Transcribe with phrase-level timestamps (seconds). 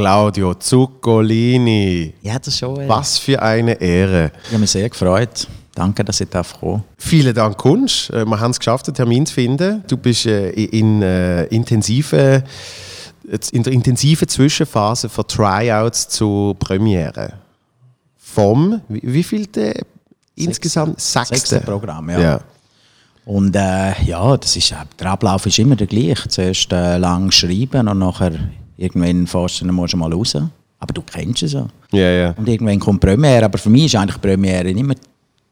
[0.00, 2.14] Claudio Zuccolini.
[2.22, 2.88] Ja, das schon.
[2.88, 4.32] Was für eine Ehre.
[4.44, 5.46] Ich habe mich sehr gefreut.
[5.74, 8.08] Danke, dass ich kommen Vielen Dank, Kunst.
[8.08, 9.84] Äh, wir haben es geschafft, einen Termin zu finden.
[9.86, 12.42] Du bist äh, in, äh, intensive,
[13.52, 17.34] in der intensiven Zwischenphase von Tryouts zur Premiere.
[18.16, 19.46] Vom, wie, wie viel
[20.34, 20.98] insgesamt?
[20.98, 21.34] Sechste.
[21.36, 22.20] Sechste Programm, ja.
[22.20, 22.40] ja.
[23.26, 26.26] Und äh, ja, das ist, der Ablauf ist immer der gleiche.
[26.28, 28.32] Zuerst äh, lang schreiben und nachher
[28.80, 30.36] irgendwann musst du mal raus.
[30.78, 31.66] Aber du kennst es ja.
[31.92, 32.34] Ja, ja.
[32.36, 33.44] Und irgendwann kommt Premiere.
[33.44, 34.94] Aber für mich ist eigentlich Premiere immer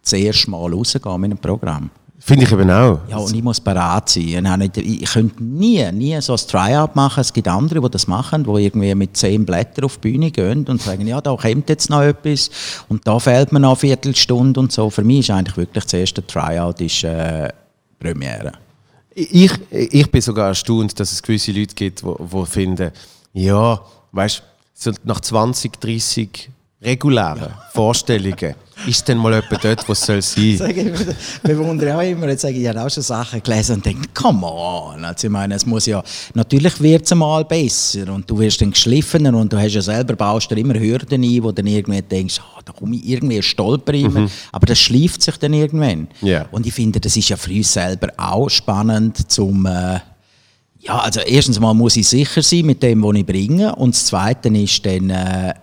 [0.03, 1.91] das erste Mal rausgehen mit einem Programm.
[2.21, 2.99] Finde ich eben auch.
[3.09, 4.61] Ja, und ich muss bereit sein.
[4.75, 7.21] Ich könnte nie, nie so ein Tryout machen.
[7.21, 10.67] Es gibt andere, die das machen, die irgendwie mit zehn Blättern auf die Bühne gehen
[10.67, 12.51] und sagen, ja, da kommt jetzt noch etwas
[12.89, 14.91] und da fehlt mir noch eine Viertelstunde und so.
[14.91, 17.51] Für mich ist eigentlich wirklich das erste Tryout ist, äh,
[18.01, 18.53] Premiere.
[19.15, 22.93] Ich, ich bin sogar erstaunt, dass es gewisse Leute gibt, die finden,
[23.33, 23.81] ja,
[24.13, 24.43] weißt
[24.85, 26.51] du, nach 20, 30
[26.81, 27.63] regulären ja.
[27.73, 28.55] Vorstellungen
[28.87, 30.39] ist dann mal jemand dort, was soll sein.
[30.45, 34.09] Ich bewundere auch immer, jetzt sage ich, ich habe auch schon Sachen gelesen und denke,
[34.15, 35.05] come on.
[35.05, 36.03] Also ich meine, es muss ja,
[36.35, 40.15] natürlich wird es mal besser und du wirst dann geschliffener und du hast ja selber,
[40.15, 43.43] baust dir immer Hürden ein, wo du dann irgendwie denkst, oh, da komme ich irgendwie
[43.43, 44.21] stolper immer.
[44.21, 44.31] Mhm.
[44.53, 46.07] Aber das schleift sich dann irgendwann.
[46.23, 46.47] Yeah.
[46.53, 49.67] Und ich finde, das ist ja für uns selber auch spannend zum...
[49.67, 49.99] Äh,
[50.89, 54.07] ja, also erstens mal muss ich sicher sein mit dem, was ich bringe und das
[54.07, 55.11] Zweite ist dann...
[55.11, 55.55] Äh,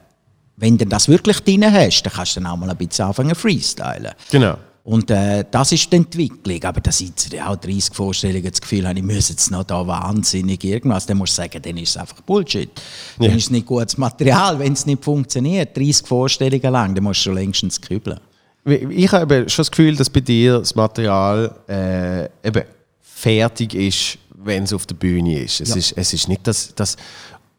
[0.58, 3.36] wenn du das wirklich drin hast, dann kannst du dann auch mal ein bisschen anfangen
[3.36, 4.14] freestylen.
[4.32, 4.58] Genau.
[4.86, 6.64] Und äh, das ist die Entwicklung.
[6.64, 11.08] Aber da sind auch 30 Vorstellungen das Gefühl, ich muss jetzt noch da wahnsinnig irgendwas.
[11.08, 12.70] Dann musst du sagen, dann ist es einfach Bullshit.
[13.18, 13.36] Dann ja.
[13.36, 15.76] ist es nicht gutes Material, wenn es nicht funktioniert.
[15.76, 18.20] 30 Vorstellungen lang, dann musst du schon längstens kübeln.
[18.64, 22.64] Ich habe schon das Gefühl, dass bei dir das Material äh, eben
[23.02, 25.62] fertig ist, wenn es auf der Bühne ist.
[25.62, 25.76] Es, ja.
[25.76, 26.96] ist, es ist nicht das, das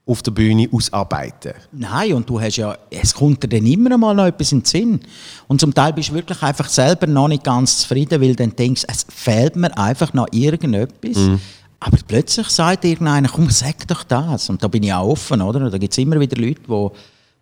[0.07, 1.53] auf der Bühne ausarbeiten.
[1.73, 4.65] Nein, und du hast ja, es kommt dir dann immer mal noch etwas in den
[4.65, 5.01] Sinn.
[5.49, 8.85] Und zum Teil bist du wirklich einfach selber noch nicht ganz zufrieden, weil dann denkst,
[8.87, 11.17] es fehlt mir einfach noch irgendetwas.
[11.17, 11.41] Mhm.
[11.81, 14.49] Aber plötzlich sagt irgendeiner, komm, sag doch das.
[14.49, 15.69] Und da bin ich auch offen, oder?
[15.69, 16.89] Da gibt es immer wieder Leute, die,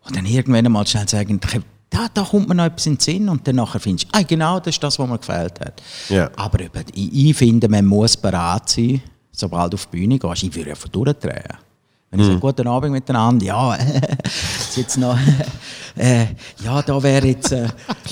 [0.09, 1.39] die dann irgendwann mal schnell sagen,
[1.91, 4.23] da, da kommt mir noch etwas in den Sinn und dann nachher findest du, ah,
[4.23, 5.83] genau, das ist das, was mir gefällt hat.
[6.09, 6.31] Ja.
[6.35, 6.59] Aber
[6.95, 9.03] ich finde, man muss bereit sein,
[9.35, 10.43] sobald du auf die Bühne gehst.
[10.43, 11.59] Ich würde einfach durchdrehen.
[12.15, 13.77] Wenn ich sage, guten Abend miteinander, ja,
[14.77, 15.19] jetzt noch,
[15.97, 16.27] äh,
[16.65, 17.67] ja, da wäre jetzt, äh,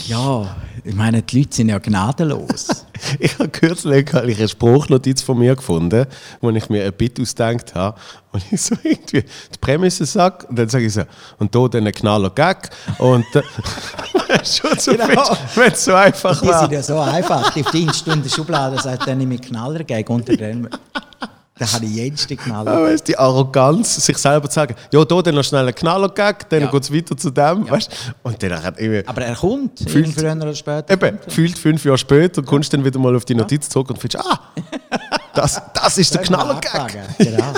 [0.09, 2.85] ja, ich meine, die Leute sind ja gnadenlos.
[3.21, 6.07] ich habe kürzlich eine Spruchnotiz von mir gefunden,
[6.41, 7.97] wo ich mir ein Bit ausgedacht habe.
[8.33, 11.03] Und ich so irgendwie die Prämisse sage, und dann sage ich so,
[11.39, 12.71] und da dann ein Knaller Gag.
[12.99, 13.43] Und äh,
[14.45, 15.37] schon so, genau.
[15.55, 16.55] wenn es so einfach die war.
[16.55, 17.55] Die sind ja so einfach.
[17.55, 20.69] Die Dienst der Schublade sagt dann nehme ich Knaller Gag unter dem.
[21.63, 22.73] Da habe ich jenste Knaller.
[22.73, 26.09] Ja, weißt, die Arroganz, sich selber zu sagen, ja, da dann noch schnell einen Knaller
[26.09, 26.71] gegeben, dann ja.
[26.73, 27.67] geht es weiter zu dem.
[27.67, 27.71] Ja.
[27.71, 28.15] Weißt?
[28.25, 30.93] Und dann hat irgendwie Aber er kommt, fühlt, früher oder später.
[30.93, 32.49] Eben, gefühlt fünf Jahre später ja.
[32.49, 34.41] kommst du dann wieder mal auf die Notiz zurück und findest, ah,
[35.35, 36.99] das, das ist der Knaller-Gag.
[37.19, 37.53] Genau.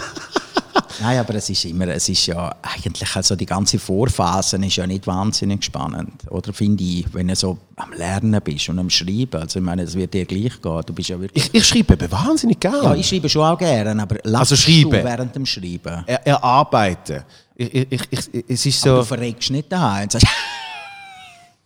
[1.00, 4.86] Nein, aber es ist immer, es ist ja eigentlich, also die ganze Vorphase ist ja
[4.86, 9.40] nicht wahnsinnig spannend, oder finde ich, wenn du so am Lernen bist und am Schreiben,
[9.40, 11.46] also ich meine, es wird dir gleich gehen, du bist ja wirklich...
[11.46, 12.82] Ich, ich schreibe eben wahnsinnig gerne.
[12.82, 14.92] Ja, ich schreibe schon auch gerne, aber also schreiben.
[14.92, 16.04] während dem Schreiben.
[16.06, 17.24] Er, erarbeiten.
[17.56, 18.90] Ich, ich, ich, es ist so...
[18.90, 20.26] Aber du verregst nicht daheim und sagst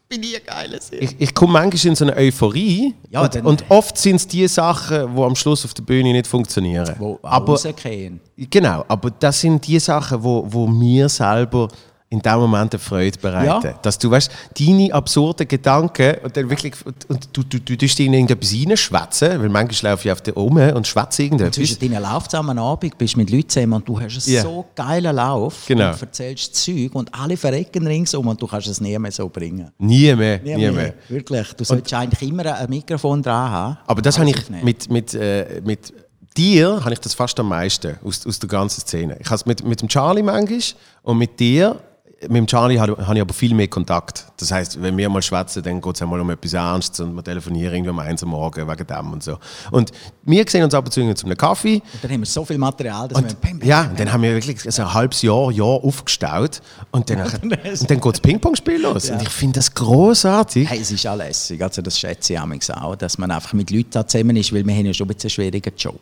[0.08, 3.64] bin ich ein geiler Ich, ich komme manchmal in so eine Euphorie ja, und, und,
[3.68, 6.94] oft sind es die Sachen, die am Schluss auf der Bühne nicht funktionieren.
[6.98, 8.20] Wo aber, rausgehen.
[8.36, 11.68] Genau, aber das sind die Sachen, wo, wo mir selber
[12.10, 13.66] in dem Moment eine Freude bereiten.
[13.66, 13.78] Ja.
[13.82, 16.74] Dass du weißt, deine absurden Gedanken und dann wirklich
[17.08, 20.56] und du, du, du tust in irgendetwas reinschwätzen, weil manchmal laufe ich auf der um
[20.56, 21.58] und schwätze irgendetwas.
[21.58, 24.42] Und zwischen deinen Lauf am Abend bist mit Leuten zusammen und du hast einen yeah.
[24.42, 25.92] so geilen Lauf genau.
[25.92, 29.70] und erzählst Zeug und alle verrecken ringsum und du kannst es nie mehr so bringen.
[29.78, 30.72] Nie mehr, nie, nie mehr.
[30.72, 30.94] mehr.
[31.08, 33.78] Wirklich, du solltest eigentlich immer ein Mikrofon dran haben.
[33.86, 35.92] Aber das habe ich mit, mit, äh, mit
[36.38, 39.18] dir habe ich das fast am meisten aus, aus der ganzen Szene.
[39.20, 40.60] Ich habe es mit, mit dem Charlie manchmal
[41.02, 41.78] und mit dir
[42.22, 44.26] mit dem Charlie habe, habe ich aber viel mehr Kontakt.
[44.38, 47.22] Das heißt, wenn wir mal schwätzen, dann geht es einmal um etwas Ernstes und wir
[47.22, 49.38] telefonieren irgendwie um eins am Morgen wegen dem und so.
[49.70, 49.92] Und
[50.24, 51.76] wir sehen uns ab und zu zu einem Kaffee.
[51.76, 54.12] Und dann haben wir so viel Material, dass und, wir ping, ping, Ja, und dann
[54.12, 56.60] haben wir wirklich so ein halbes Jahr, Jahr aufgestaut
[56.90, 57.52] und dann, und
[57.90, 59.08] dann geht das Ping-Pong-Spiel los.
[59.08, 59.14] Ja.
[59.14, 60.68] Und ich finde das großartig.
[60.68, 61.62] Hey, es ist auch lässig.
[61.62, 64.86] Also das schätze ich auch, dass man einfach mit Leuten zusammen ist, weil wir haben
[64.86, 66.00] ja schon ein bisschen einen schwierigen Job.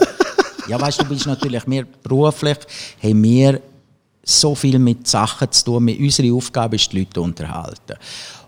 [0.68, 2.58] ja, weißt du, du bist natürlich, wir beruflich
[3.02, 3.60] haben wir
[4.24, 5.88] so viel mit Sachen zu tun.
[5.88, 7.96] Unsere Aufgabe ist, die Leute zu unterhalten.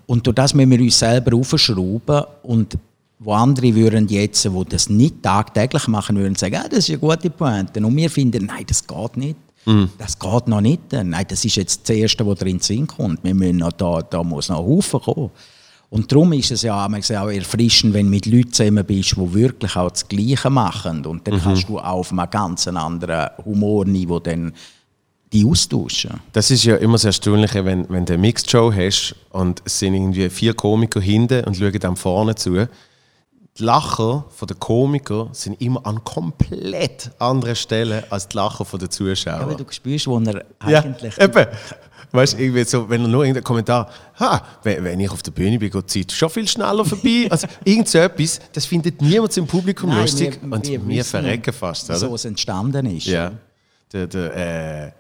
[0.07, 2.79] Und durch das müssen wir uns selber aufschrauben und
[3.19, 6.99] wo andere würden jetzt, die das nicht tagtäglich machen, würden sagen, ah, das ist eine
[6.99, 7.85] gute Pointe.
[7.85, 9.37] Und wir finden, nein, das geht nicht.
[9.97, 10.93] Das geht noch nicht.
[10.93, 13.25] Nein, das ist jetzt das Erste, was drin Sinn kommt.
[13.25, 15.31] Wir müssen noch da, da muss noch Haufen kommen.
[15.89, 19.77] Und darum ist es ja auch erfrischend, wenn du mit Leuten zusammen bist, die wirklich
[19.77, 21.07] auch das Gleiche machen.
[21.07, 24.53] Und dann kannst du auf einem ganz anderen Humorniveau dann
[25.35, 26.21] die austauschen.
[26.33, 29.79] Das ist ja immer das Erstaunliche, wenn, wenn du eine Mixed Show hast und es
[29.81, 32.69] sind irgendwie vier Komiker hinten und schauen dann vorne zu.
[33.57, 39.41] Die Lacher der Komiker sind immer an komplett anderen Stellen als die Lacher der Zuschauer.
[39.41, 41.17] Ja, weil du spürst, wo er eigentlich...
[41.17, 41.47] Ja, eben.
[42.13, 43.91] Weißt irgendwie so, wenn er nur irgendein Kommentar,
[44.21, 47.27] ha, wenn, wenn ich auf der Bühne bin, geht die Zeit schon viel schneller vorbei.
[47.31, 50.39] Also irgend so etwas, das findet niemand im Publikum Nein, lustig.
[50.41, 51.99] wir- und wir wir, verrecken fast, oder?
[51.99, 53.07] So es entstanden ist.
[53.07, 53.33] Ja.
[53.93, 54.93] Der, der, äh,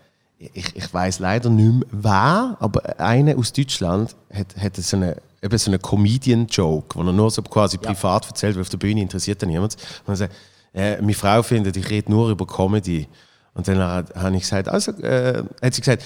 [0.52, 5.16] ich ich weiß leider nicht mehr, wer, aber einer aus Deutschland hat, hat so eine,
[5.42, 9.00] eben so einen Comedian-Joke, den er nur so quasi privat erzählt, weil auf der Bühne
[9.00, 9.76] interessiert dann niemand.
[10.06, 10.34] Und er sagt,
[10.74, 13.06] äh, meine Frau findet, ich rede nur über Comedy.
[13.54, 16.02] Und dann hat- habe ich gesagt, also, äh, hat sie gesagt,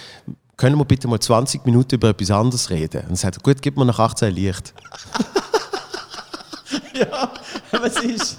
[0.57, 3.03] können wir bitte mal 20 Minuten über etwas anderes reden?
[3.05, 4.75] Und er sagt, gut, gib mir nach 18 Licht.
[7.73, 8.39] Was ist...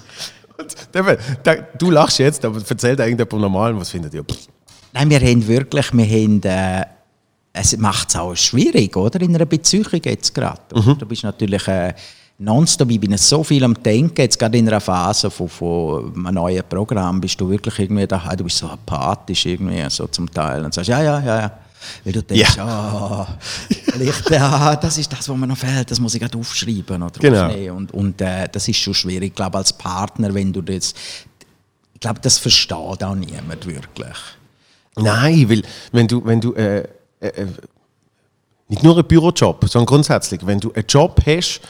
[0.58, 4.22] Und eben, da- du lachst jetzt, aber erzähl dir irgendjemand normal, was findet ihr?
[4.22, 4.46] Pff,
[4.92, 6.84] Nein, wir haben wirklich, wir haben, äh,
[7.52, 9.20] es macht es auch schwierig, oder?
[9.20, 10.60] In einer Beziehung jetzt gerade.
[10.74, 10.98] Mhm.
[10.98, 11.94] Du bist natürlich äh,
[12.38, 16.34] nonstop, ich bin so viel am Denken, jetzt gerade in einer Phase von, von einem
[16.34, 20.64] neuen Programm bist du wirklich irgendwie da, du bist so apathisch irgendwie, so zum Teil
[20.64, 21.52] und sagst, ja, ja, ja, ja.
[22.04, 23.26] Weil du denkst, ja,
[23.70, 27.18] vielleicht, ja, das ist das, was mir noch fehlt, das muss ich gerade aufschreiben oder
[27.18, 27.46] Genau.
[27.46, 27.76] aufnehmen.
[27.76, 30.94] Und, und äh, das ist schon schwierig, ich glaube, als Partner, wenn du das,
[31.94, 34.16] ich glaube, das versteht auch niemand wirklich.
[35.02, 35.62] Nein, weil
[35.92, 36.80] wenn du, wenn du äh,
[37.20, 37.46] äh, äh,
[38.68, 41.60] nicht nur einen Bürojob, sondern grundsätzlich, wenn du einen Job hast,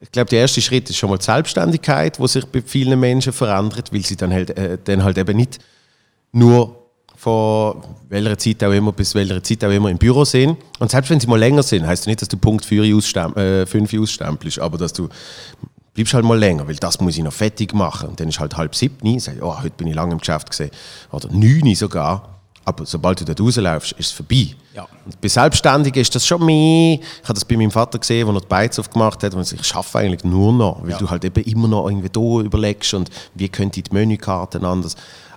[0.00, 3.32] ich glaube, der erste Schritt ist schon mal die Selbstständigkeit, wo sich bei vielen Menschen
[3.32, 5.58] verändert, weil sie dann halt, äh, dann halt eben nicht
[6.32, 6.86] nur
[7.16, 10.58] von welcher Zeit auch immer bis welcher Zeit auch immer im Büro sind.
[10.78, 13.34] Und selbst wenn sie mal länger sind, heißt das nicht, dass du Punkt 4 ausstem
[13.36, 15.08] äh, 5 ausstempelst, aber dass du
[15.96, 18.10] bleibst halt mal länger, weil das muss ich noch fertig machen.
[18.10, 20.48] Und dann ist halt halb sieben, sag ich, oh, heute bin ich lange im Geschäft
[20.50, 20.70] gesehen.
[21.10, 22.28] Oder neun sogar.
[22.64, 24.48] Aber sobald du dort rausläufst, ist es vorbei.
[24.74, 24.86] Ja.
[25.04, 26.94] Und bei Selbstständigen ist das schon mehr.
[26.94, 29.34] Ich habe das bei meinem Vater gesehen, als er die Beiz aufgemacht hat.
[29.34, 30.98] Und ich schaffe eigentlich nur noch, weil Ja.
[30.98, 34.96] du halt eben immer noch irgendwie da überlegst und wie könnte die Menükarten anders.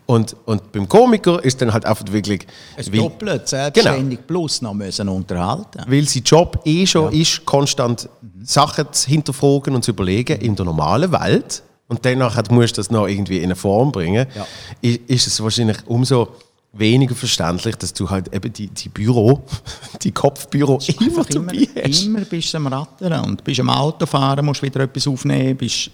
[0.10, 2.48] Und, und beim Komiker ist dann halt einfach wirklich.
[2.76, 5.84] Es weil- doppelt, selbstständig plus noch müssen unterhalten.
[5.88, 8.10] weil sein Job eh schon ist, konstant
[8.42, 12.90] Sachen zu hinterfragen und zu überlegen in der normalen Welt und danach musst du das
[12.90, 14.48] noch irgendwie in eine Form bringen, Ja.
[14.84, 16.30] i- ist es wahrscheinlich umso
[16.74, 19.44] weniger verständlich, dass du halt eben die, die Büro,
[20.04, 22.06] die Kopfbüro immer dabei hast.
[22.06, 25.90] immer bist du am Rattern und bist am Autofahren, musst wieder etwas aufnehmen, bist,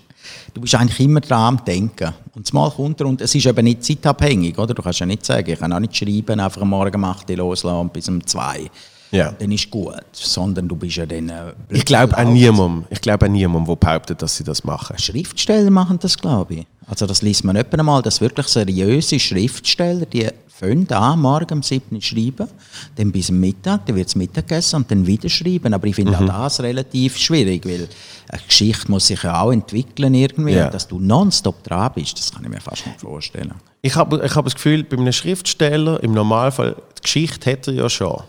[0.54, 2.14] du bist eigentlich immer dran am Denken.
[2.36, 4.74] Und zumal kommt er, und es ist eben nicht zeitabhängig, oder?
[4.74, 7.30] Du kannst ja nicht sagen, ich kann auch nicht schreiben, einfach am Morgen um 8
[7.30, 8.70] Uhr loslassen und bis um 2
[9.12, 9.32] Ja.
[9.32, 11.30] Dann ist gut, sondern du bist ja dann...
[11.30, 14.98] äh, Ich glaube an niemandem, ich glaube an niemandem, der behauptet, dass sie das machen.
[15.00, 16.68] Schriftsteller machen das, glaube ich.
[16.88, 21.64] Also das liest man etwa einmal, dass wirklich seriöse Schriftsteller, die fangen an, morgen um
[21.64, 22.48] 7 Uhr schreiben,
[22.96, 25.74] dann bis am Mittag, dann wird es Mittag gegessen und dann wieder schreiben.
[25.74, 26.30] Aber ich finde Mhm.
[26.30, 27.90] auch das relativ schwierig, weil
[28.30, 30.54] eine Geschichte muss sich ja auch entwickeln irgendwie.
[30.54, 30.70] Ja.
[30.70, 33.54] Dass du nonstop dran bist, das kann ich mir fast nicht vorstellen.
[33.82, 37.74] Ich habe ich hab das Gefühl, bei einem Schriftsteller, im Normalfall, die Geschichte hat er
[37.74, 38.24] ja schon.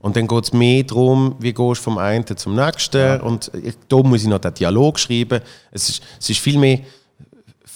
[0.00, 3.20] Und dann geht es mehr darum, wie gehst du vom einen zum nächsten.
[3.20, 5.40] Und ich, da muss ich noch den Dialog schreiben.
[5.70, 6.80] Es ist, es ist viel mehr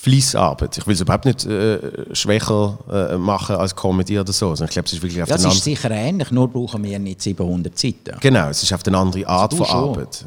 [0.05, 0.79] Fließarbeit.
[0.79, 4.53] Ich will es überhaupt nicht äh, schwächer äh, machen als Comedy oder so.
[4.53, 7.23] Ich glaube, es ist wirklich auf Ja, das ist sicher ähnlich, nur brauchen wir nicht
[7.23, 8.17] 700 Seiten.
[8.21, 9.77] Genau, es ist auf eine andere Art du von schon.
[9.77, 10.25] Arbeit.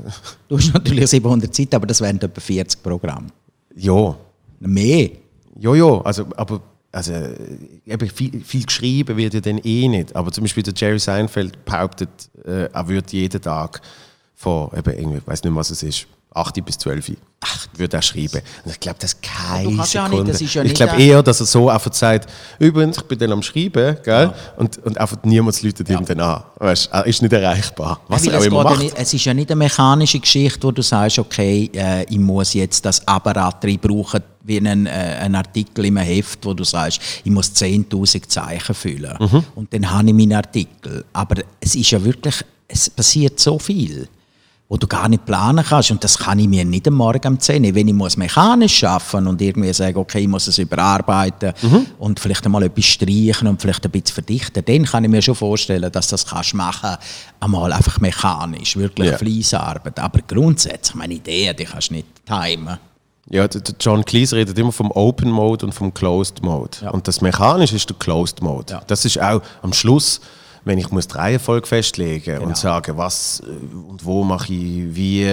[0.48, 3.28] Du hast natürlich 700 Seiten, aber das wären etwa 40 Programme.
[3.76, 4.16] Ja,
[4.60, 5.10] Mehr.
[5.60, 7.36] Ja, ja, also, aber also, äh,
[7.86, 10.16] eben viel, viel geschrieben wird ja dann eh nicht.
[10.16, 12.10] Aber zum Beispiel der Jerry Seinfeld behauptet,
[12.46, 13.82] äh, er würde jeden Tag
[14.36, 17.98] von, eben, irgendwie, ich weiß nicht mehr, was es ist, 8 bis 12 Ach, würde
[17.98, 18.41] er schreiben.
[18.65, 20.24] Und ich glaube, das ist keine du kannst ja Sekunde.
[20.24, 22.27] nicht, das ist ja ich glaube eher, dass er so einfach sagt,
[22.58, 24.34] übrigens, ich bin dann am Schreiben, gell?
[24.58, 26.44] Und, und einfach niemand läutet ihm dann an.
[26.58, 28.01] Weißt, er ist nicht erreichbar.
[28.08, 28.79] Was Weil er auch es immer ja macht.
[28.82, 32.53] nicht, es ist ja nicht eine mechanische Geschichte, wo du sagst, okay, äh, ich muss
[32.56, 37.00] jetzt das Apparat drin brauchen, wie einen, äh, ein Artikel im Heft, wo du sagst,
[37.24, 39.15] ich muss 10'000 Zeichen füllen.
[39.20, 39.44] Mhm.
[39.53, 41.06] Und dann habe ich meinen Artikel.
[41.13, 44.08] Aber es ist ja wirklich, es passiert so viel,
[44.70, 45.92] wo du gar nicht planen kannst.
[45.92, 47.74] Und das kann ich mir nicht am Morgen um 10 Uhr.
[47.74, 51.86] Wenn ich muss mechanisch arbeiten und irgendwie sagen, okay, ich muss es überarbeiten Mhm.
[52.00, 55.36] und vielleicht einmal etwas streichen und vielleicht ein bisschen verdichten, dann kann ich mir schon
[55.36, 56.98] vorstellen, dass das kannst machen
[57.40, 59.18] einmal einfach mechanisch, wirklich Ja.
[59.18, 60.00] Fleißarbeit.
[60.00, 62.78] Aber grundsätzlich, meine Idee, die kannst du nicht timen.
[63.30, 63.46] Ja,
[63.80, 66.78] John Cleese redet immer vom Open Mode und vom Closed Mode.
[66.82, 66.92] Ja.
[66.92, 68.74] Und das Mechanische ist der Closed Mode.
[68.74, 68.82] Ja.
[68.88, 70.22] Das ist auch am Schluss,
[70.68, 72.46] wenn ich muss die Reihenfolge festlegen Genau.
[72.48, 75.28] und sagen, was äh, und wo mache ich wie,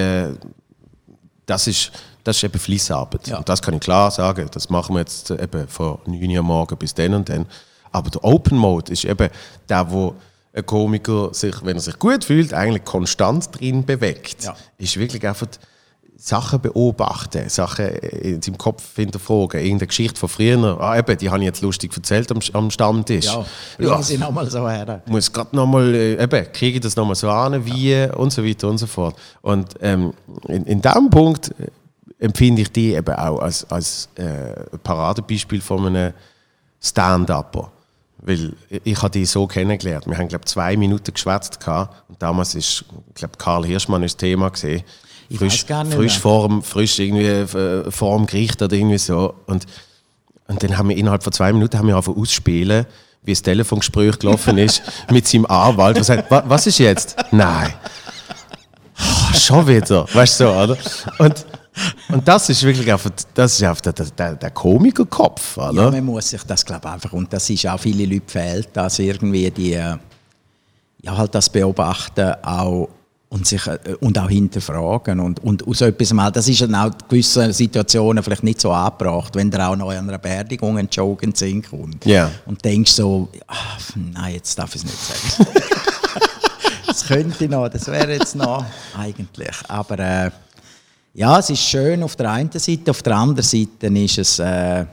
[1.46, 3.26] das ist, das ist eben Fließarbeit.
[3.28, 3.38] Ja.
[3.38, 6.76] Und das kann ich klar sagen, das machen wir jetzt eben von 9 Uhr morgen
[6.78, 7.46] bis dann und dann.
[7.92, 9.28] Aber der Open Mode ist eben
[9.68, 10.14] der, wo
[10.54, 14.44] ein Komiker sich, wenn er sich gut fühlt, eigentlich konstant drin bewegt.
[14.44, 14.56] Ja.
[14.78, 15.48] Ist wirklich einfach
[16.16, 20.80] Sachen beobachten, Sachen in seinem Kopf hinterfragen, irgendeine Geschichte von früher.
[20.80, 23.26] Ah, eben, die habe ich jetzt lustig erzählt am, am Stammtisch.
[23.26, 23.44] Ja,
[23.78, 25.02] Ja, Sie nochmal so her.
[25.06, 28.68] muss gerade nochmal, äh, eben, kriege ich das nochmal so an, wie und so weiter
[28.68, 29.16] und so fort.
[29.42, 30.14] Und ähm,
[30.46, 35.86] in, in diesem Punkt äh, empfinde ich die eben auch als, als äh, Paradebeispiel von
[35.86, 36.14] einem
[36.80, 37.70] Stand-Upper.
[38.18, 40.06] Weil ich, ich habe die so kennengelernt.
[40.06, 41.58] Wir haben, glaube zwei Minuten geschwätzt
[42.08, 44.82] und damals ist, ich glaube, Karl Hirschmann ist das Thema gesehen.
[45.28, 46.20] Ich Frisch, gar nicht frisch mehr.
[46.20, 49.34] vor dem, frisch irgendwie äh, vor dem Gericht oder irgendwie so.
[49.46, 49.64] Und,
[50.48, 52.86] und dann haben wir innerhalb von zwei Minuten haben wir einfach ausspielen,
[53.22, 55.96] wie das Telefongespräch gelaufen ist mit seinem Anwalt.
[55.96, 57.16] Der sagt, "Wa- was ist jetzt?
[57.32, 57.72] Nein.
[58.98, 60.06] Oh, schon wieder.
[60.12, 60.76] Weißt du so, oder?
[61.18, 61.46] Und,
[62.10, 65.90] und das ist wirklich einfach, das ist einfach der, der, der, Komikerkopf, Ja, oder?
[65.90, 69.50] man muss sich das glaube einfach und das ist auch viele Leute fehlt, dass irgendwie
[69.50, 69.96] die äh,
[71.02, 72.88] ja halt das beobachten auch
[73.28, 76.86] und sich äh, und auch hinterfragen und und aus etwas mal das ist dann auch
[76.86, 80.88] in gewissen Situationen vielleicht nicht so angebracht, wenn der auch noch an einer Beerdigung ein
[80.90, 82.30] Joke in den Sinn kommt Ja.
[82.46, 83.54] und denkst so ah,
[83.94, 85.50] nein jetzt darf ich es nicht sagen
[86.86, 88.64] das könnte noch das wäre jetzt noch
[88.96, 90.30] eigentlich aber äh,
[91.14, 94.84] ja, es ist schön auf der einen Seite, auf der anderen Seite ist es, äh,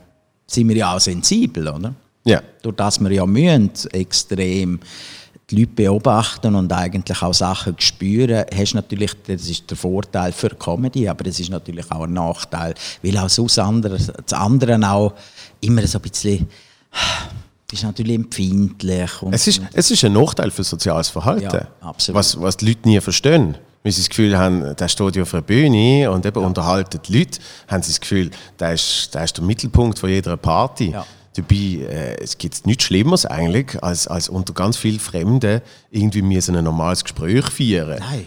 [0.46, 1.96] sind wir ja auch sensibel, oder?
[2.24, 2.42] Ja.
[2.62, 4.80] Durch das wir ja müssen, extrem
[5.52, 10.50] die Leute beobachten und eigentlich auch Sachen spüren, hast natürlich, das ist der Vorteil für
[10.50, 15.14] Comedy, aber es ist natürlich auch ein Nachteil, weil auch sonst andere, das andere auch
[15.60, 16.48] immer so ein bisschen,
[17.72, 19.12] ist natürlich empfindlich.
[19.32, 21.66] Es ist, es ist ein Nachteil für soziales Verhalten.
[21.82, 21.94] Ja.
[22.08, 23.58] Was, was die Leute nie verstehen.
[23.84, 27.18] Weil sie das Gefühl haben, der steht ja auf einer Bühne und eben unterhalten die
[27.18, 28.30] Leute, haben sie das Gefühl,
[28.60, 30.92] der ist, der ist der Mittelpunkt von jeder Party.
[30.92, 31.06] Ja.
[31.36, 36.56] Dabei äh, es gibt nichts Schlimmeres eigentlich, als, als unter ganz vielen Fremden irgendwie müssen
[36.58, 38.00] ein normales Gespräch führen.
[38.00, 38.26] Nein.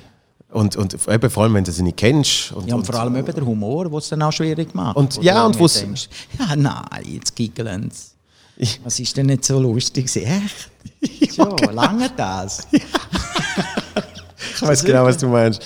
[0.50, 2.52] Und, und eben vor allem, wenn du sie nicht kennst.
[2.52, 4.96] Und, Ja, und vor allem eben der Humor, der es dann auch schwierig macht.
[4.96, 6.08] Und- Wo ja, und wo's- denkst,
[6.38, 8.68] Ja, nein, jetzt giggeln sie.
[8.84, 10.06] Was ist denn nicht so lustig?
[10.16, 10.70] Echt?
[11.36, 12.66] Ja, lange das.
[14.56, 15.62] Ich weiß genau, was du meinst.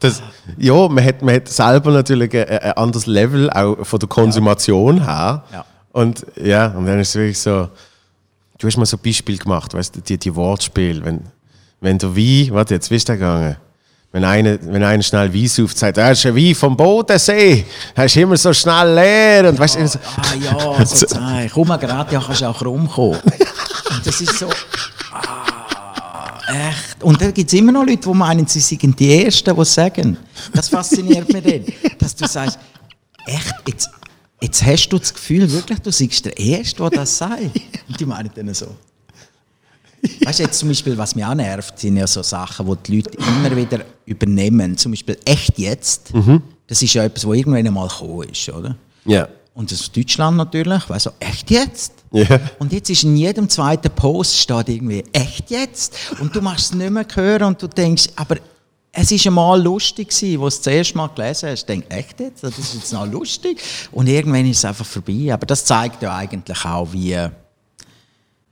[0.00, 0.22] Das,
[0.56, 5.02] ja, man hat, man hat selber natürlich ein, ein anderes Level auch von der Konsumation
[5.04, 5.42] her.
[5.52, 5.64] Ja.
[5.98, 7.68] Und ja, und dann ist es wirklich so,
[8.56, 11.22] du hast mal so ein Beispiel gemacht, weißt du, die, die Wortspiele, wenn,
[11.80, 13.56] wenn der Wein, warte, jetzt wie ist der gegangen?
[14.12, 17.64] Wenn einer, wenn einer schnell Wein sauft, sagt, er ist ein Wein vom Bodensee,
[17.96, 19.48] er ist immer so schnell leer.
[19.48, 21.50] Und weißt du, so, Ah ja, so Zeug.
[21.52, 23.20] Komm mal gerade, ja, kannst du auch rumkommen.
[23.20, 24.48] Und das ist so...
[25.12, 26.38] Ah,
[26.68, 27.02] echt.
[27.02, 29.74] Und da gibt es immer noch Leute, die meinen, sie seien die Ersten, die es
[29.74, 30.16] sagen.
[30.54, 31.98] Das fasziniert mich dann.
[31.98, 32.56] Dass du sagst,
[33.26, 33.90] echt, jetzt,
[34.40, 37.42] jetzt hast du das Gefühl, wirklich, du seist der Erste, der das sagt.
[37.88, 38.68] Und die meinen dann so.
[40.24, 42.96] Weißt du, jetzt zum Beispiel, was mich auch nervt, sind ja so Sachen, die die
[42.96, 44.76] Leute immer wieder übernehmen.
[44.76, 46.12] Zum Beispiel echt jetzt.
[46.68, 48.76] Das ist ja etwas, was irgendwann einmal gekommen ist, oder?
[49.04, 49.28] ja.
[49.58, 51.92] Und das ist Deutschland natürlich, weil so, echt jetzt?
[52.12, 52.38] Ja.
[52.60, 55.96] Und jetzt ist in jedem zweiten Post steht irgendwie, echt jetzt?
[56.20, 58.36] Und du machst es nicht mehr hören und du denkst, aber
[59.00, 61.68] es ist einmal lustig wo du es das erste Mal gelesen hast.
[61.68, 62.42] Denkst, echt jetzt?
[62.42, 63.62] Das ist jetzt noch lustig?
[63.92, 65.32] Und irgendwann ist es einfach vorbei.
[65.32, 67.16] Aber das zeigt ja eigentlich auch, wie,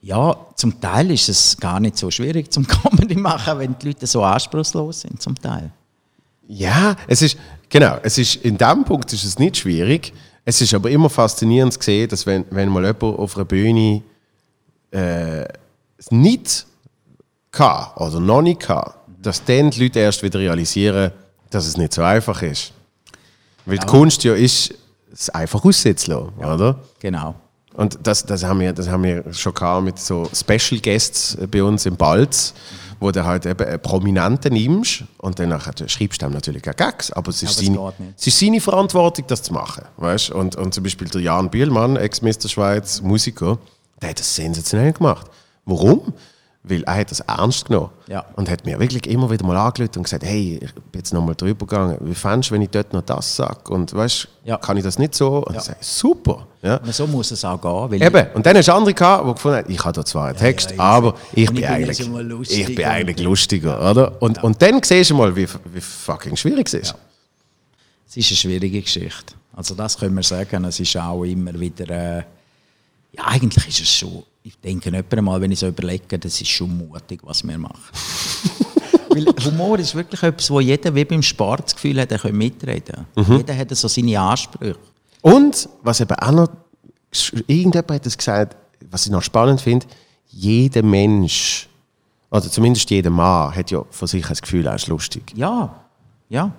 [0.02, 4.06] ja, zum Teil ist es gar nicht so schwierig zum Comedy machen, wenn die Leute
[4.06, 5.72] so anspruchslos sind, zum Teil.
[6.46, 7.36] Ja, es ist,
[7.68, 10.12] genau, es ist, in diesem Punkt ist es nicht schwierig.
[10.44, 14.00] Es ist aber immer faszinierend zu sehen, dass wenn, wenn mal jemand auf einer Bühne
[14.92, 15.44] äh,
[16.10, 16.66] nicht
[17.50, 18.92] kann oder noch nicht kann,
[19.26, 21.10] dass dann die Leute erst wieder realisieren,
[21.50, 22.72] dass es nicht so einfach ist.
[23.64, 24.72] Weil die Kunst ja ist,
[25.12, 26.78] es einfach aussetzen lassen, oder?
[27.00, 27.34] Genau.
[27.74, 31.62] Und das, das, haben wir, das haben wir schon gehabt mit so Special Guests bei
[31.62, 32.54] uns im Balz,
[33.00, 37.12] wo du halt eben einen Prominenten nimmst und dann schreibst du ihm natürlich auch Gags,
[37.12, 39.84] aber es ist, Aber seine, es ist seine Verantwortung, das zu machen.
[39.98, 40.30] Weißt?
[40.30, 42.48] Und, und zum Beispiel der Jan Bielmann, Ex-Mr.
[42.48, 43.58] Schweiz, Musiker,
[44.00, 45.26] der hat das sensationell gemacht.
[45.66, 46.14] Warum?
[46.68, 48.24] Weil er hat das ernst genommen Ja.
[48.34, 51.24] und hat mir wirklich immer wieder mal angelötet und gesagt, hey, ich bin jetzt noch
[51.24, 53.70] mal drüber gegangen, wie fändest du, wenn ich dort noch das sage?
[53.72, 54.56] Und weißt, Ja.
[54.56, 55.44] kann ich das nicht so?
[55.44, 55.60] Und Ja.
[55.60, 56.46] ich sage, super.
[56.62, 56.78] Ja.
[56.78, 58.02] Und so muss es auch gehen.
[58.02, 60.36] Eben, und dann hast du andere gehabt, die gefunden haben, ich habe da zwar einen
[60.38, 64.20] Text, ja, aber ich bin, ich eigentlich, lustig ich bin eigentlich lustiger, oder?
[64.20, 66.94] Und, und dann siehst du mal, wie, wie fucking schwierig es ist.
[68.08, 69.34] Es ist eine schwierige Geschichte.
[69.54, 70.64] Also das können wir sagen.
[70.64, 72.18] Es ist auch immer wieder...
[72.18, 72.22] Äh,
[73.12, 74.22] ja, eigentlich ist es schon...
[74.42, 77.80] Ich denke nicht einmal, wenn ich so überlege, das ist schon mutig, was wir machen.
[79.08, 82.36] Weil Humor ist wirklich etwas, wo jeder wie beim Sport das Gefühl hat, er kann
[82.36, 83.06] mitreden.
[83.16, 83.38] Mhm.
[83.38, 84.78] Jeder hat so seine Ansprüche.
[85.22, 86.48] Und, was eben auch noch,
[87.46, 88.56] irgendjemand hat das gesagt,
[88.90, 89.86] was ich noch spannend finde,
[90.28, 91.68] jeder Mensch,
[92.30, 95.32] oder zumindest jeder Mann, hat ja von sich das Gefühl, er ist lustig.
[95.34, 95.82] Ja,
[96.28, 96.52] ja.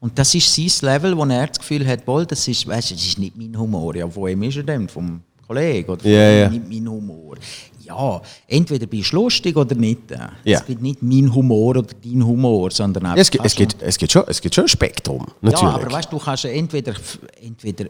[0.00, 3.04] Und das ist sein Level, wo er das Gefühl hat, wohl, das ist, weißt, das
[3.04, 3.96] ist nicht mein Humor.
[3.96, 4.88] Ja, von ist er denn?
[4.88, 6.48] Vom Kollegen oder Ja, ja.
[6.48, 7.36] nicht mein Humor.
[7.82, 10.10] Ja, entweder bist du lustig oder nicht.
[10.10, 10.30] Ja.
[10.58, 13.04] Es gibt nicht mein Humor oder dein Humor, sondern.
[13.04, 15.62] Ja, es, gibt, es, gibt, es, gibt schon, es gibt schon ein Spektrum, natürlich.
[15.62, 16.94] Ja, aber weißt du, kannst entweder,
[17.42, 17.84] entweder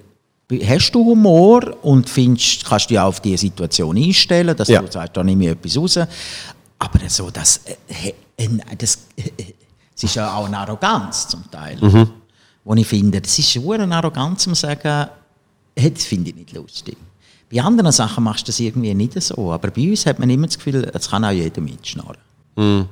[0.67, 4.83] hast du Humor und findest, kannst dich auf die Situation einstellen, dass Ja.
[4.83, 5.97] du sagst, da nehme ich etwas raus.
[5.97, 9.23] Aber so, das, äh, äh, das, äh,
[9.97, 11.79] es ist ja auch eine Arroganz zum Teil.
[11.81, 12.11] Mhm.
[12.65, 15.09] Wo ich finde, das ist eine Arroganz, zu sagen,
[15.77, 16.97] das finde ich nicht lustig.
[17.53, 19.53] Bei anderen Sachen machst du das irgendwie nicht so.
[19.53, 22.17] Aber bei uns hat man immer das Gefühl, es kann auch jeder mitschnarren.
[22.57, 22.87] Mhm.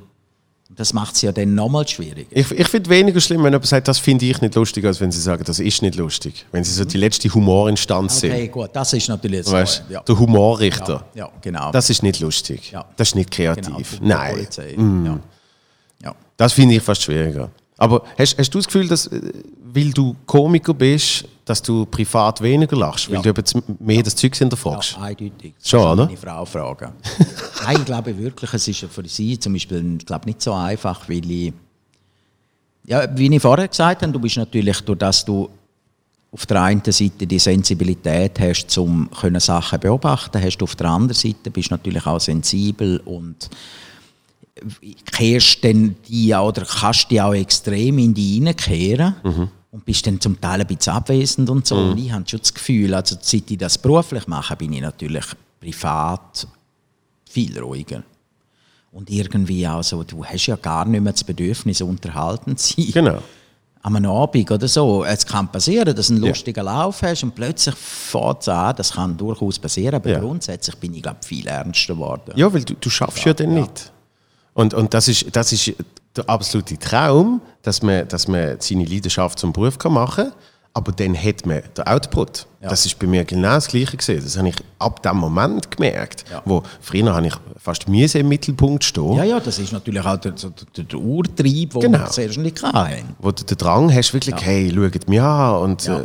[0.75, 2.29] Das macht es ja dann nochmal schwieriger.
[2.31, 5.11] Ich, ich finde weniger schlimm, wenn jemand sagt, das finde ich nicht lustig, als wenn
[5.11, 6.47] sie sagen, das ist nicht lustig.
[6.51, 8.51] Wenn sie so die letzte Humorinstanz Okay, sind.
[8.51, 9.51] gut, das ist natürlich so.
[9.51, 10.01] Weißt, ja.
[10.01, 11.05] Der Humorrichter.
[11.13, 11.71] Ja, ja, genau.
[11.71, 12.71] Das ist nicht lustig.
[12.71, 12.85] Ja.
[12.97, 13.99] Das ist nicht genau, kreativ.
[13.99, 14.33] die Nein.
[14.33, 14.73] Polizei.
[14.75, 15.05] Mm.
[15.05, 15.19] Ja.
[16.05, 16.15] Ja.
[16.37, 17.51] Das finde ich fast schwieriger.
[17.77, 19.21] Aber hast, hast du das Gefühl, dass, äh,
[19.73, 23.09] weil du Komiker bist, dass du privat weniger lachst?
[23.09, 23.21] Weil Ja.
[23.21, 24.93] du eben mehr das Zeug hinterfragst?
[24.93, 25.53] Ja, eindeutig.
[25.59, 26.05] Das Schon, oder?
[26.05, 26.93] Meine Frau fragen.
[27.65, 31.07] Nein, ich glaube wirklich, es ist ja für sie zum Beispiel glaube, nicht so einfach,
[31.09, 31.53] weil ich,
[32.85, 35.49] ja, wie ich vorher gesagt habe, du bist natürlich, durch dass du
[36.31, 41.13] auf der einen Seite die Sensibilität hast, um Sachen beobachten, hast du auf der anderen
[41.19, 43.49] Seite bist du natürlich auch sensibel und
[45.11, 49.15] kehrst dann die oder kannst die auch extrem in die hineinkehren
[49.73, 51.75] und bist dann zum Teil ein bisschen abwesend und so.
[51.75, 55.25] Und ich habe schon das Gefühl, also seit ich das beruflich mache, bin ich natürlich
[55.59, 56.47] privat
[57.27, 58.03] viel ruhiger.
[58.91, 62.91] Und irgendwie auch so, du hast ja gar nicht mehr das Bedürfnis, unterhalten zu sein.
[62.93, 63.17] Genau.
[63.81, 65.03] Am Abend oder so.
[65.03, 66.29] Es kann passieren, dass du einen Ja.
[66.29, 68.75] lustigen Lauf hast und plötzlich fährt es an.
[68.75, 70.19] Das kann durchaus passieren, aber Ja.
[70.19, 72.31] grundsätzlich bin ich, glaube viel ernster geworden.
[72.35, 73.91] Ja, weil du, du schaffst ja, dann nicht.
[74.53, 75.73] Und, und das, ist, das ist
[76.15, 80.33] der absolute Traum, dass man, dass man seine Leidenschaft zum Beruf kann machen kann,
[80.75, 82.47] aber dann hat man den Output.
[82.61, 82.69] Ja.
[82.69, 84.21] Das ist bei mir genau das Gleiche gesehen.
[84.23, 86.41] Das habe ich ab dem Moment gemerkt, Ja.
[86.45, 90.17] wo früher habe ich fast müssen im Mittelpunkt stehen, Ja, ja, das ist natürlich auch
[90.17, 91.99] der, der, der, Urtrieb, den Genau.
[91.99, 93.15] wir zuerst nicht hatten.
[93.19, 95.99] wo du den Drang hast, wirklich, hey, schaut mich an und, Ja.
[95.99, 96.03] äh,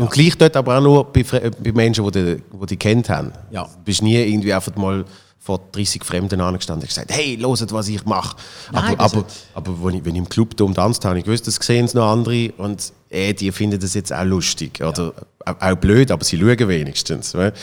[0.00, 3.32] und gleich dort aber auch nur bei, bei Menschen, die die, die kennt haben.
[3.50, 3.64] Ja.
[3.64, 5.04] Du bist nie irgendwie einfach mal
[5.48, 8.36] vor 30 Fremden angestanden und gesagt, hey, hört, was ich mache.
[8.70, 11.46] Aber, das aber, aber wenn, ich, wenn ich im Club da umtanzt habe, ich gewusst,
[11.46, 14.82] das sehen es noch andere und äh, die finden das jetzt auch lustig.
[14.82, 15.14] Oder
[15.46, 17.32] auch, auch blöd, aber sie schauen wenigstens.
[17.32, 17.54] we?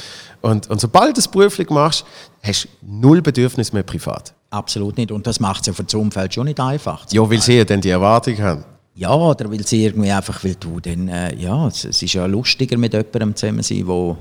[0.42, 2.06] Und, und sobald du das beruflich machst,
[2.42, 4.34] hast du null Bedürfnis mehr privat.
[4.50, 5.12] Absolut nicht.
[5.12, 7.06] Und das macht es ja für das Umfeld schon nicht einfach.
[7.12, 8.66] Ja, weil sie ja dann die Erwartung haben.
[8.96, 12.26] Ja, oder weil sie irgendwie einfach, weil du dann, äh, ja, es, es ist ja
[12.26, 14.18] lustiger mit jemandem zusammen sein, der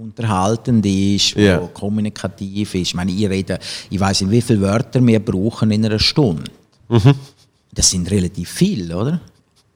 [0.00, 1.58] unterhaltend ist, der Ja.
[1.72, 2.88] kommunikativ ist.
[2.88, 3.58] Ich meine, ich rede,
[3.90, 6.50] ich weiß nicht, wie viele Wörter wir brauchen in einer Stunde.
[6.88, 7.14] Mhm.
[7.72, 9.20] Das sind relativ viele, oder?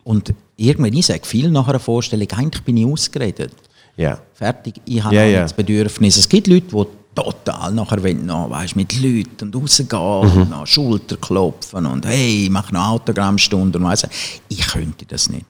[0.04, 3.52] Und irgendwann, ich sage viel nach einer Vorstellung, eigentlich bin ich ausgeredet.
[3.96, 4.18] Ja.
[4.34, 4.74] Fertig.
[4.84, 6.16] Ich habe nicht das Bedürfnis.
[6.16, 9.88] Es gibt Leute, die total nachher wollen, noch, weißt, mit Leuten und rausgehen
[10.34, 10.42] Mhm.
[10.42, 14.06] und noch Schulter klopfen und hey, ich mache eine Autogrammstunde und weiss,
[14.48, 15.44] ich könnte das nicht.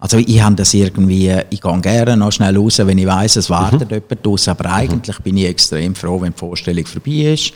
[0.00, 3.50] Also ich habe das irgendwie, ich gehe gerne noch schnell raus, wenn ich weiß, es
[3.50, 7.52] wartet jemand raus, aber eigentlich bin ich extrem froh, wenn die Vorstellung vorbei ist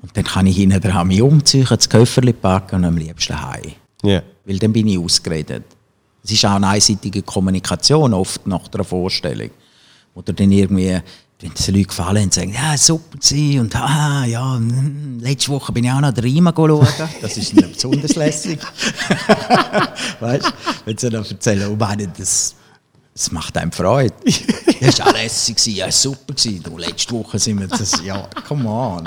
[0.00, 3.72] und dann kann ich hinten dran mich umziehen, das Köfferchen packen und am liebsten heim.
[4.02, 4.22] Ja.
[4.44, 5.64] Weil dann bin ich ausgeredet.
[6.22, 9.50] Es ist auch eine einseitige Kommunikation oft nach der Vorstellung.
[10.14, 11.00] Oder dann irgendwie,
[11.40, 15.48] wenn es den Leuten gefallen und sagen, ja, super gewesen und ah, ja, mm, letzte
[15.50, 16.86] Woche bin ich auch noch den Riemen schauen.
[17.22, 18.58] Das ist dann besonders lässig.
[20.20, 20.50] weißt du,
[20.84, 22.54] wenn sie dann erzählen, oh meine, das,
[23.14, 24.14] das macht einem Freude.
[24.80, 26.62] Das war auch lässig, ja, super gewesen.
[26.62, 29.04] Du, letzte Woche sind wir das, ja, come on.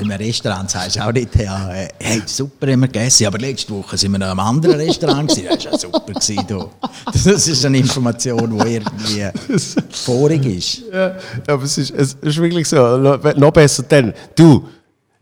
[0.00, 3.72] Im Restaurant sagst du auch nicht, ja, äh, hey, super haben wir gegessen, aber letzte
[3.72, 6.70] Woche sind wir noch in einem anderen Restaurant gewesen, das war ja super gewesen, du.
[7.04, 9.28] Das ist eine Information, die irgendwie
[9.90, 10.82] vorig ist.
[10.92, 12.96] Ja, aber es ist, es ist wirklich so.
[12.96, 14.12] Noch besser dann.
[14.34, 14.66] Du,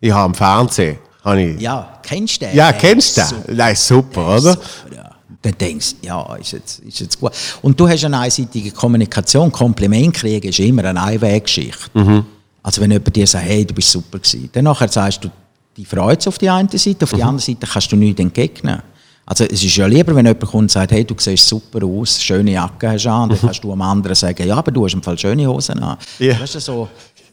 [0.00, 0.98] ich habe im Fernsehen.
[1.24, 2.54] Habe ich, ja, kennst du den?
[2.54, 3.28] ja kennst du den?
[3.28, 3.52] super.
[3.52, 4.52] Nein, super, oder?
[4.52, 5.10] super, ja.
[5.42, 7.32] Dann denkst du, ja, ist jetzt, ist jetzt gut.
[7.62, 9.50] Und du hast eine einseitige Kommunikation.
[9.50, 11.90] Kompliment kriegen ist immer eine Einweggeschichte.
[11.94, 12.26] Mhm.
[12.66, 15.28] Also wenn jemand dir sagt, hey, du bist super gewesen, dann nachher sagst du,
[15.76, 17.28] die freut es auf die eine Seite, auf die Mhm.
[17.28, 18.82] andere Seite kannst du nichts entgegnen.
[19.24, 22.20] Also es ist ja lieber, wenn jemand kommt und sagt, hey, du siehst super aus,
[22.20, 24.94] schöne Jacke hast du an, dann kannst du am anderen sagen, ja, aber du hast
[24.94, 25.96] im Fall schöne Hosen an.
[26.18, 26.40] Ja.
[26.40, 26.88] Weißt du, so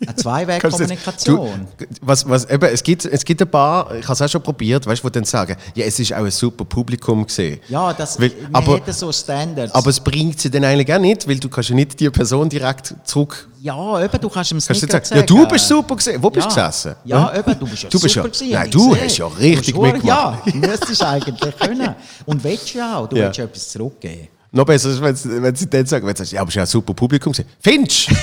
[0.08, 1.68] eine Zweiwegkommunikation.
[2.02, 4.86] was, was, eben, es, gibt, es gibt ein paar, ich habe es auch schon probiert,
[4.86, 7.60] weißt du, die dann sagen, ja, es ist auch ein super Publikum gesehen.
[7.70, 9.74] Ja, das, Weil- aber- so Standards.
[9.74, 12.50] Aber es bringt sie dann eigentlich auch nicht, weil du kannst ja nicht die Person
[12.50, 13.48] direkt zurück.
[13.62, 16.22] ja, eben, du kannst ihm Kannst nicht sagen, ja, du bist super gesehen.
[16.22, 16.68] Wo bist du ja.
[16.68, 16.96] gesessen?
[17.06, 17.40] Ja, Hm?
[17.40, 19.04] eben, du bist ja Du bist super ja- gewesen, nein, du gesehen.
[19.06, 20.06] hast ja richtig mitgemacht.
[20.06, 21.96] Ja, du müsstest eigentlich können.
[22.26, 23.26] Und willst ja auch, du Ja.
[23.26, 24.28] willst ja etwas zurückgeben.
[24.52, 26.52] Noch besser ist, wenn sie, wenn sie dann sagen, wenn sie sagen, ja, aber es
[26.54, 27.48] ist ja ein super Publikum gewesen.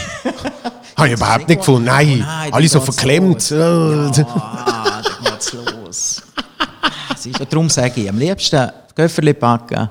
[0.96, 1.84] Habe ich überhaupt nicht gefunden.
[1.86, 3.50] Nein, Oh nein, alle so verklemmt.
[3.50, 4.18] los.
[4.18, 6.22] Äh, Ah, da geht's los.
[6.70, 9.88] Ah, du, Darum sage ich, am liebsten Köfferli packen,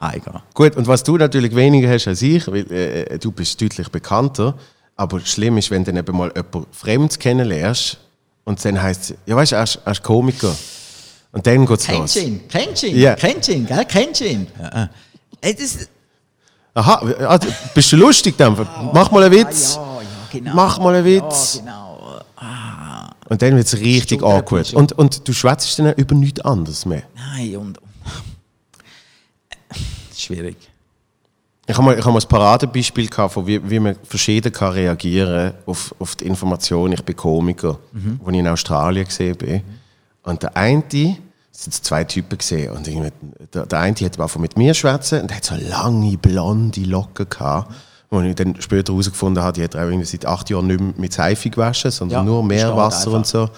[0.00, 0.40] heimgehen.
[0.54, 4.54] Gut, und was du natürlich weniger hast als ich, weil äh, du bist deutlich bekannter,
[4.96, 7.98] aber schlimm ist, wenn du dann eben mal jemanden Fremds kennenlernst
[8.44, 10.54] und dann heisst es, ja weißt du, er ist, er Komiker.
[11.32, 12.16] Und dann geht's los.
[12.16, 12.40] Ihn?
[12.92, 13.14] Ja.
[13.14, 13.66] Kennst du ihn?
[13.66, 13.86] Gell?
[14.26, 14.46] Ihn?
[14.60, 14.88] Ja.
[15.40, 15.88] Ey, das,
[16.74, 18.56] Aha, ah, du- bist du lustig dann?
[18.92, 19.74] Mach mal einen Witz.
[19.76, 19.89] Ja, ja,
[20.30, 20.54] genau.
[20.54, 21.56] Mach mal einen Witz.
[21.56, 21.86] Ja, genau.
[23.28, 24.72] Und dann wird es richtig awkward.
[24.74, 27.02] Und, und du schwätzt dann über nichts anderes mehr.
[27.14, 27.78] Nein, und.
[30.16, 30.56] Schwierig.
[31.66, 34.72] Ich habe mal, ich habe mal ein Paradebeispiel gehabt, von wie, wie man verschieden kann
[34.72, 38.18] reagieren auf, auf die Information, ich bin Komiker, Mhm.
[38.22, 39.62] wo ich in Australien gesehen bin.
[40.24, 42.86] Und der eine, es sind zwei Typen gesehen, und
[43.54, 47.28] der, der eine hat einfach mit mir schwätzen und der hat so lange blonde Locken
[47.28, 47.72] gehabt.
[48.10, 50.92] Wo ich dann später herausgefunden habe, die hat auch irgendwie seit acht Jahren nicht mehr
[50.96, 53.48] mit Seife gewaschen, sondern Ja, nur Meerwasser und so.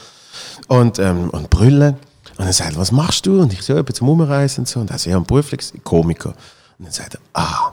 [0.68, 1.96] Und, ähm, und Brüllen.
[2.36, 3.40] Und er sagt, was machst du?
[3.40, 4.80] Und ich so, bin zum Umreisen und so.
[4.80, 6.30] Und er sagt, ja, ein beruflich Komiker.
[6.78, 7.72] Und dann sagt er, ah,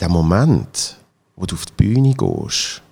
[0.00, 0.96] der Moment,
[1.36, 2.82] wo du auf die Bühne gehst,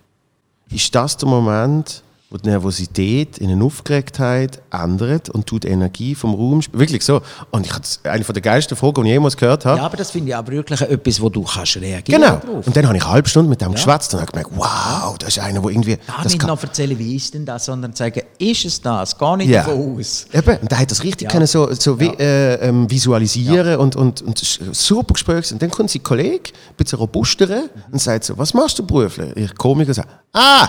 [0.71, 2.03] ist das der Moment,
[2.39, 7.23] die Nervosität in eine Aufgeregtheit ändert und tut Energie vom Raum Wirklich so.
[7.51, 9.79] Und ich hatte eine von der geilsten Fragen, die ich jemals gehört habe.
[9.79, 12.37] Ja, aber das finde ich aber wirklich etwas, wo du kannst reagieren genau.
[12.37, 12.67] drauf.
[12.67, 15.31] Und dann habe ich eine halbe Stunde mit dem geschwätzt und habe gemerkt, wow, das
[15.31, 15.97] ist einer, der irgendwie.
[15.97, 19.19] Gar das nicht kann- noch erzählen, wie ist denn das, sondern sagen, ist es das?
[19.19, 19.65] Gar nicht Ja.
[19.65, 20.27] davon aus.
[20.33, 21.31] Eben, und der hat das richtig Ja.
[21.33, 24.39] können so, so vi- äh, ähm, visualisieren und, und, und
[24.73, 25.51] super Gespräch.
[25.53, 29.33] Und dann kommt sein Kollege, ein bisschen robuster, und sagt so, was machst du beruflich?
[29.37, 30.69] Ich Komiker sagt, ah,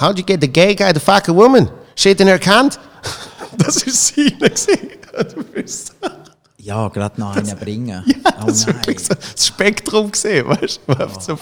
[0.00, 1.70] how'd you get the gay guy to fuck a woman?
[1.94, 2.78] Shit in her hand?
[3.58, 3.84] Das.
[3.84, 5.94] Du bist
[6.62, 8.04] Ja, gerade noch einen bringen.
[8.40, 8.76] oh das nein.
[8.76, 10.92] wirklich so das Spektrum gesehen, weißt du?
[10.92, 11.36] Einfach so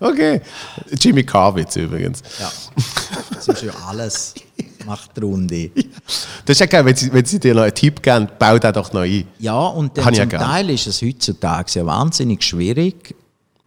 [0.00, 0.42] okay.
[1.00, 2.22] Jimmy Carwitz übrigens.
[2.38, 2.52] Ja.
[3.30, 4.34] Das ist ja alles.
[4.84, 5.70] Macht die Runde.
[6.44, 8.72] Das ist ja geil, wenn sie, wenn sie dir noch einen Tipp geben, bau den
[8.74, 9.26] doch noch ein.
[9.38, 10.42] Ja, und dann ja zum gern.
[10.42, 13.14] Teil ist es heutzutage ja wahnsinnig schwierig.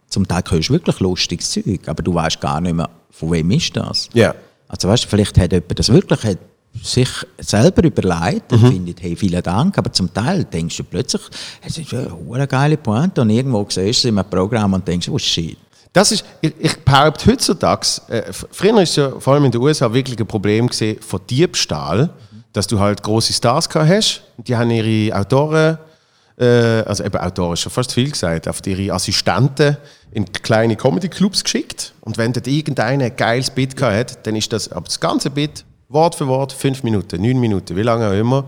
[0.08, 3.50] Zum Teil hörst du wirklich lustiges Zeug, aber du weißt gar nicht mehr, von wem
[3.50, 4.08] ist das.
[4.12, 4.34] Ja.
[4.68, 6.38] Also weißt du, vielleicht hat jemand das wirklich hat
[6.82, 8.64] sich selber überlegt Mhm.
[8.64, 11.22] und findet, hey, vielen Dank, aber zum Teil denkst du plötzlich,
[11.66, 14.86] es ist ja eine geile Pointe und irgendwo siehst du es in einem Programm und
[14.86, 15.56] denkst, oh shit.
[15.92, 19.92] Das ist, ich, ich behaupte heutzutage, äh, früher ist ja vor allem in den USA
[19.92, 22.10] wirklich ein Problem gesehen von Diebstahl,
[22.52, 25.78] dass du halt große Stars gehabt hast, die haben ihre Autoren,
[26.44, 29.76] also eben Autoren schon fast viel gesagt, auf ihre Assistenten
[30.12, 34.52] in kleine Comedy-Clubs geschickt und wenn dort irgendeiner ein geiles Bit gehabt hat, dann ist
[34.52, 38.12] das, aber das ganze Bit, Wort für Wort, fünf Minuten, neun Minuten, wie lange auch
[38.12, 38.44] immer,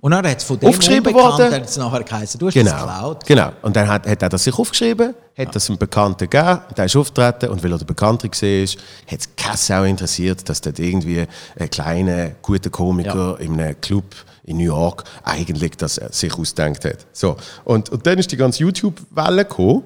[0.00, 1.52] Und dann hat es von dem Aufgeschrieben worden.
[1.52, 2.76] hat's nachher geheißen, du hast das Genau.
[2.76, 3.26] geklaut.
[3.26, 3.50] genau.
[3.62, 6.94] Und dann hat, hat er das sich aufgeschrieben, hat das einem Bekannten gegeben, der ist
[6.96, 11.26] aufgetreten und weil er der Bekannte war, hat es keine Sau interessiert, dass dort irgendwie
[11.58, 14.04] ein kleiner, guter Komiker in einem Club
[14.46, 17.06] in New York eigentlich das er sich ausgedacht hat.
[17.12, 17.36] So.
[17.64, 19.82] Und, und dann ist die ganze YouTube-Welle gekommen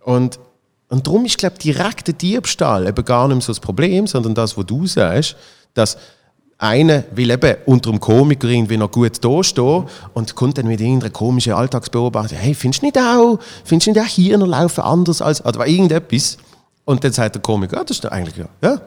[0.00, 0.38] und,
[0.88, 4.06] und darum ist, glaube ich, direkt der Diebstahl eben gar nicht mehr so das Problem,
[4.06, 5.36] sondern das, was du sagst,
[5.74, 5.96] dass
[6.58, 11.10] einer will eben unter dem Komiker irgendwie noch gut dastehen und kommt dann mit irgendeiner
[11.10, 15.20] komischen Alltagsbeobachtung, hey, findest du nicht auch, findest du nicht auch hier noch laufen anders
[15.20, 16.36] als, oder irgendetwas?
[16.84, 18.80] Und dann sagt der Komiker, ah, das ist doch eigentlich, ja, ja.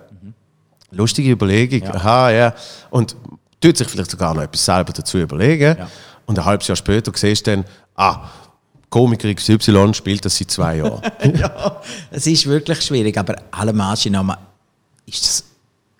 [0.91, 2.53] lustige Überlegung, aha, ja.
[2.91, 3.17] Und
[3.65, 5.77] tut sich vielleicht sogar noch etwas selber dazu überlegen.
[5.77, 5.89] Ja.
[6.25, 8.29] Und ein halbes Jahr später siehst du dann, ah,
[8.89, 11.01] Komiker XY spielt das seit zwei Jahren.
[11.37, 14.15] ja, es ist wirklich schwierig, aber allem Anschein
[15.05, 15.43] ist das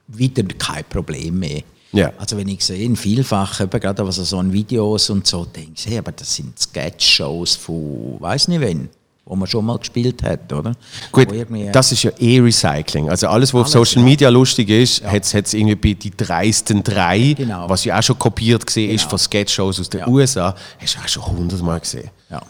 [0.07, 1.63] wieder kein Problem mehr.
[1.91, 2.11] Ja.
[2.17, 5.73] Also wenn ich sehe, in vielfach, eben gerade also so in Videos und so, denke
[5.75, 8.89] ich, hey, aber das sind Sketch-Shows von, weiß nicht wen,
[9.25, 10.73] wo man schon mal gespielt hat, oder?
[11.11, 11.27] Gut,
[11.71, 13.09] das ist ja eh Recycling.
[13.09, 14.07] Also alles, was auf Social ja.
[14.09, 17.67] Media lustig ist, hat es irgendwie bei die dreisten drei, Genau.
[17.67, 19.09] was ja auch schon kopiert gesehen ist Genau.
[19.09, 20.07] von Sketch-Shows aus den Ja.
[20.07, 22.09] USA, hast du auch schon hundertmal gesehen.
[22.29, 22.41] ja.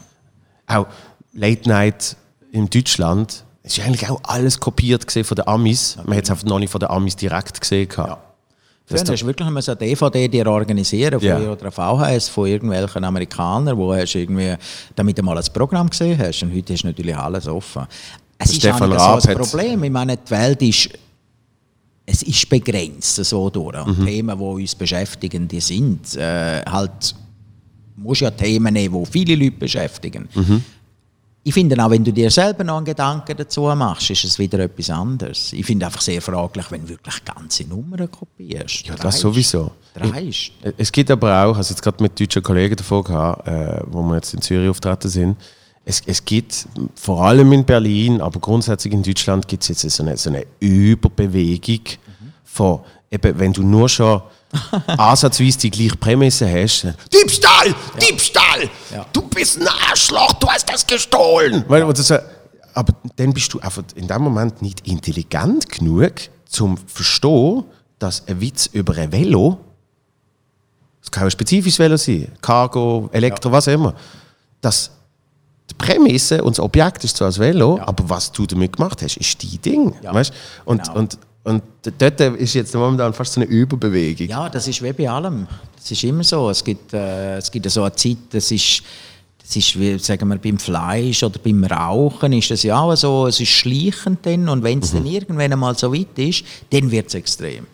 [0.67, 0.87] Auch
[1.33, 2.15] Late Night
[2.51, 5.97] in Deutschland, ist ja eigentlich auch alles kopiert gesehen von den Amis.
[6.05, 7.87] Man hat es einfach noch nicht von den Amis direkt gesehen.
[7.87, 8.21] gehabt.
[8.87, 8.97] Ja.
[8.97, 11.39] Früher Das hast du wirklich so eine DVD dir organisieren von Ja.
[11.39, 14.55] oder eine VHS von irgendwelchen Amerikanern, wo hast irgendwie,
[14.95, 16.43] damit du mal ein Programm gesehen hast.
[16.43, 17.87] Und heute ist natürlich alles offen.
[18.37, 19.83] Es ist Stefan auch nicht so ein Problem.
[19.83, 20.89] Ich meine, die Welt ist,
[22.05, 23.85] es ist begrenzt so durch.
[23.85, 24.05] Mhm.
[24.05, 27.15] Themen, die uns beschäftigen, die sind äh, halt,
[27.95, 30.29] musst ja Themen nehmen, die viele Leute beschäftigen.
[30.35, 30.63] Mhm.
[31.47, 34.57] Ich finde auch, wenn du dir selber noch einen Gedanken dazu machst, ist es wieder
[34.57, 35.53] etwas anderes.
[35.53, 38.87] Ich finde einfach sehr fraglich, wenn du wirklich ganze Nummern kopierst.
[38.87, 39.69] Ja, das sowieso.
[39.93, 40.53] Dreist.
[40.75, 44.15] Es gibt aber auch, also jetzt gerade mit deutschen Kollegen davon gehabt, äh, wo wir
[44.15, 45.37] jetzt in Zürich auftreten sind,
[45.85, 50.01] es, es gibt vor allem in Berlin, aber grundsätzlich in Deutschland gibt es jetzt so
[50.01, 51.81] eine, so eine Überbewegung
[52.43, 52.79] von,
[53.11, 54.19] eben, wenn du nur schon
[54.87, 59.05] ansatzweise die gleiche Prämisse hast, Diebstahl, Diebstahl, Ja.
[59.13, 61.63] du bist ein Arschloch, du hast das gestohlen.
[61.67, 62.15] Weil, oder so,
[62.73, 66.13] aber dann bist du einfach in dem Moment nicht intelligent genug,
[66.47, 67.63] zum verstehen,
[67.99, 69.59] dass ein Witz über ein Velo
[71.05, 73.93] es kann ein spezifisches Velo sein, Cargo, Elektro, was auch immer.
[74.59, 74.89] Dass
[75.69, 79.17] die Prämisse und das Objekt ist zwar das Velo, aber was du damit gemacht hast,
[79.17, 79.93] ist dein Ding.
[80.01, 80.33] Ja, Weißt?
[80.65, 80.97] Und, genau.
[80.97, 81.61] und, und
[81.99, 84.27] dort ist jetzt momentan fast so eine Überbewegung.
[84.27, 85.47] Ja, das ist wie bei allem.
[85.75, 86.49] Das ist immer so.
[86.49, 88.81] Es gibt, äh, es gibt so eine Zeit, das ist,
[89.41, 93.27] das ist wie, sagen wir, beim Fleisch oder beim Rauchen ist das ja auch so,
[93.27, 94.97] es ist schleichend dann und wenn es Mhm.
[94.97, 97.67] dann irgendwann einmal so weit ist, dann wird es extrem.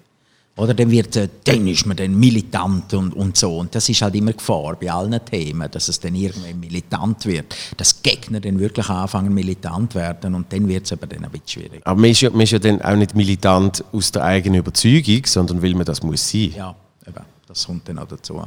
[0.57, 3.57] Oder dann, wird, äh, dann ist man dann militant und, und so.
[3.57, 7.55] Und das ist halt immer Gefahr bei allen Themen, dass es dann irgendwann militant wird.
[7.77, 11.63] Dass Gegner dann wirklich anfangen militant werden und dann wird es aber dann ein bisschen
[11.63, 11.81] schwierig.
[11.85, 15.25] Aber man ist, ja, man ist ja dann auch nicht militant aus der eigenen Überzeugung,
[15.25, 16.53] sondern weil man das muss sein.
[16.55, 16.75] Ja,
[17.07, 18.43] eben, das kommt dann auch dazu.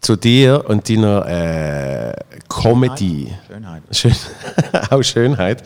[0.00, 2.14] Zu dir und deiner äh,
[2.48, 3.32] Comedy.
[3.46, 3.82] Schönheit.
[3.92, 4.16] Schön,
[4.90, 5.62] auch Schönheit.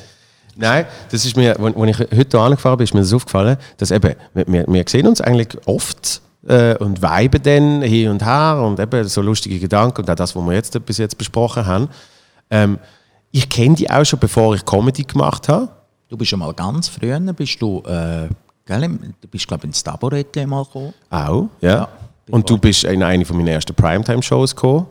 [0.57, 4.15] Nein, das ist mir, als ich heute angefahren bin, ist mir das aufgefallen, dass eben,
[4.35, 9.07] wir, wir- sehen uns eigentlich oft äh, und weiben dann hin und her und eben
[9.07, 11.89] so lustige Gedanken und auch das, was wir jetzt bis jetzt besprochen haben.
[12.51, 12.79] Ähm,
[13.33, 15.69] ich kenne die auch schon, bevor ich Comedy gemacht habe.
[16.09, 18.29] Du bist schon mal ganz früher, bist du, äh,
[18.65, 18.89] gell,
[19.21, 20.95] du bist glaube ich ins Taboretti mal gekommen.
[21.11, 21.89] Auch, ja.
[22.31, 24.87] und du bist in eine von meinen ersten Primetime-Shows gekommen.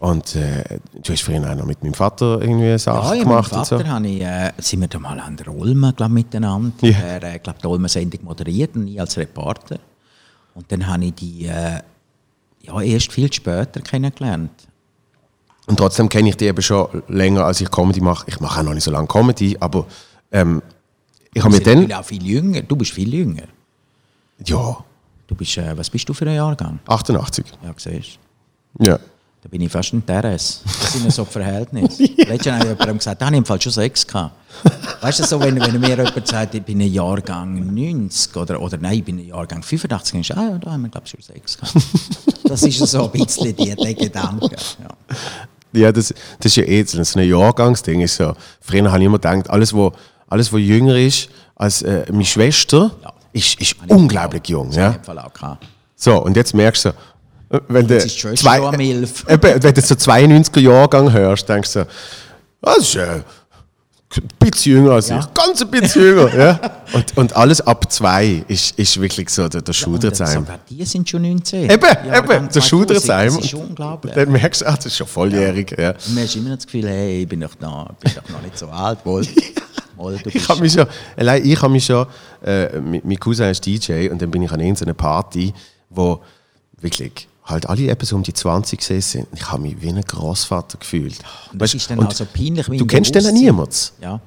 [0.00, 3.28] Und äh, du hast vorhin auch noch mit meinem Vater irgendwie Sachen Ja, ja, mit
[3.28, 3.76] gemacht meinem so.
[3.76, 6.72] Vater habe ich, äh, sind wir da mal an der Olme glaub, miteinander.
[6.88, 6.98] Ja.
[6.98, 9.78] Er, äh, glaub, die Olme-Sendung moderiert und ich als Reporter.
[10.54, 11.80] Und dann habe ich die äh,
[12.62, 14.50] ja, erst viel später kennengelernt.
[15.66, 18.24] Und trotzdem kenne ich die eben schon länger, als ich Comedy mache.
[18.26, 19.86] Ich mache auch noch nicht so lange Comedy, aber
[20.32, 20.62] ähm,
[21.34, 21.74] ich habe Du mir bist dann.
[21.74, 22.62] natürlich auch viel jünger.
[22.62, 23.42] Du bist viel jünger.
[24.46, 24.78] Ja,
[25.26, 26.80] Du bist, äh, was bist du für ein Jahrgang?
[26.88, 27.44] 88.
[27.62, 28.18] Ja, siehst
[28.80, 28.98] Ja.
[29.42, 30.60] Da bin ich fast ein Teres.
[30.64, 32.02] Das sind ja so die Verhältnisse.
[32.16, 34.34] Letztes Jahr habe ich jemandem gesagt, da habe ich im Fall schon Sex gehabt.
[35.00, 38.76] Weißt du, so, wenn, wenn mir jemand sagt, ich bin ein Jahrgang 90 oder, oder
[38.76, 41.12] nein, ich bin ein Jahrgang 85, dann ist ah ja, da haben wir, glaube ich,
[41.12, 41.74] schon Sex gehabt.
[42.44, 44.50] Das ist so ein bisschen die, der Gedanke.
[44.82, 44.88] Ja.
[45.72, 48.00] Ja, das, das ist ja eh so ein Jahrgangsding.
[48.02, 48.34] Ist so.
[48.60, 49.92] Früher habe ich immer gedacht, alles, was
[50.28, 53.12] alles, was jünger ist als äh, meine Schwester, Ja.
[53.32, 54.70] ist, ist unglaublich jung.
[54.72, 54.90] Ja?
[54.92, 55.66] im Fall auch gehabt.
[55.96, 56.92] So, und jetzt merkst du,
[57.68, 57.98] wenn du,
[58.76, 59.24] Milf.
[59.28, 61.86] Eben, wenn du so 92er-Jahrgang hörst, denkst du,
[62.62, 63.22] das ist äh,
[64.16, 65.18] ein bisschen jünger als Ja.
[65.20, 66.34] ich, ganz ein bisschen jünger.
[66.36, 66.60] ja?
[66.92, 70.42] und, und alles ab zwei ist, ist wirklich so der, der Schuderzeim.
[70.42, 71.70] sogar die sind schon 19.
[71.70, 72.64] Eben, Jahrgang eben, der 2000.
[72.64, 73.34] Schuderzeim.
[73.36, 74.14] Das ist unglaublich.
[74.14, 75.74] Dann merkst du, ach, das ist schon volljährig.
[75.78, 75.90] Ja.
[75.90, 78.42] Und man hast immer noch das Gefühl, hey, ich bin doch, noch, bin doch noch
[78.42, 78.98] nicht so alt.
[79.04, 79.26] Wohl,
[80.32, 80.86] Ich habe mich schon,
[81.16, 82.06] allein ich habe mich schon,
[82.42, 85.52] äh, mein mein Cousin ist DJ und dann bin ich an irgendeiner Party,
[85.90, 86.22] wo
[86.80, 89.28] wirklich halt alle etwa so um die 20 gesehen sind.
[89.34, 91.18] Ich habe mich wie ein Großvater gefühlt.
[91.52, 92.66] Und das Weißt, ist dann und auch so peinlich.
[92.66, 93.92] Du kennst den niemals.
[94.00, 94.20] Ja.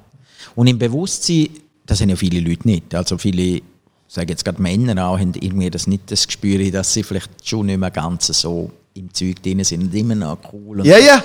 [0.54, 1.48] Und im Bewusstsein,
[1.86, 2.94] das sind ja viele Leute nicht.
[2.94, 3.62] Also viele,
[4.06, 7.66] sage jetzt gerade Männer auch, haben irgendwie das nicht das Gespür, dass sie vielleicht schon
[7.66, 10.80] nicht mehr ganz so im Zeug drin sind und immer noch cool.
[10.80, 11.22] Und Ja, ja.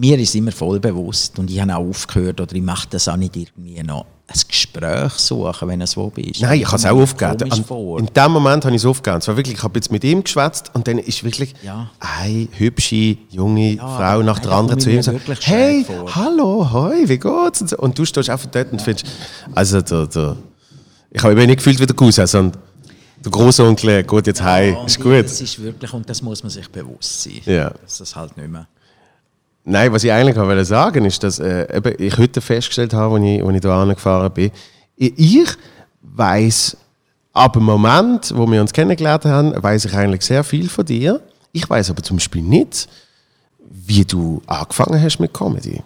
[0.00, 3.16] Mir ist immer voll bewusst und ich habe auch aufgehört oder ich mache das auch
[3.16, 6.40] nicht irgendwie noch ein Gespräch suchen, wenn es wo bist.
[6.40, 7.50] Nein, ich habe es auch aufgegeben.
[7.50, 7.98] An-.
[7.98, 9.18] In dem Moment habe ich es aufgegeben.
[9.18, 11.90] Es war wirklich, ich habe jetzt mit ihm geschwätzt und dann ist wirklich Ja.
[11.98, 16.14] eine hübsche, junge Frau aber nach der anderen zu ihm und sagt, hey, schräg vor."
[16.14, 17.62] hallo, hoi, wie geht's?
[17.62, 17.78] Und, so.
[17.78, 19.04] und du stehst einfach dort und findest,
[19.52, 20.36] also der, der,
[21.10, 22.62] ich habe mich nicht gefühlt wie der Cousin, sondern
[23.24, 25.24] der Großonkel geht jetzt heim, Ja, ist und gut.
[25.24, 27.40] Das ist wirklich, und das muss man sich bewusst sein.
[27.46, 27.70] Ja.
[27.70, 28.68] Dass das halt nicht mehr.
[29.70, 33.24] Nein, was ich eigentlich wollte sagen, ist, dass äh, eben ich heute festgestellt habe, als
[33.24, 34.50] ich, als ich hier angefahren bin,
[34.96, 35.46] ich,
[36.00, 36.74] weiß
[37.34, 41.20] ab dem Moment, wo wir uns kennengelernt haben, weiß ich eigentlich sehr viel von dir.
[41.52, 42.88] Ich weiß aber zum Beispiel nicht,
[43.68, 45.82] wie du angefangen hast mit Comedy.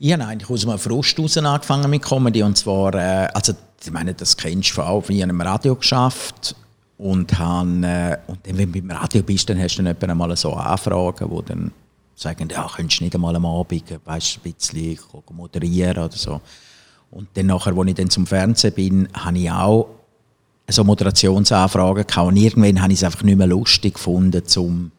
[0.00, 2.42] Ich habe eigentlich aus einem Frust heraus angefangen mit Comedy.
[2.42, 3.52] Und zwar, äh, also,
[3.84, 6.56] ich meine, das kennst du auch, ich habe im Radio geschafft
[6.98, 10.36] und, habe, äh, und dann, wenn du beim Radio bist, dann hast du dann einmal
[10.36, 11.72] so Anfragen, die dann
[12.16, 14.98] sagen, ja, könntest du nicht einmal am Abend, weißt, ein bisschen
[15.30, 16.40] moderieren oder so.
[17.10, 19.88] Und dann nachher, als ich dann zum Fernsehen bin, habe ich auch
[20.68, 22.28] so Moderationsanfragen gehabt.
[22.28, 24.90] Und irgendwann habe ich es einfach nicht mehr lustig gefunden, zum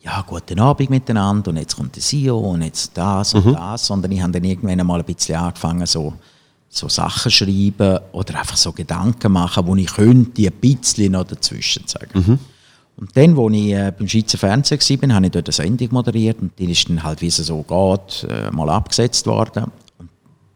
[0.00, 3.52] ja, guten Abend miteinander und jetzt kommt der CEO und jetzt das und mhm.
[3.54, 6.14] das, sondern ich habe dann irgendwann einmal ein bisschen angefangen, so,
[6.68, 11.86] so Sachen schreiben oder einfach so Gedanken machen, wo ich könnte ein bisschen noch dazwischen
[11.86, 12.18] sagen.
[12.18, 12.38] Mhm.
[12.96, 16.40] Und dann, als ich äh, beim Schweizer Fernsehen war, habe ich dort eine Sendung moderiert
[16.40, 19.72] und die ist dann halt, wie es so geht, äh, mal abgesetzt worden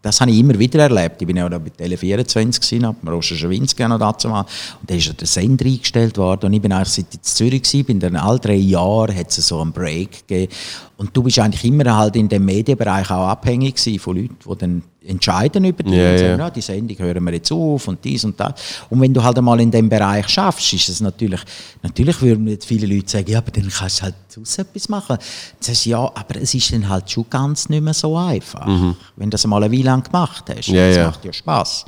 [0.06, 1.20] das habe ich immer wieder erlebt.
[1.20, 4.42] Ich bin ja auch bei Tele24 gewesen, ab Roger Schawinski noch dazu mal.
[4.80, 7.62] Und da ist der Sender eingestellt worden und ich bin eigentlich seit ich in Zürich
[7.64, 10.52] gewesen, bin dann all drei Jahren hat es so einen Break gegeben.
[10.96, 14.82] Und du bist eigentlich immer halt in dem Medienbereich auch abhängig von Leuten, die dann
[15.06, 16.50] entscheiden über dich yeah, und sagen, ja.
[16.50, 18.52] die Sendung hören wir jetzt auf und dies und das.
[18.90, 21.40] Und wenn du halt einmal in dem Bereich schaffst, ist es natürlich,
[21.82, 25.16] natürlich würden jetzt viele Leute sagen, ja, aber dann kannst du halt sonst etwas machen.
[25.60, 28.96] Sagst du, ja, aber es ist dann halt schon ganz nicht mehr so einfach, mhm.
[29.16, 30.68] wenn du das mal eine Weile lang gemacht hast.
[30.68, 31.06] Yeah, das yeah.
[31.06, 31.86] macht ja Spass.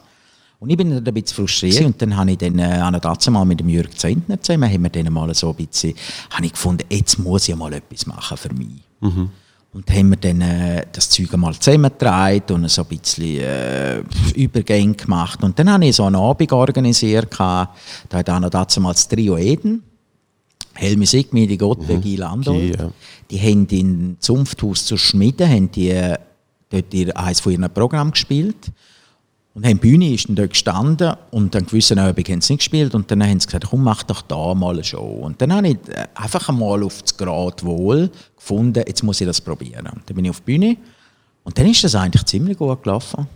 [0.61, 3.61] Und ich bin dann ein bisschen frustriert und dann habe ich dann äh, mal mit
[3.61, 5.94] dem Jürg Zentner zusammen, haben wir dann mal so ein bisschen,
[6.31, 8.83] habe ich gefunden, jetzt muss ich mal etwas machen für mich.
[9.00, 9.31] Mhm.
[9.79, 14.03] Und haben wir dann äh, das Zeug einmal zusammengetragen und so ein bisschen äh,
[14.35, 15.41] Übergänge gemacht.
[15.45, 17.29] Und dann habe ich so einen Abend organisiert.
[17.38, 17.71] Da
[18.12, 19.85] hat auch noch dazu mal das Trio Eden.
[20.75, 22.17] Helmi Sigmi, die Gottberg, mhm.
[22.17, 22.55] Landau.
[22.55, 22.91] Ja.
[23.31, 26.19] Die haben in Zunfthaus zur Schmiede haben die, äh,
[26.71, 28.73] dort ihr, eines von ihren Programmen gespielt.
[29.59, 32.94] Und die Bühne ist dann dort gestanden und an gewissen Abend haben sie nicht gespielt
[32.94, 35.18] und dann haben sie gesagt, komm, mach doch da mal eine Show.
[35.21, 39.27] Und dann habe ich äh, einfach einmal auf das Grad wohl gefunden, jetzt muss ich
[39.27, 39.87] das probieren.
[40.07, 40.77] Dann bin ich auf die Bühne
[41.42, 43.27] und dann ist das eigentlich ziemlich gut gelaufen.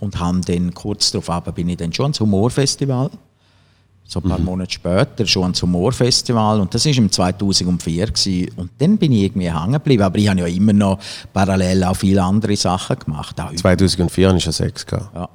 [0.00, 3.10] Und haben dann kurz darauf bin ich dann schon ans Humorfestival.
[4.04, 4.46] So ein paar mhm.
[4.46, 8.50] Monate später schon ans Humorfestival und das war im 2004 gewesen.
[8.56, 10.98] und dann bin ich irgendwie hängen geblieben, aber ich habe ja immer noch
[11.32, 13.36] parallel auch viele andere Sachen gemacht.
[13.54, 15.28] 2004 ist ja sechs Ja.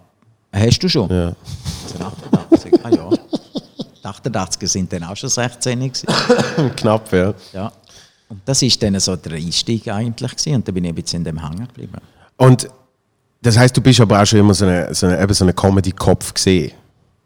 [0.53, 1.09] Hast du schon?
[1.09, 1.33] Ja.
[1.99, 3.09] 88, ah ja.
[4.03, 5.91] 88 sind dann auch schon 16
[6.75, 7.33] Knapp, ja.
[7.53, 7.71] ja.
[8.29, 10.55] Und das war dann so der Einstieg eigentlich gewesen.
[10.55, 11.97] und da bin ich ein bisschen in dem Hängen geblieben.
[12.37, 12.69] Und
[13.41, 16.33] das heißt, du bist aber auch schon immer so eine, so eine, so eine Comedy-Kopf
[16.33, 16.71] gesehen.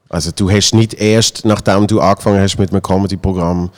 [0.09, 3.69] Also du hast nicht erst, nachdem du angefangen hast mit einem Comedy-Programm,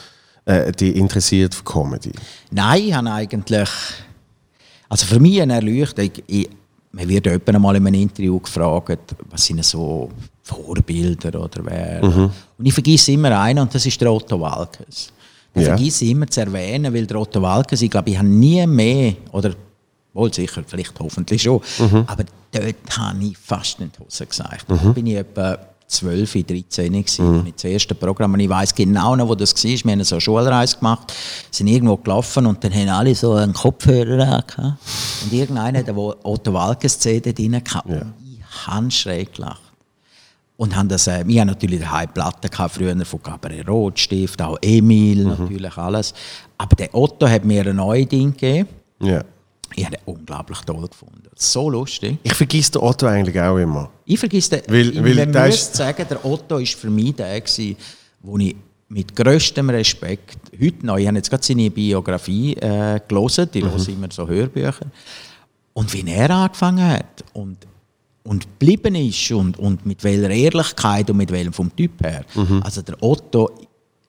[0.46, 2.12] äh, dich interessiert für Comedy?
[2.52, 3.70] Nein, ich habe eigentlich,
[4.88, 6.50] also für mich eine Erleuchtung, ich,
[6.92, 10.10] man wird jemand einmal in einem Interview gefragt, was sind so
[10.44, 12.04] Vorbilder oder wer.
[12.04, 12.32] Mhm.
[12.58, 15.12] Und ich vergesse immer einen und das ist der Otto Walkes.
[15.54, 15.76] Ich ja.
[15.76, 19.54] vergesse immer zu erwähnen, weil der Otto Walkes, ich glaube, ich habe nie mehr, oder
[20.14, 22.04] wohl sicher, vielleicht hoffentlich schon, mhm.
[22.08, 24.70] aber dort habe ich fast nicht Hose gesagt.
[24.70, 24.80] Mhm.
[24.84, 25.58] Da bin ich etwa
[25.90, 27.54] 12, 13 gewesen, mhm.
[27.54, 28.34] das erste Programm.
[28.34, 29.72] Und ich weiß genau noch, wo das war.
[29.72, 31.14] Wir haben so eine Schulreise gemacht,
[31.50, 34.58] sind irgendwo gelaufen und dann haben alle so einen Kopfhörer gehabt.
[35.24, 37.90] Und irgendeiner eine Otto Walkes CD drin gehabt.
[37.90, 38.02] Ja.
[38.02, 39.62] Und ich habe schräg gelacht.
[40.58, 44.58] Und haben das, äh, wir haben natürlich daheim Platten gehabt, früher von Gabriel Rotstift, auch
[44.62, 45.30] Emil, mhm.
[45.30, 46.14] natürlich alles.
[46.58, 48.70] Aber der Otto hat mir ein neues Ding gegeben.
[49.02, 49.24] Ja.
[49.76, 51.30] Ich habe den unglaublich toll gefunden.
[51.36, 52.18] So lustig.
[52.24, 53.90] Ich vergesse den Otto eigentlich auch immer.
[54.06, 54.62] Ich vergesse den.
[54.68, 57.78] Weil, weil ich muss sagen, der Otto war für mich der, gewesen,
[58.22, 58.56] wo ich
[58.90, 63.72] mit größtem Respekt, heute noch, ich habe jetzt gerade seine Biografie äh, gelesen, die mhm.
[63.72, 64.88] höre immer so Hörbücher.
[65.74, 67.58] Und wie er angefangen hat und,
[68.24, 72.26] und geblieben ist und, und mit welcher Ehrlichkeit und mit welchem vom Typ her.
[72.34, 72.62] Mhm.
[72.64, 73.52] Also der Otto,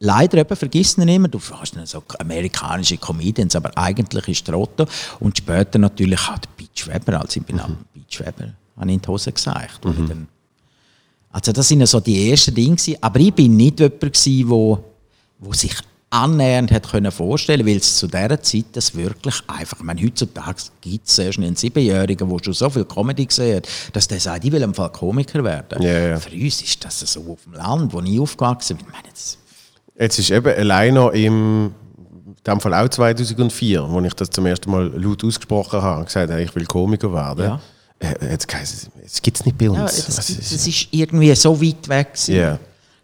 [0.01, 4.87] leider eben vergisst ihn immer, du hast so amerikanische Comedians, aber eigentlich ist der Otto.
[5.21, 7.77] Und später natürlich auch der Beach Weber, als ich bin mhm.
[7.95, 9.85] Beach Weber, habe ich in die Hose gesagt.
[9.85, 10.27] Mhm.
[11.31, 14.83] also das sind so die ersten Dinge, aber ich bin nicht jemand der wo,
[15.39, 15.75] wo sich
[16.13, 20.61] annähernd hat können vorstellen, weil es zu dieser Zeit das wirklich einfach, ich meine, heutzutage
[20.81, 24.45] gibt es erst einen Siebenjährigen, der schon so viel Comedy gesehen hat, dass der sagt,
[24.45, 25.81] ich will im Fall Komiker werden.
[25.81, 26.19] Ja, ja.
[26.19, 28.87] Für uns ist das so auf dem Land, wo ich aufgewachsen bin.
[28.87, 29.39] Ich meine, das
[30.01, 31.75] Jetzt ist eben alleine im
[32.41, 36.07] in dem Fall auch 2004, wo ich das zum ersten Mal laut ausgesprochen habe und
[36.07, 37.45] gesagt habe, ich will Komiker werden.
[37.45, 37.61] Ja.
[37.99, 38.49] Äh, jetzt
[39.05, 39.79] es gibt es nicht bei uns.
[39.79, 42.59] Ja, das, das, ist, das ist irgendwie so weit weg, yeah.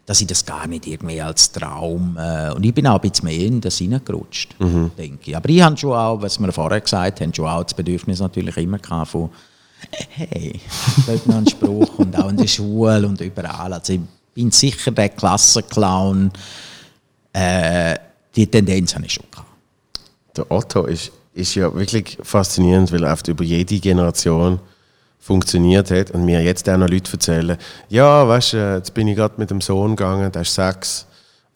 [0.07, 2.17] dass ich das gar nicht irgendwie als Traum.
[2.19, 4.89] Äh, und ich bin auch ein bisschen mehr in das hineingerutscht, mhm.
[4.97, 5.37] denke ich.
[5.37, 8.57] Aber ich habe schon auch, was wir vorher gesagt haben, schon auch das Bedürfnis natürlich
[8.57, 9.29] immer gehabt von,
[10.15, 10.59] hey,
[11.05, 13.71] dort noch einen Spruch und auch in der Schule und überall.
[13.71, 14.01] Also ich
[14.33, 16.31] bin sicher der Klassenclown.
[17.37, 17.99] Äh,
[18.35, 19.47] die Tendenz habe ich schon gehabt.
[20.35, 24.59] Der Otto ist ist ja wirklich faszinierend, weil er oft über jede Generation
[25.19, 27.57] funktioniert hat und mir jetzt auch noch Leute erzählen,
[27.89, 31.05] ja, weißt du, jetzt bin ich gerade mit dem Sohn gegangen, der ist sechs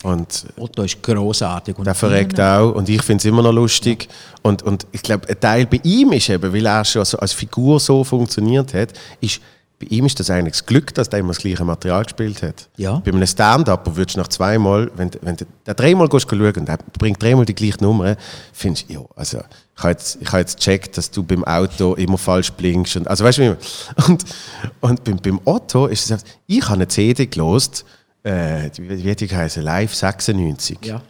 [0.04, 4.08] und Otto ist großartig und der verreckt auch und ich finde es immer noch lustig
[4.42, 7.34] und, und ich glaube, ein Teil bei ihm ist eben, weil er schon so als
[7.34, 9.42] Figur so funktioniert hat, ist
[9.82, 12.70] bei ihm ist das eigentlich das Glück, dass der immer das gleiche Material gespielt hat.
[12.78, 13.00] Ja.
[13.00, 16.68] Bei einem Stand-Up würdest du nach zweimal, wenn, wenn du da dreimal gehst schauen und
[16.68, 18.16] der bringt dreimal die gleiche Nummer,
[18.54, 19.40] findest du, ja, also
[19.76, 22.96] ich habe jetzt, ich habe jetzt gecheckt, dass du beim Auto immer falsch blinkst.
[22.98, 23.58] Und, also weißt du,
[24.08, 24.24] und,
[24.82, 27.84] und beim, beim Otto ist es ich habe eine CD gelost,
[28.24, 30.78] äh, die- wie wie die heißen, Live 96.
[30.84, 31.02] Ja.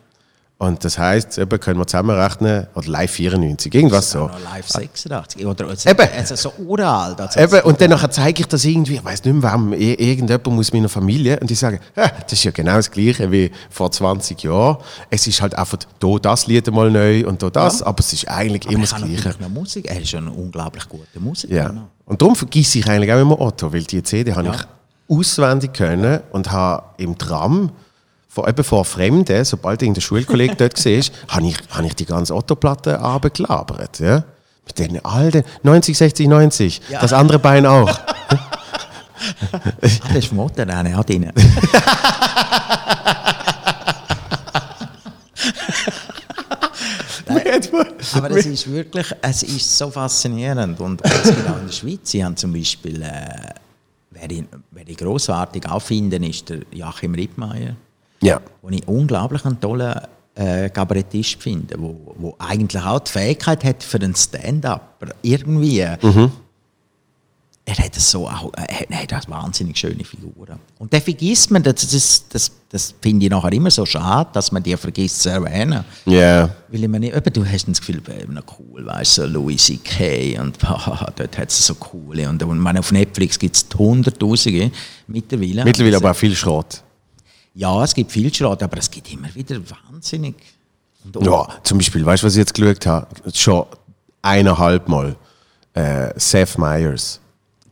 [0.61, 4.29] Und das heisst, eben können wir zusammenrechnen, oder Live 94, irgendwas so.
[4.53, 6.07] Live 86 oder also, Eben.
[6.15, 7.19] also so uralt.
[7.19, 9.99] Also Eben, und dann nachher zeige ich das irgendwie, ich weiß nicht mehr wem, ir-
[9.99, 13.49] irgendjemand aus meiner Familie, und die sagen, «Hä, das ist ja genau das Gleiche wie
[13.71, 14.77] vor 20 Jahren.
[15.09, 18.27] Es ist halt einfach hier das Lied mal neu und hier das, aber es ist
[18.29, 19.35] eigentlich Aber immer er das Gleiche.
[19.41, 19.87] noch Musik.
[19.89, 21.55] Er ist ein unglaublich guter Musiker.
[21.55, 21.71] Ja.
[21.71, 21.87] noch.
[22.05, 24.53] Und darum vergesse ich eigentlich auch immer Otto, weil die CD habe Ja.
[24.53, 24.61] ich
[25.17, 27.71] auswendig können und habe im Tram,
[28.33, 31.03] vor, eben vor Fremden, sobald irgendein Schulkollege dort war,
[31.35, 33.99] habe ich, habe ich die ganze Otto-Platte abgelabert.
[33.99, 34.23] Ja?
[34.65, 37.01] Mit den alten 90, 60, 90, Ja.
[37.01, 37.89] das andere Bein auch.
[39.53, 41.31] Ah, das ist Mutter, der hat ihn.
[48.13, 52.35] Aber es ist wirklich, es ist so faszinierend und auch in der Schweiz, sie haben
[52.35, 53.53] zum Beispiel, äh,
[54.09, 57.75] wer ich, wer ich grossartig auffinden, ist der Joachim Rittmeier,
[58.21, 58.39] ja.
[58.63, 59.93] den ich unglaublich einen tollen
[60.35, 65.85] äh, Kabarettist finde, wo, wo eigentlich auch die Fähigkeit hat für einen Stand-up, irgendwie.
[67.63, 70.57] Er hat so auch, er hat, er hat eine wahnsinnig schöne Figuren.
[70.79, 74.51] Und den vergisst man, das, das, das, das finde ich nachher immer so schade, dass
[74.51, 75.85] man die vergisst zu erwähnen.
[76.05, 76.49] Ja.
[76.69, 79.63] Weil ich meine, eben, du hast das Gefühl, eben noch cool, weißt du, so Louis
[79.63, 80.39] C.K.
[80.39, 82.27] und haha, dort hat es so coole.
[82.27, 84.71] Und, und meine, auf Netflix gibt es Hunderttausende
[85.05, 85.63] mittlerweile.
[85.63, 86.81] Mittlerweile Also, aber auch viel Schrott.
[87.53, 89.57] Ja, es gibt viel Schrott, aber es gibt immer wieder
[89.89, 90.35] wahnsinnig.
[91.03, 93.07] Und, Ja, zum Beispiel, weißt du, was ich jetzt geschaut habe?
[93.33, 93.65] Schon
[94.21, 95.15] eineinhalb Mal.
[95.73, 97.19] Äh, Seth Meyers.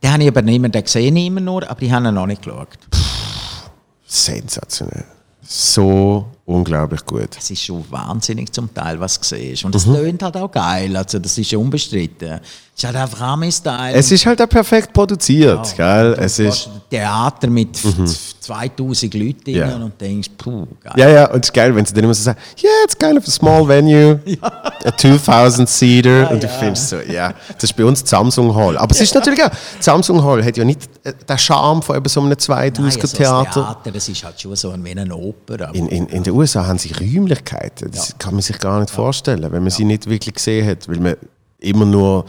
[0.02, 2.68] Den habe ich aber niemanden gesehen, immer nur, aber die haben ihn noch nicht geschaut.
[4.06, 5.04] Sensationell.
[5.42, 7.30] So unglaublich gut.
[7.38, 9.64] Es ist schon wahnsinnig zum Teil, was du siehst.
[9.64, 12.40] Und es tönt halt auch geil, also das ist ja unbestritten.
[12.74, 13.92] Es ist halt einfach Ami-Style.
[13.94, 16.16] Es ist halt auch perfekt produziert, gell?
[16.18, 17.76] Es ist, Theater mit
[18.40, 19.76] 2000 Leuten Ja.
[19.76, 20.92] und denkst, puh, geil.
[20.96, 23.18] ja, ja, und es ist geil, wenn sie dann immer so sagen, yeah, it's kind
[23.18, 24.18] of a small venue,
[24.84, 28.78] a 2000 seater und du findest so, ja, das ist bei uns die Samsung Hall.
[28.78, 31.96] Aber es ist natürlich auch, die Samsung Hall hat ja nicht äh, den Charme von
[31.96, 33.76] eben so einem Nein, 2000er also das Theater.
[33.92, 35.74] Das ist halt schon so ein- wie eine Oper.
[35.74, 39.50] In, in, in den USA haben sie Räumlichkeiten, das kann man sich gar nicht vorstellen,
[39.52, 41.16] wenn man sie nicht wirklich gesehen hat, weil man
[41.58, 42.24] immer nur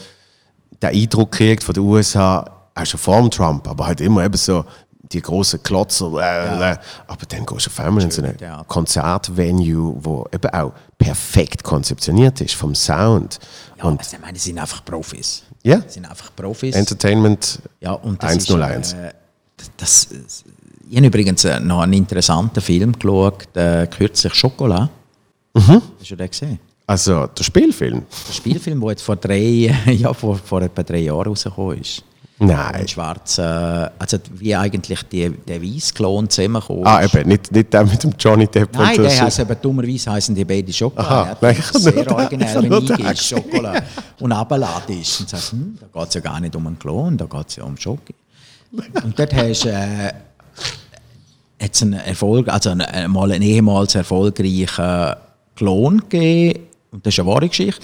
[0.81, 4.65] den Eindruck kriegt von den USA, auch schon vor Trump, aber halt immer eben so
[5.11, 8.37] die großen Klotzer, äh, äh, aber dann gehst du auf einmal in so ein.
[8.67, 13.39] Konzertvenue, wo eben auch perfekt konzeptioniert ist vom Sound
[13.77, 15.43] ja, und also, ich meine, die sind einfach Profis.
[15.63, 15.77] Ja.
[15.77, 16.75] Die sind einfach Profis.
[16.75, 18.87] Entertainment Ja, und das 101.
[18.87, 19.13] Ist, äh,
[19.77, 20.43] das, das,
[20.91, 24.89] ich habe übrigens äh, noch einen interessanten Film geschaut, äh, kürzlich Schokolade.
[25.53, 25.81] Mhm.
[25.99, 26.59] Hast du den gesehen?
[26.85, 28.03] Also der Spielfilm?
[28.27, 32.03] Der Spielfilm, der jetzt vor drei, ja, vor, vor etwa drei Jahren rausgekommen ist.
[32.39, 32.75] Nein.
[32.75, 37.13] Ein schwarzer, also wie eigentlich die, der Weißklon zusammengekommen Ah, ist.
[37.15, 38.73] eben, nicht, nicht der mit dem Johnny Depp.
[38.73, 39.21] Nein, und der so.
[39.21, 41.09] heißt eben dummerweise heißen die beiden Schokolade.
[41.09, 43.83] Aha, nein, ich ist nur sehr originell, ich wenn den eingehst, Schokolade
[44.19, 45.21] und runterladen ist.
[45.21, 47.55] Und sagst, hm, da geht es ja gar nicht um einen Klon, da geht es
[47.55, 48.15] ja um Schoki.
[49.03, 50.11] Und dort hast du äh,
[51.61, 55.15] jetzt einen Erfolg, also einen, äh, mal einen ehemals erfolgreichen
[55.55, 56.67] Klon gegeben.
[56.91, 57.81] Und das ist eine wahre Geschichte.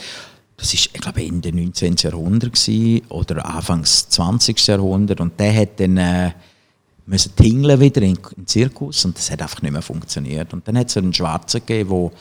[0.57, 1.95] Das war, ich glaube, Ende 19.
[1.97, 4.65] Jahrhundert gewesen, oder Anfangs 20.
[4.67, 5.21] Jahrhundert.
[5.21, 6.31] Und der hat dann äh,
[7.05, 10.53] müssen tingeln wieder in den Zirkus und das hat einfach nicht mehr funktioniert.
[10.53, 12.11] Und dann hat es einen Schwarzen gegeben, der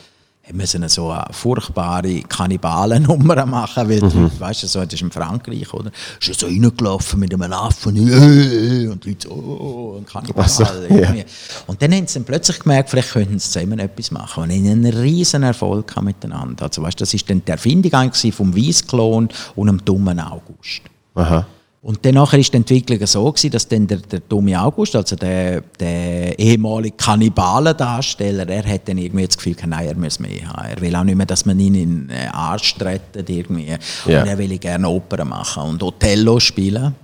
[0.53, 5.73] müssen so eine furchtbare Kannibalen-Nummer machen, weil Leute, weißt du, so, das ist in Frankreich,
[5.73, 5.91] oder?
[6.19, 10.45] Ist er so reingelaufen mit einem Affen, äh, und die Leute so, oh, ein Kannibal.
[10.45, 11.25] Ach so, irgendwie.
[11.67, 14.43] Und dann haben sie dann plötzlich gemerkt, vielleicht könnten sie zusammen etwas machen.
[14.43, 16.65] Und haben einen riesen Erfolg miteinander.
[16.65, 20.81] Also, weißt, das ist dann die Erfindung eigentlich vom Weißklon und dem dummen August.
[21.15, 21.45] Aha.
[21.81, 25.61] Und dann ist die Entwicklung so gewesen, dass dann der, der dumme August, also der,
[25.79, 30.69] der ehemalige Kannibalendarsteller, er hat dann irgendwie das Gefühl, nein, er muss mehr haben.
[30.69, 33.67] Er will auch nicht mehr, dass man ihn in den Arsch strettet irgendwie.
[34.05, 34.21] Ja.
[34.21, 36.95] Und er will gerne Opern machen und Othello spielen.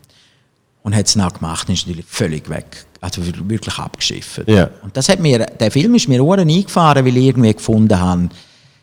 [0.82, 2.86] Und hat es dann gemacht und ist natürlich völlig weg.
[3.00, 4.42] Also wir- wirklich abgeschifft.
[4.48, 4.70] Ja.
[4.82, 8.30] Und das hat mir, der Film ist mir auch eingefahren, weil ich irgendwie gefunden habe,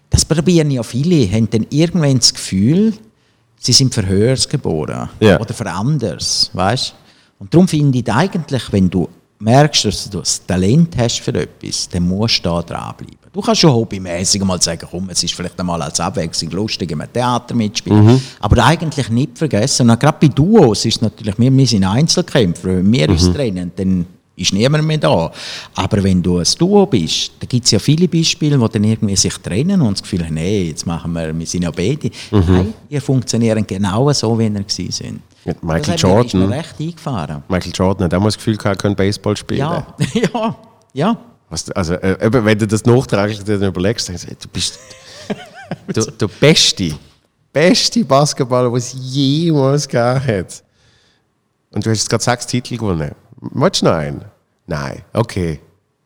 [0.08, 2.94] das das probieren ja viele, haben dann irgendwann das Gefühl,
[3.60, 5.38] sie sind für Höheres geboren Ja.
[5.38, 6.94] oder für anders, weißt?
[7.38, 9.08] Und darum finde ich eigentlich, wenn du
[9.38, 13.16] merkst, dass du das Talent hast für etwas, dann musst du da dranbleiben.
[13.32, 17.02] Du kannst schon hobbymäßig mal sagen, komm, es ist vielleicht einmal als Abwechslung lustig, im
[17.12, 18.20] Theater mitspielen, Mhm.
[18.40, 22.68] aber eigentlich nicht vergessen, und gerade bei Duos ist es natürlich, wir, wir sind Einzelkämpfer,
[22.68, 23.12] wenn wir Mhm.
[23.14, 24.04] uns trennen, dann
[24.40, 25.30] ist niemand mehr da.
[25.74, 29.16] Aber wenn du ein Duo bist, da gibt es ja viele Beispiele, wo dann irgendwie
[29.16, 32.10] sich trennen und das Gefühl haben, hey, jetzt machen wir, wir sind ja beide.
[32.30, 32.44] Mhm.
[32.48, 35.20] Nein, ihr funktionieren genau so, wie ihr gewesen sind.
[35.44, 36.52] Mit Michael das Jordan.
[36.52, 37.42] recht eingefahren.
[37.48, 39.60] Michael Jordan hat auch mal das Gefühl gehabt, er könnte Baseball spielen.
[39.60, 40.56] Ja, ja,
[40.92, 41.16] ja.
[41.74, 44.78] Also, äh, wenn du das nachträglich dann überlegst, denkst du, du bist
[45.96, 46.92] der, der beste,
[47.52, 50.62] beste Basketballer, den es jemals gegeben hat.
[51.72, 53.12] Und du hast jetzt gerade sechs Titel gewonnen.
[53.40, 54.24] Willst du noch einen?
[54.66, 55.02] Nein.
[55.12, 55.60] Okay.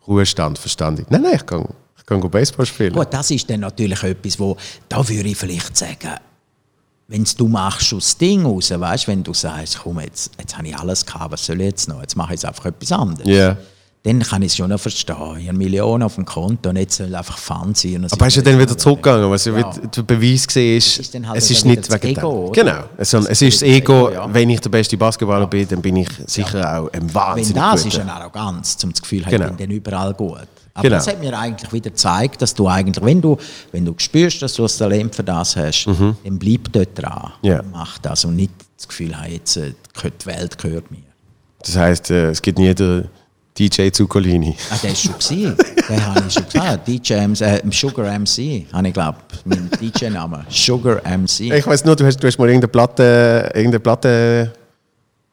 [0.06, 1.06] Ruhestand, verstanden.
[1.08, 1.66] Nein, nein, ich kann,
[1.96, 2.92] ich kann Baseball spielen.
[2.92, 4.56] Gut, das ist dann natürlich etwas, wo,
[4.88, 6.14] da würde ich vielleicht sagen,
[7.08, 10.76] wenn du machst aus Ding raus, weißt, wenn du sagst, komm, jetzt, jetzt habe ich
[10.76, 12.00] alles gehabt, was soll ich jetzt noch?
[12.00, 13.28] Jetzt mache ich jetzt einfach etwas anderes.
[13.28, 13.56] Ja.
[14.06, 15.16] Dann kann ich es schon noch verstehen.
[15.38, 18.06] Ich habe Millionen auf dem Konto und jetzt soll einfach Fun sein.
[18.10, 19.56] Aber hast du dann wieder zurückgegangen, was ja.
[19.56, 19.72] Ja.
[19.72, 22.66] der Beweis gesehen ist, ist dann halt es ist nicht wegen Ego, dem.
[22.66, 26.08] Genau, es, es ist das Ego, wenn ich der beste Basketballer bin, dann bin ich
[26.26, 28.02] sicher auch ein Wenn wahnsinnig das ist guter.
[28.02, 29.44] eine Arroganz, zum das Gefühl Genau.
[29.46, 30.36] ich bin dann überall gut.
[30.74, 30.96] Aber Genau.
[30.96, 33.38] das hat mir eigentlich wieder gezeigt, dass du eigentlich, wenn du,
[33.72, 37.32] wenn du spürst, dass du das Talent für das hast, dann bleib dort dran.
[37.42, 37.48] Mhm.
[37.48, 37.60] Ja.
[37.60, 40.98] und Mach das und nicht das Gefühl haben, jetzt äh, die Welt gehört mir.
[41.60, 43.08] Das heisst, äh, es gibt nie den
[43.58, 44.56] DJ Zuccolini.
[44.70, 45.56] Ah, der ist schon gewesen.
[45.88, 46.88] Den habe ich schon gesagt.
[46.88, 50.44] DJ MC, äh, Sugar MC, habe ich glaube, mein DJ-Name.
[50.48, 51.40] Sugar MC.
[51.52, 54.52] Ich weiß nur, du hast, du hast mal irgendeine Platte, irgendeine Platte,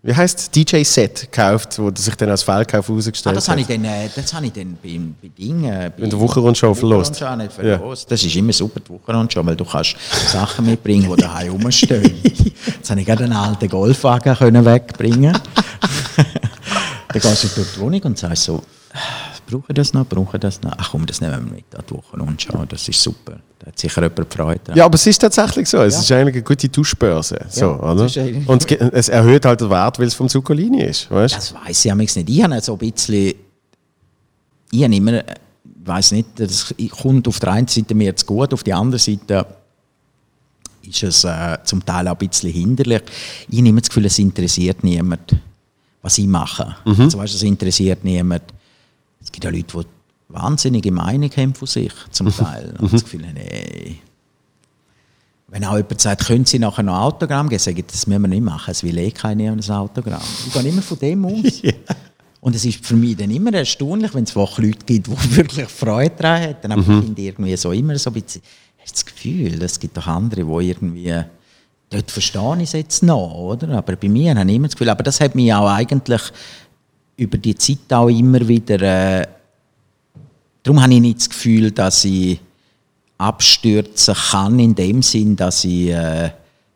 [0.04, 3.68] wie heißt DJ-Set gekauft, wo du sich dann als Fehlkauf Ah, herausgestellt das habe ich
[3.68, 3.76] hat.
[3.76, 5.92] dann, äh, das habe ich dann bei, bei Dingen...
[5.98, 7.18] Bei In der Wochenrundschau verlost.
[7.18, 8.12] Verlost.
[8.12, 9.96] Das ist immer super, die Wochenrundschau, weil du kannst
[10.28, 12.20] Sachen mitbringen, die daheim rumstehen.
[12.24, 15.36] Jetzt habe ich gerade einen alten Golfwagen können wegbringen
[17.14, 18.64] Dann gehst du durch die Wohnung und sagst so,
[19.50, 20.72] brauche ich das noch, brauche ich das noch?
[20.78, 23.38] Ach komm, das nehmen wir mit an die Wochenrundschau, das ist super.
[23.60, 24.78] Da hat sicher jemand Freude dran.
[24.78, 25.78] Ja, aber es ist tatsächlich so.
[25.80, 27.46] Es ist eigentlich eine gute Tauschbörse.
[27.50, 28.10] So, Ja, oder?
[28.48, 31.12] Und es erhöht halt den Wert, weil es vom Zuccolini ist.
[31.12, 31.36] Weißt?
[31.36, 32.30] Das weiß ich nicht.
[32.30, 33.34] Ich habe so ein bisschen,
[34.72, 35.24] ich habe immer, ich
[35.86, 39.46] weiß nicht, das kommt auf der einen Seite mir zu gut, auf der anderen Seite
[40.84, 43.04] ist es äh, zum Teil auch ein bisschen hinderlich.
[43.48, 45.36] Ich habe immer das Gefühl, es interessiert niemand,
[46.02, 46.76] was ich mache.
[47.04, 48.44] Also, weißt, du, es interessiert niemand.
[49.22, 52.74] Es gibt ja Leute, die wahnsinnige Meinung haben von sich, zum Teil.
[52.80, 54.00] Und das Gefühl ey,
[55.48, 58.22] wenn auch jemand sagt, können Sie nachher noch ein Autogramm geben, sage ich, das müssen
[58.22, 60.22] wir nicht machen, es will eh keiner ein Autogramm.
[60.48, 61.62] Ich gehe immer von dem aus.
[62.42, 66.16] Und es ist für mich dann immer erstaunlich, wenn es Leute gibt, die wirklich Freude
[66.18, 66.72] daran haben.
[66.72, 68.42] Aber ich finde irgendwie so immer so ein bisschen,
[68.80, 71.22] hast das Gefühl, es gibt doch andere, die irgendwie,
[71.92, 73.70] dort verstehe ich es jetzt noch, oder?
[73.78, 76.22] Aber bei mir habe ich immer das Gefühl, aber das hat mich auch eigentlich
[77.18, 79.28] über die Zeit auch immer wieder, äh,
[80.64, 82.40] darum habe ich nicht das Gefühl, dass ich
[83.20, 86.32] abstürzen kann, in dem Sinn, dass ich äh,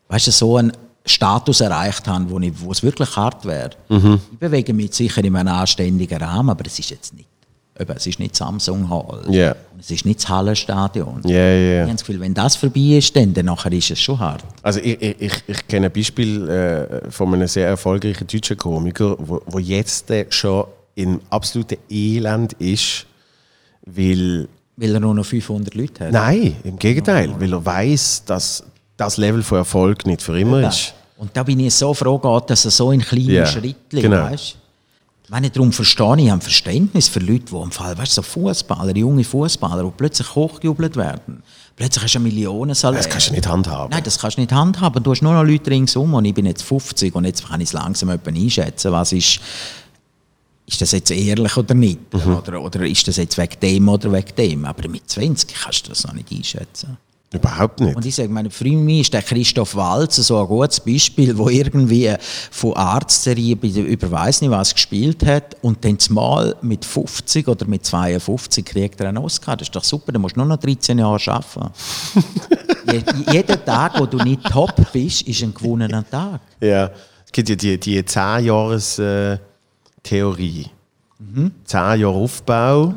[0.08, 0.72] weißt du, so einen
[1.04, 3.70] Status erreicht habe, wo, ich, wo es wirklich hart wäre.
[4.32, 7.28] Ich bewege mich sicher in einem anständigen Rahmen, aber es ist jetzt nicht,
[7.78, 9.24] eben, es ist nicht Samsung Hall.
[9.30, 9.54] Ja.
[9.78, 11.20] Es ist nicht das Hallenstadion.
[11.24, 11.82] Ja, ja, Ich ja.
[11.82, 14.42] habe das Gefühl, wenn das vorbei ist, dann, dann nachher ist es schon hart.
[14.62, 19.40] Also ich, ich, ich, kenne ein Beispiel äh, von einem sehr erfolgreichen deutschen Komiker, wo,
[19.46, 20.64] wo jetzt äh, schon
[20.94, 23.06] in absolutem Elend ist,
[23.84, 26.12] weil Weil er nur noch 500 Leute hat.
[26.12, 28.64] Nein, im Gegenteil, weil er weiß, dass
[28.96, 30.94] das Level von Erfolg nicht für immer ist.
[31.18, 34.24] Und da bin ich so froh, dass er so in kleinen Ja, Schritten, genau.
[34.24, 34.56] weißt
[35.28, 38.22] Wenn ich darum verstehe, ich habe Verständnis für Leute, die im Fall, weißt du, so
[38.22, 41.42] Fußballer, junge Fußballer, die plötzlich hochgejubelt werden.
[41.74, 43.00] Plötzlich hast du eine Millionensalär.
[43.00, 43.90] Das kannst du nicht handhaben.
[43.90, 45.02] Nein, das kannst du nicht handhaben.
[45.02, 47.68] Du hast nur noch Leute ringsum und ich bin jetzt 50 und jetzt kann ich
[47.68, 49.40] es langsam einschätzen, was ist,
[50.66, 52.00] ist das jetzt ehrlich oder nicht?
[52.14, 52.36] Mhm.
[52.36, 54.64] Oder, oder ist das jetzt wegen dem oder wegen dem?
[54.64, 56.98] Aber mit 20 kannst du das noch nicht einschätzen.
[57.36, 57.96] Überhaupt nicht.
[57.96, 61.48] Und ich sage, meine, für mich ist der Christoph Walzer so ein gutes Beispiel, wo
[61.48, 62.12] irgendwie
[62.50, 67.48] von Arztserie bei der über weiss nicht was gespielt hat und dann mal mit 50
[67.48, 69.56] oder mit 52 kriegt er einen Oscar.
[69.56, 71.72] Das ist doch super, dann musst du nur noch 13 Jahre arbeiten.
[72.92, 76.40] Je, jeder Tag, wo du nicht top bist, ist ein gewonnener Tag.
[76.60, 76.92] Ja,
[77.24, 80.70] es gibt ja die, die 10-Jahres-Theorie.
[81.18, 81.50] Mhm.
[81.64, 82.94] 10 Jahre Aufbau,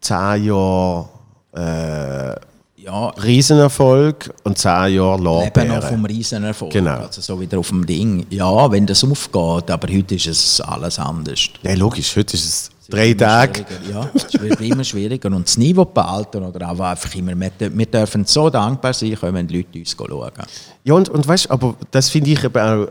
[0.00, 1.08] 10 Jahre
[1.52, 2.36] äh,
[2.80, 5.82] Ja, Riesenerfolg und 10 Jahre Leben noch Lorbeeren.
[5.82, 6.72] vom Riesenerfolg.
[6.72, 6.98] Genau.
[6.98, 8.24] Also so wieder auf dem Ding.
[8.30, 11.48] Ja, wenn das aufgeht, aber heute ist es alles anders.
[11.62, 13.66] Ja, logisch, heute ist es Drei Tage.
[13.92, 15.28] Ja, es wird immer schwieriger.
[15.28, 19.58] Und das Niveau behalten oder auch einfach immer, wir, dürfen so dankbar sein, können die
[19.58, 20.32] Leute uns schauen.
[20.84, 22.88] Ja, und, und weißt aber das finde ich eben auch,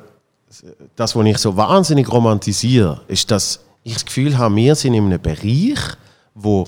[0.95, 5.05] das, was ich so wahnsinnig romantisiere, ist, dass ich das Gefühl habe, wir sind in
[5.05, 5.79] einem Bereich,
[6.35, 6.67] wo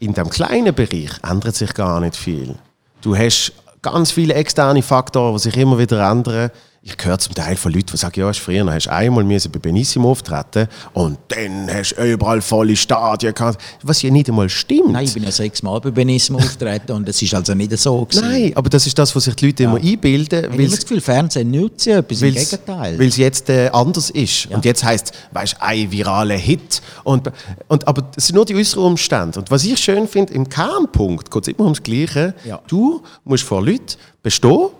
[0.00, 2.56] in dem kleinen Bereich ändert sich gar nicht viel.
[3.02, 6.50] Du hast ganz viele externe Faktoren, die sich immer wieder ändern.
[6.82, 9.58] Ich höre zum Teil von Leuten, die sagen, ja, früher hast du einmal müssen bei
[9.58, 14.92] Benissimo auftreten und dann hast du überall volle Stadien gehabt, was ja nicht einmal stimmt.
[14.92, 18.26] Nein, ich bin ja sechsmal bei Benissimo auftreten und es ist also nicht so gewesen.
[18.26, 20.44] Nein, aber das ist das, was sich die Leute immer einbilden.
[20.44, 22.98] Ich habe das Gefühl, Fernsehen nützt ja etwas, im Gegenteil.
[22.98, 24.46] Weil es jetzt äh, anders ist.
[24.46, 26.80] Und jetzt heisst weißt du, ein viraler Hit.
[27.04, 27.30] Und,
[27.68, 29.38] und, aber es sind nur die äußeren Umstände.
[29.38, 32.34] Und was ich schön finde, im Kernpunkt geht es immer ums Gleiche.
[32.46, 32.62] Ja.
[32.68, 34.70] Du musst vor Leuten bestehen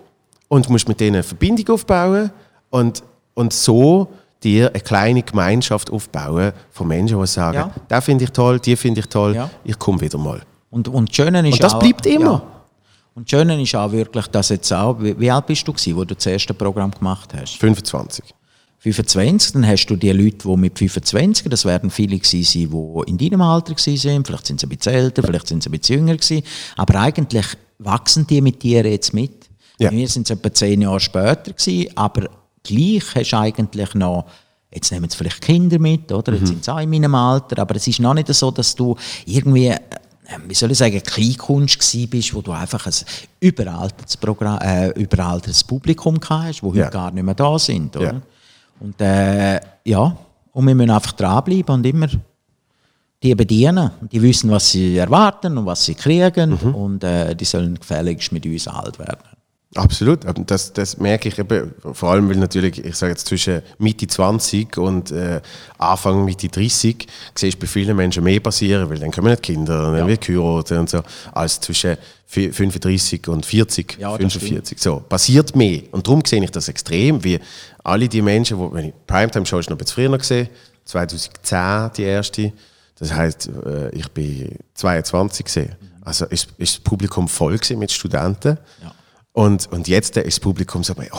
[0.51, 2.29] und musst mit denen eine Verbindung aufbauen
[2.71, 3.03] und,
[3.35, 4.09] und so
[4.43, 7.71] dir eine kleine Gemeinschaft aufbauen von Menschen, die sagen, Ja.
[7.89, 9.49] den finde ich toll, die finde ich toll, Ja.
[9.63, 10.41] ich komme wieder mal.
[10.69, 12.31] Und, und das Schöne ist Und das auch, bleibt immer.
[12.33, 12.43] Ja.
[13.15, 15.95] Und das Schöne ist auch wirklich, dass jetzt auch, wie, wie alt bist du gewesen,
[15.95, 17.55] wo du das erste Programm gemacht hast?
[17.55, 18.25] 25.
[18.79, 23.09] 25, dann hast du die Leute, die mit 25, das werden viele gewesen sein, die
[23.11, 25.99] in deinem Alter waren, vielleicht sind sie ein bisschen älter, vielleicht sind sie ein bisschen
[25.99, 26.43] jünger gewesen,
[26.75, 27.45] aber eigentlich
[27.79, 29.50] wachsen die mit dir jetzt mit.
[29.81, 29.91] Ja.
[29.91, 32.29] Wir sind es etwa zehn Jahre später gewesen, aber
[32.63, 34.25] gleich hast du eigentlich noch
[34.73, 36.31] Jetzt nehmen sie vielleicht Kinder mit, oder?
[36.31, 36.37] Mhm.
[36.37, 38.95] Jetzt sind sie auch in meinem Alter, aber es ist noch nicht so, dass du
[39.25, 39.79] irgendwie, äh,
[40.47, 42.93] wie soll ich sagen, Kleinkunst gewesen bist, wo du einfach ein
[43.41, 46.89] überaltertes, Programm, äh, überaltertes Publikum hast, wo heute Ja.
[46.89, 48.13] gar nicht mehr da sind, oder?
[48.13, 48.21] Ja.
[48.79, 50.15] Und äh, ja,
[50.53, 52.07] und wir müssen einfach dranbleiben und immer
[53.21, 53.91] die bedienen.
[54.09, 56.75] Die wissen, was sie erwarten und was sie kriegen Mhm.
[56.75, 59.19] und äh, die sollen gefälligst mit uns alt werden.
[59.75, 64.05] Absolut, das, das merke ich eben, vor allem weil natürlich, ich sage jetzt zwischen Mitte
[64.05, 65.39] 20 und äh,
[65.77, 69.81] Anfang Mitte 30 siehst du bei vielen Menschen mehr passieren, weil dann kommen nicht Kinder,
[69.83, 70.07] dann Ja.
[70.07, 71.01] wird geheiratet und so,
[71.31, 71.95] als zwischen
[72.29, 74.77] vi- 35 und 40, Ja, das 45.
[74.77, 75.83] So, passiert mehr.
[75.91, 77.39] Und darum sehe ich das extrem, wie
[77.81, 80.49] alle die Menschen, wo, wenn ich Primetime-Show ist noch ein bisschen früher gesehen,
[80.83, 82.51] 2010 die erste,
[82.99, 85.75] das heißt, äh, ich bin 22 gesehen.
[86.01, 88.57] Also ist, ist das Publikum voll mit Studenten.
[88.83, 88.93] Ja.
[89.33, 91.17] Und, und jetzt ist das Publikum so, oh,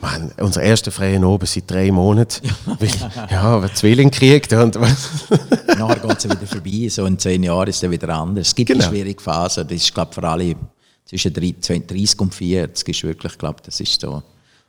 [0.00, 2.48] Mann, unser erster freien Oben seit drei Monaten.
[2.78, 2.88] Weil,
[3.30, 4.52] ja, wer Zwilling kriegt.
[4.54, 4.76] Und,
[5.66, 8.48] Nachher geht es wieder vorbei, so in zehn Jahren ist es wieder anders.
[8.48, 8.84] Es gibt Genau.
[8.84, 10.56] eine schwierige Phase, das ist, glaube für alle
[11.04, 14.22] zwischen 30 30 und 40 ist wirklich, glaube das ist so,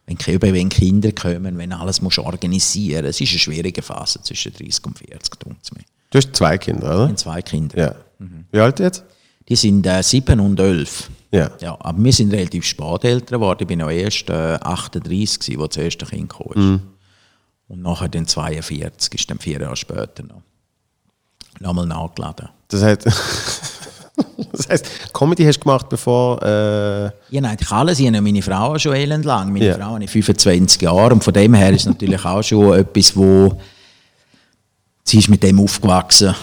[0.06, 4.86] wenn, wenn Kinder kommen, wenn alles musst organisieren es ist eine schwierige Phase zwischen 30
[4.86, 5.84] und 40, denkt mir.
[6.10, 7.04] du hast zwei Kinder, Ich oder?
[7.04, 7.78] habe zwei Kinder.
[7.78, 7.96] Ja.
[8.52, 9.06] Wie alt jetzt?
[9.48, 11.10] Die sind äh, sieben und elf.
[11.34, 11.50] Ja.
[11.60, 13.58] Ja, aber wir sind relativ spät älter geworden.
[13.62, 16.48] Ich bin noch erst äh, 38, gewesen, wo das erste Kind kam.
[16.56, 16.82] Mhm.
[17.70, 20.42] Und nachher dann 42, ist dann vier Jahre später noch.
[21.60, 22.50] Nochmal nachgeladen.
[22.68, 23.06] Das heißt,
[24.52, 26.42] das heißt, Comedy hast du gemacht, bevor.
[26.44, 28.00] Äh, Ja, nein, ich alles.
[28.00, 29.52] Ich habe meine Frau schon elend lang.
[29.52, 29.76] Meine Ja.
[29.76, 31.14] Frau habe ich 25 Jahre.
[31.14, 33.60] Und von dem her ist es natürlich auch schon etwas, wo.
[35.04, 36.36] Sie ist mit dem aufgewachsen.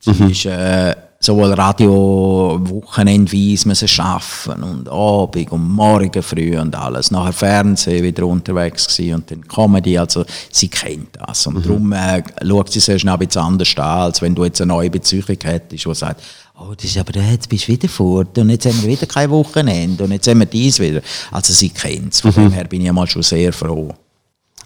[0.00, 0.30] Sie Mhm.
[0.30, 0.94] ist äh,
[1.24, 7.10] sowohl Radio, Wochenendweise müssen schaffen und Abend und Morgen früh und alles.
[7.10, 9.96] Nachher Fernsehen wieder unterwegs gewesen und dann Comedy.
[9.98, 11.46] Also sie kennt das.
[11.46, 11.56] Mhm.
[11.56, 14.60] Und darum äh, schaut sie sehr schnell ein bisschen anders an, als wenn du jetzt
[14.60, 16.22] eine neue Beziehung hättest, die sagt,
[16.58, 19.30] oh, das ist aber, jetzt bist du wieder fort und jetzt haben wir wieder kein
[19.30, 21.00] Wochenende und jetzt haben wir dies wieder.
[21.30, 22.20] Also sie kennt es.
[22.20, 22.34] Von Mhm.
[22.48, 23.92] dem her bin ich mal schon sehr froh.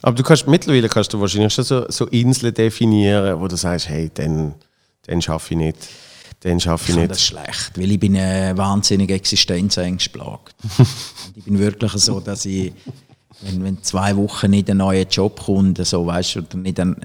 [0.02, 3.88] aber du kannst mittlerweile kannst du wahrscheinlich schon so, so Inseln definieren, wo du sagst,
[3.88, 4.54] hey, den,
[5.06, 5.76] den schaffe ich nicht.
[6.44, 7.26] Den schaffe Ich ich finde das nicht.
[7.26, 10.54] schlecht, weil ich bin äh, wahnsinnig Existenzängst plagt.
[11.34, 12.72] ich bin wirklich so, dass ich,
[13.40, 16.96] wenn, wenn zwei Wochen nicht ein neuer Job kommt, so, weißt du, nicht ein,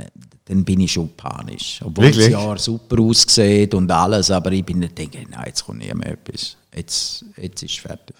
[0.45, 1.79] dann bin ich schon panisch.
[1.83, 2.25] Obwohl Wirklich?
[2.31, 5.91] das Jahr super aussieht und alles, aber ich bin dann denke, nein, jetzt kommt nie
[5.93, 6.55] mehr etwas.
[6.75, 8.15] Jetzt, jetzt ist es fertig.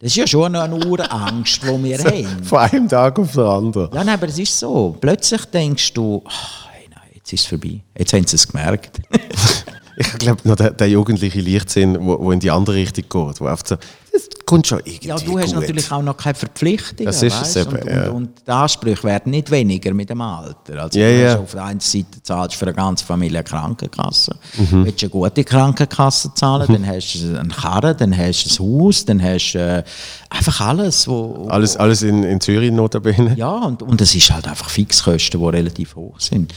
[0.00, 2.42] Das ist ja schon eine Urangst, die wir haben.
[2.44, 3.92] Von einem Tag auf den anderen.
[3.94, 4.96] Ja, nein, aber es ist so.
[5.00, 7.80] Plötzlich denkst du, ach, hey, nein, jetzt ist es vorbei.
[7.96, 9.00] Jetzt haben sie es gemerkt.
[10.00, 13.46] Ich glaube, noch der, der jugendliche Leichtsinn, wo, wo in die andere Richtung geht, wo
[13.46, 13.76] einfach so,
[14.12, 15.60] das kommt schon irgendwie Ja, du hast gut.
[15.60, 17.04] natürlich auch noch keine Verpflichtungen.
[17.06, 18.08] Das ist es eben, und, ja.
[18.10, 20.82] und, und die Ansprüche werden nicht weniger mit dem Alter.
[20.82, 21.30] Also ja.
[21.30, 24.36] hast auf der einen Seite zahlst du für eine ganze Familie eine Krankenkasse.
[24.56, 24.84] Mhm.
[24.84, 28.80] Willst du eine gute Krankenkasse zahlen, dann hast du einen Karren, dann hast du ein
[28.80, 29.82] Haus, dann hast du äh,
[30.30, 31.48] einfach alles, wo...
[31.48, 33.34] Alles, alles in, in Zürich notabene.
[33.36, 36.54] Ja, und, und es ist halt einfach Fixkosten, die relativ hoch sind.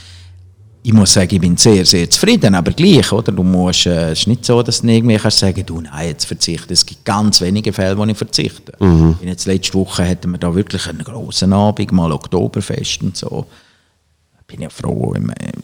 [0.84, 3.32] Ich muss sagen, ich bin sehr, sehr zufrieden, aber gleich, oder?
[3.32, 6.26] Du musst, äh, es ist nicht so, dass du irgendwie kannst sagen, du, nein, jetzt
[6.26, 6.74] verzichte.
[6.74, 8.74] Es gibt ganz wenige Fälle, wo ich verzichte.
[8.80, 9.18] Mhm.
[9.22, 13.46] Und Jetzt letzte Woche hatten wir da wirklich einen grossen Abend, mal Oktoberfest und so.
[14.48, 15.16] bin ja froh,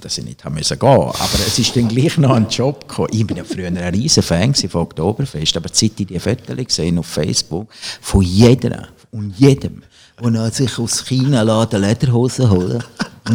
[0.02, 3.10] dass ich nicht haben müssen gehen Aber es ist dann gleich noch ein Job gekommen.
[3.12, 7.00] Ich bin ja früher ein riesen Fan von Oktoberfest, aber seit ich die Fotos gesehen
[7.00, 7.70] auf Facebook,
[8.02, 9.82] von jedem und jedem,
[10.24, 12.84] der sich aus China eine Lederhose holen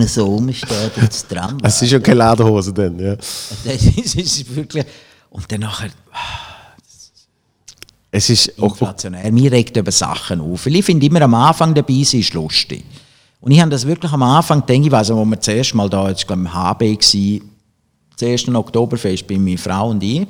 [0.07, 1.59] so rumsteht und das Tram.
[1.63, 3.17] Es ist ja keine Lederhose dann, ja.
[3.17, 3.85] Das
[4.17, 4.85] ist, wirklich...
[5.31, 5.91] Und dann nachher...
[8.11, 9.33] Es ist inflationär.
[9.33, 10.67] Mir regt über Sachen auf.
[10.67, 12.85] ich finde immer am Anfang dabei sein ist lustig.
[13.41, 16.09] Und ich habe das wirklich am Anfang denke ich, weiß, wo wir zuerst mal da,
[16.09, 17.49] jetzt glaube ich, im HB war,
[18.13, 20.27] das erste Oktoberfest bei meiner Frau und ich,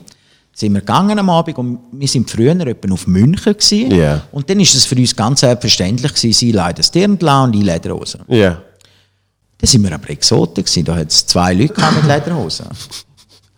[0.55, 3.93] sind wir gegangen am Abend und wir sind früher etwa auf München gewesen.
[3.93, 4.23] Yeah.
[4.33, 7.63] Und dann ist es für uns ganz selbstverständlich gewesen, sie leiden das Dirndl und ich
[7.63, 8.21] Lederhosen.
[8.29, 8.37] Ja.
[8.37, 8.63] Yeah.
[9.63, 12.67] Dann sind wir aber Exoten gewesen, da hat es zwei Leute mit Lederhosen.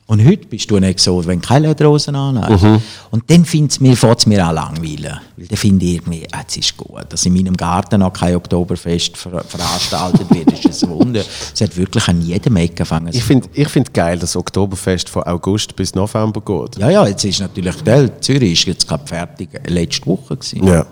[0.06, 2.62] Und heute bist du ein Exot, wenn du keine Lederhosen anhast.
[2.62, 2.82] Mhm.
[3.10, 5.12] Und dann fährt mir, es mir auch langweilig.
[5.34, 8.36] Weil dann finde ich irgendwie, ah, es ist gut, dass in meinem Garten noch kein
[8.36, 11.22] Oktoberfest ver veranstaltet wird, ist ein Wunder.
[11.54, 13.08] Es hat wirklich an jedem Ecke angefangen.
[13.14, 16.76] Ich finde ich find geil, dass das Oktoberfest von August bis November geht.
[16.76, 20.66] Ja, ja, jetzt ist natürlich, gell, Zürich ist jetzt gerade fertig, letzte Woche gewesen.
[20.66, 20.84] Ja.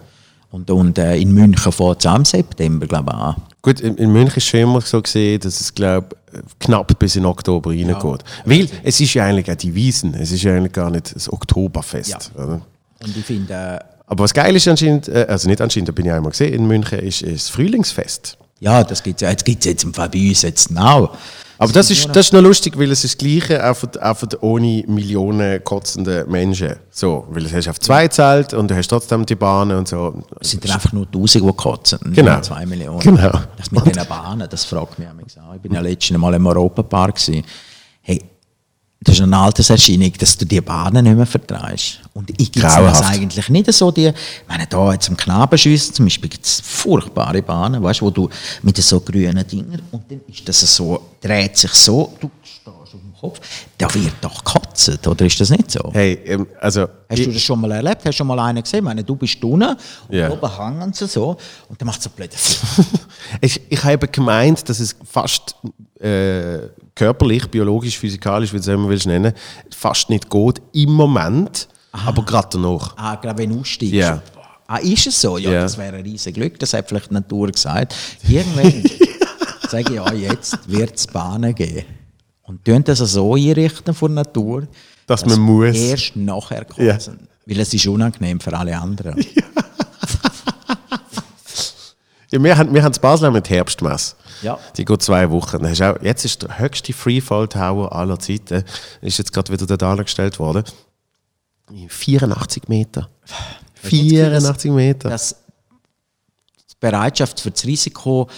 [0.53, 3.36] Und, und äh, in München fängt es am September, glaube ich, an.
[3.62, 6.09] Gut, in, in München ist schon immer so gesehen, dass es, glaube
[6.61, 7.94] knapp bis in Oktober reingeht.
[7.94, 8.18] Ja.
[8.44, 11.32] Weil es ist ja eigentlich auch die Wiesen, es ist ja eigentlich gar nicht das
[11.32, 12.11] Oktoberfest.
[12.36, 12.42] Ja.
[12.42, 12.61] Oder?
[13.03, 13.53] Und ich finde...
[13.53, 16.53] Äh, aber was geil ist anscheinend, äh, also nicht anscheinend, da bin ich einmal gesehen,
[16.53, 18.36] in München ist, ist das Frühlingsfest.
[18.61, 21.11] Ja, das gibt es ja, jetzt, gibt's jetzt im Fall bei uns jetzt now.
[21.62, 24.82] Aber das ist, das ist noch lustig, weil es ist das Gleiche auch für ohne
[24.88, 26.74] Millionen kotzende Menschen.
[26.90, 30.24] So, weil du hast auf zwei Zelt und du hast trotzdem die Bahnen und so.
[30.40, 32.40] Es sind einfach nur Tausend, die kotzen, genau.
[32.40, 32.98] zwei Millionen.
[32.98, 33.30] Genau.
[33.56, 35.54] Das mit den Bahnen, das fragt mich auch.
[35.54, 37.20] Ich bin ja letztes Mal im Europapark.
[38.00, 38.20] Hey,
[39.05, 42.00] das ist eine Alterserscheinung, dass du die Bahnen nicht mehr vertreibst.
[42.14, 44.14] Und ich gibt es eigentlich nicht so die, ich
[44.48, 48.28] meine, da jetzt am Knabenschiessen zum Beispiel gibt es furchtbare Bahnen, weißt, wo du
[48.62, 52.30] mit so grünen Dingen und dann ist das so, dreht sich so, du
[53.22, 53.40] Kopf,
[53.78, 55.90] da wird doch gekotzt, oder ist das nicht so?
[55.92, 56.88] Hey, ähm, also...
[57.08, 57.98] Hast du das schon mal erlebt?
[57.98, 58.80] Hast du schon mal einen gesehen?
[58.80, 59.78] Ich meine, du bist unten und
[60.12, 60.30] yeah.
[60.30, 61.36] oben hängen sie so
[61.68, 62.30] und dann macht es so blöd.
[63.40, 65.56] ich, ich habe gemeint, dass es fast...
[66.00, 69.32] Äh, körperlich, biologisch, physikalisch, wie du es immer willst nennen,
[69.74, 72.08] fast nicht geht im Moment, Aha.
[72.08, 72.96] aber gerade danach.
[72.96, 73.94] Ah, gerade wenn du aussteigst.
[73.94, 74.22] Yeah.
[74.66, 75.38] Ah, ist es so?
[75.38, 75.62] Ja, yeah.
[75.62, 77.94] das wäre ein riesiges Glück, das hat vielleicht die Natur gesagt.
[78.28, 78.82] Irgendwann
[79.68, 81.84] sage ich, ja, jetzt wird es Bahnen geben.
[82.43, 84.66] Und tun das so einrichten von der Natur,
[85.07, 85.76] dass, dass man muss.
[85.76, 86.86] erst nachher kommen.
[86.86, 86.99] Yeah.
[87.47, 89.24] Weil es ist unangenehm für alle anderen.
[92.32, 94.16] Ja, wir haben, wir haben in Basel mit Herbstmesse.
[94.40, 94.59] Ja.
[94.78, 95.66] Die geht zwei Wochen.
[95.66, 98.64] Auch, jetzt ist der höchste Freefall Tower aller Zeiten.
[99.03, 100.64] Ist jetzt gerade wieder dort angestellt worden.
[101.88, 103.11] 84 Meter.
[103.74, 105.11] 84 Meter.
[105.11, 105.36] Das,
[106.70, 108.30] die Bereitschaft für das Risiko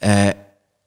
[0.00, 0.32] äh,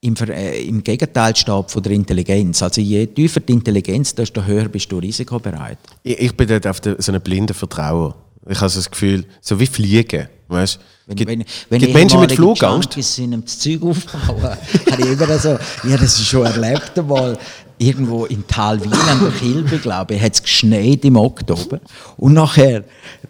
[0.02, 2.62] im, äh, im Gegenteil steht von der Intelligenz.
[2.62, 5.78] Also je tiefer die Intelligenz, desto höher bist du risikobereit.
[6.04, 8.14] Ich, ich bin dort auf der, so einem blinden Vertrauen.
[8.50, 10.28] Ich habe so das Gefühl, so wie Fliegen.
[10.48, 10.80] Weißt?
[11.06, 12.94] Wenn, gibt, wenn, wenn gibt Menschen mit Flugangst?
[12.94, 14.42] sind das Zeug aufbauen,
[14.92, 17.38] habe ich immer so, ja, das ist schon erlebt einmal,
[17.82, 21.80] irgendwo in Talwil an der Kilbe, glaube ich, hat es geschneit im Oktober.
[22.18, 22.84] Und nachher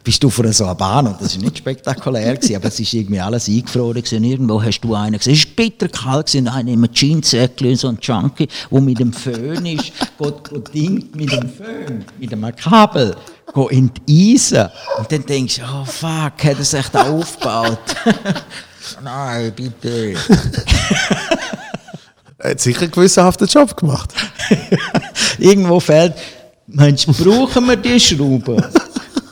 [0.04, 2.94] bist du vor so einer Bahn, und das war nicht spektakulär, gewesen, aber es ist
[2.94, 4.24] irgendwie alles eingefroren gewesen.
[4.24, 7.98] Irgendwo hast du einen gesehen, es war bitter kalt, gewesen, einer im Jeanssäckchen, so ein
[8.02, 13.16] Junkie, der mit dem Föhn ist, geht, geht dingt mit dem Föhn, mit einem Kabel,
[13.54, 14.68] geht in die Eisen.
[14.98, 17.80] Und dann denkst du, oh fuck, hat er sich da aufgebaut?
[19.04, 20.16] Nein, bitte.
[22.44, 24.14] Er hat sicher einen gewissenhaften Job gemacht.
[25.38, 26.14] Irgendwo fehlt,
[26.68, 28.64] Mensch, brauchen wir die Schrauben?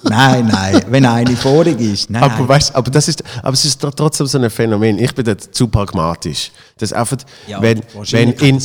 [0.03, 2.09] nein, nein, wenn eine vorig ist.
[2.09, 4.99] Nein, aber, weißt, aber, das ist, aber es ist trotzdem so ein Phänomen.
[4.99, 6.51] Ich bin dort zu pragmatisch.
[6.79, 7.17] Das einfach,
[7.47, 8.61] ja, wenn, wenn in,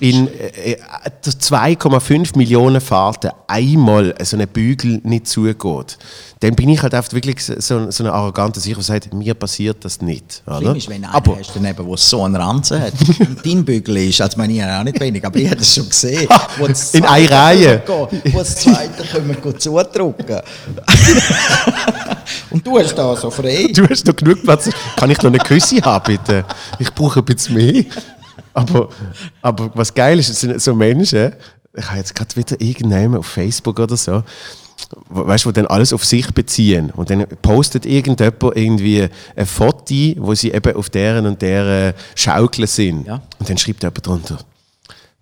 [0.00, 0.76] in äh,
[1.24, 5.98] 2,5 Millionen Fahrten einmal so ein Bügel nicht zugeht,
[6.40, 9.84] dann bin ich halt einfach wirklich so, so ein arroganter Sicher, der sagt, mir passiert
[9.84, 10.42] das nicht.
[10.46, 10.58] Oder?
[10.58, 12.92] Schlimm ist, wenn einer aber, hast, daneben, wo so einen Ranzen hat.
[13.44, 16.28] dein Bügel ist, also meine ich auch nicht wenig, aber ich habe es schon gesehen.
[16.58, 17.82] Wo in einer Reihe.
[17.86, 20.42] Gehen, wo das zweite können wir zudrücken.
[22.50, 23.68] Und du hast da so frei.
[23.72, 24.70] Du hast noch genug Platz.
[24.96, 26.44] Kann ich noch eine Küsse haben, bitte?
[26.78, 27.84] Ich brauche ein bisschen mehr.
[28.54, 28.88] Aber,
[29.42, 31.32] aber was geil ist, sind so Menschen,
[31.76, 34.22] ich habe jetzt gerade wieder irgendjemand auf Facebook oder so,
[35.10, 36.90] weißt du, dann alles auf sich beziehen.
[36.90, 42.66] Und dann postet irgendjemand irgendwie ein Foto, wo sie eben auf deren und deren Schaukeln
[42.66, 43.06] sind.
[43.06, 43.20] Ja.
[43.38, 44.38] Und dann schreibt jemand drunter,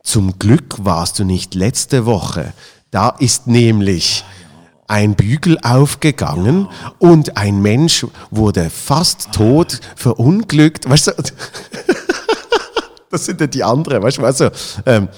[0.02, 2.52] zum Glück warst du nicht letzte Woche.
[2.90, 4.24] Da ist nämlich
[4.86, 6.92] ein Bügel aufgegangen ja.
[6.98, 10.88] und ein Mensch wurde fast tot, verunglückt.
[10.88, 11.12] Weißt du?
[13.10, 14.50] Das sind dann die anderen, weißt du, also,
[14.86, 15.08] ähm,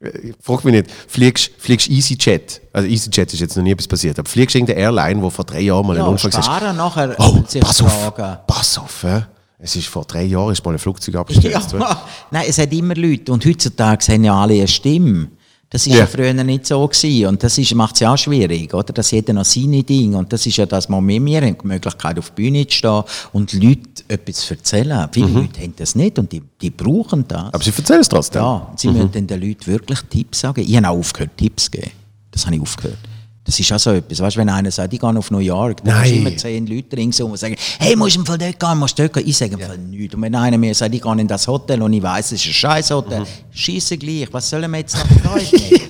[0.00, 4.18] ich frag mich nicht, fliegst fliegst EasyJet, also EasyJet ist jetzt noch nie etwas passiert,
[4.18, 7.42] aber fliegst irgendeine Airline, wo vor drei Jahren mal Ja, einen Unfall sparen nachher oh,
[7.60, 8.14] pass auf,
[8.46, 9.20] pass auf, äh.
[9.58, 11.72] es ist vor drei Jahren ist mal ein Flugzeug abgestürzt.
[11.72, 13.30] Ja, nein, es hat immer Leute.
[13.30, 15.28] Und heutzutage haben ja alle eine Stimme.
[15.74, 16.00] Das war Ja.
[16.02, 16.06] ja.
[16.06, 16.86] früher nicht so.
[16.86, 17.26] Gewesen.
[17.26, 18.92] Und das macht es ja auch schwierig, oder?
[18.92, 20.16] Dass jeder noch seine Dinge.
[20.18, 22.76] Und das ist ja das, was wir, wir haben die Möglichkeit, auf die Bühne zu
[22.76, 23.02] stehen
[23.32, 25.08] und Leute etwas zu erzählen.
[25.10, 27.42] Viele Leute haben das nicht und die, die brauchen das.
[27.42, 27.48] Mhm.
[27.50, 28.42] Aber sie erzählen es trotzdem.
[28.42, 30.60] ja, sie müssen dann den Leuten wirklich Tipps sagen.
[30.64, 31.90] Ich habe auch aufgehört, Tipps zu geben.
[32.30, 32.98] Das habe ich aufgehört.
[33.46, 34.20] Das ist auch so etwas.
[34.20, 36.14] Weißt du, wenn einer sagt, ich gehe auf New York, dann hast Nein.
[36.26, 39.12] immer zehn Leute ringsum und sagen, hey, musst du im Fall dort gehen, musst dort
[39.12, 39.28] gehen.
[39.28, 40.14] Ich sage im Fall nichts.
[40.14, 42.46] Und wenn einer mir sagt, ich gehe in das Hotel und ich weiss, es ist
[42.46, 43.26] ein scheiß Hotel, Mhm.
[43.52, 44.28] scheisse gleich.
[44.32, 45.88] Was sollen wir jetzt noch euch nehmen?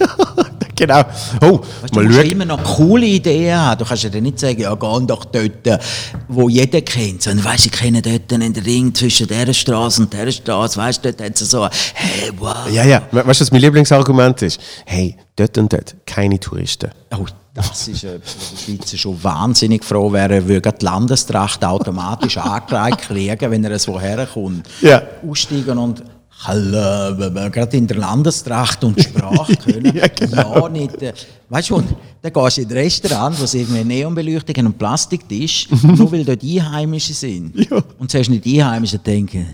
[0.76, 1.02] Genau.
[1.40, 2.30] Oh, Weißt, du mal musst schauen.
[2.30, 3.78] immer noch coole Ideen haben.
[3.78, 5.80] Du kannst ja dann nicht sagen, ja, geh doch dort,
[6.28, 7.22] wo jeder kennt.
[7.22, 10.76] Sondern weißt, ich kenne dort einen Ring zwischen dieser Straße und dieser Straße.
[10.78, 12.54] Weißt du, dort hat sie so, hey, wow.
[12.70, 13.02] Ja, ja.
[13.10, 14.60] We- Weißt du, was mein Lieblingsargument ist?
[14.86, 16.90] Hey, dort und dort, keine Touristen.
[17.16, 22.36] Oh, das ist etwas, wo die Schweizer schon wahnsinnig froh wären, würde die Landestracht automatisch
[22.36, 24.66] angereicht kriegen, wenn er es woher kommt.
[24.80, 25.02] Ja.
[25.28, 26.02] Aussteigen und
[26.42, 29.96] gerade in der Landestracht und Sprache können.
[29.96, 30.54] Ja, genau.
[30.64, 31.00] ja, nicht.
[31.02, 31.12] äh,
[31.48, 31.82] Weißt du,
[32.22, 36.42] dann gehst du in ein Restaurant, wo sie irgendwie Neonbeleuchtung und Plastiktisch, nur weil dort
[36.42, 37.54] Einheimische sind.
[37.70, 37.82] Ja.
[37.98, 39.46] Und zuerst nicht die Einheimischen denken,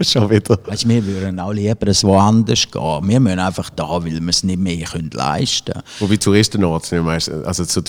[0.00, 0.58] Schon wieder.
[0.66, 3.08] weißt, du, wir würden auch lieber es woanders gehen.
[3.08, 5.84] Wir müssen einfach da, weil wir es nicht mehr können leisten können.
[6.00, 7.80] Wobei Touristenorte sind ja meistens, also so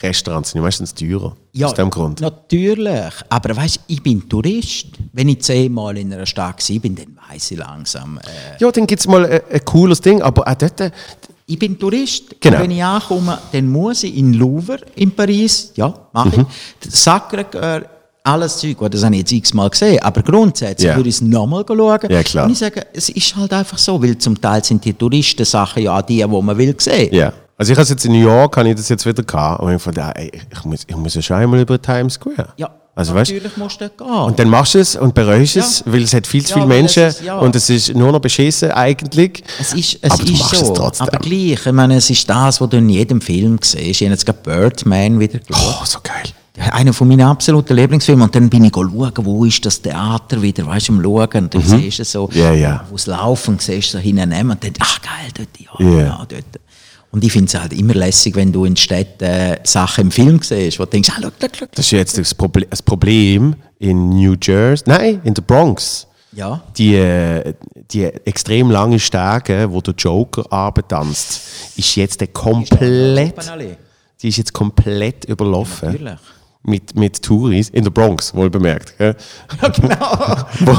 [0.00, 1.36] Touri-Restaurants sind ja meistens teurer.
[1.62, 2.20] aus dem Grund.
[2.20, 3.12] Natürlich.
[3.28, 4.86] Aber weißt ich bin Tourist.
[5.12, 8.18] Wenn ich zehnmal in einer Stadt war, bin, dann weiss ich langsam.
[8.18, 10.90] Äh, Ja, dann gibt es mal ein, ein cooles Ding, aber auch dort, äh,
[11.46, 12.36] ich bin Tourist.
[12.40, 12.56] Genau.
[12.58, 16.46] Und wenn ich ankomme, dann muss ich in Louvre in Paris, ja, mache Mhm.
[16.82, 16.90] ich.
[16.94, 17.82] Sacré-Cœur,
[18.22, 20.00] alles Zeug, das habe ich jetzt x-mal gesehen.
[20.02, 20.96] Aber grundsätzlich Ja.
[20.96, 21.98] würde ich es nochmal schauen.
[22.10, 22.44] Ja, klar.
[22.44, 25.98] Und ich sage, es ist halt einfach so, weil zum Teil sind die Touristensachen ja
[25.98, 27.12] auch die, die man will sehen.
[27.14, 27.32] ja.
[27.58, 29.82] Also ich habe jetzt in New York, habe ich das jetzt wieder gehabt, und ich
[29.82, 32.50] fand, ey, ich muss, ich muss ja schon einmal über Times Square.
[32.56, 34.06] Ja, Also weißt natürlich musst du gehen.
[34.08, 35.92] Und dann machst du es und bereust es, Ja.
[35.92, 37.36] weil es hat viel zu Ja, viele es Menschen ist- ja.
[37.38, 39.42] und es ist nur noch beschissen eigentlich.
[39.60, 41.08] Es ist, es aber ist machst so, es trotzdem.
[41.08, 43.82] aber gleich, ich meine, es ist das, was du in jedem Film siehst.
[43.82, 45.78] Ich habe jetzt gerade Birdman wieder geschaut.
[45.82, 46.32] Oh, so geil.
[46.72, 48.24] Einer von meinen absoluten Lieblingsfilmen.
[48.24, 51.28] Und dann bin ich schauen, wo ist das Theater wieder, weißt du, am Schauen.
[51.44, 52.36] Und dann siehst du so, Mhm.
[52.40, 52.84] Ja, ja.
[52.90, 56.00] wo es laufen, siehst du so hinten und dann, ach geil, dort, ja, Ja.
[56.04, 56.44] ja, dort.
[57.10, 60.42] Und ich finde es halt immer lässig, wenn du in Städten äh, Sachen im Film
[60.42, 61.66] siehst, wo du denkst, ah, schau, schau, schau.
[61.74, 66.06] Das ist jetzt das, Proble das Problem in New Jersey, nein, in der Bronx.
[66.32, 66.62] Ja.
[66.76, 67.54] Die, äh,
[67.90, 71.40] die extrem lange Stege, wo der Joker abtanzt,
[71.76, 73.34] ist jetzt der komplett,
[74.20, 75.92] die ist jetzt komplett überlaufen.
[75.92, 76.18] Natürlich.
[76.64, 78.98] Mit, mit Touris, in der Bronx, wohl bemerkt.
[78.98, 79.16] gell?
[79.62, 80.36] Ja, genau.
[80.60, 80.76] Wo,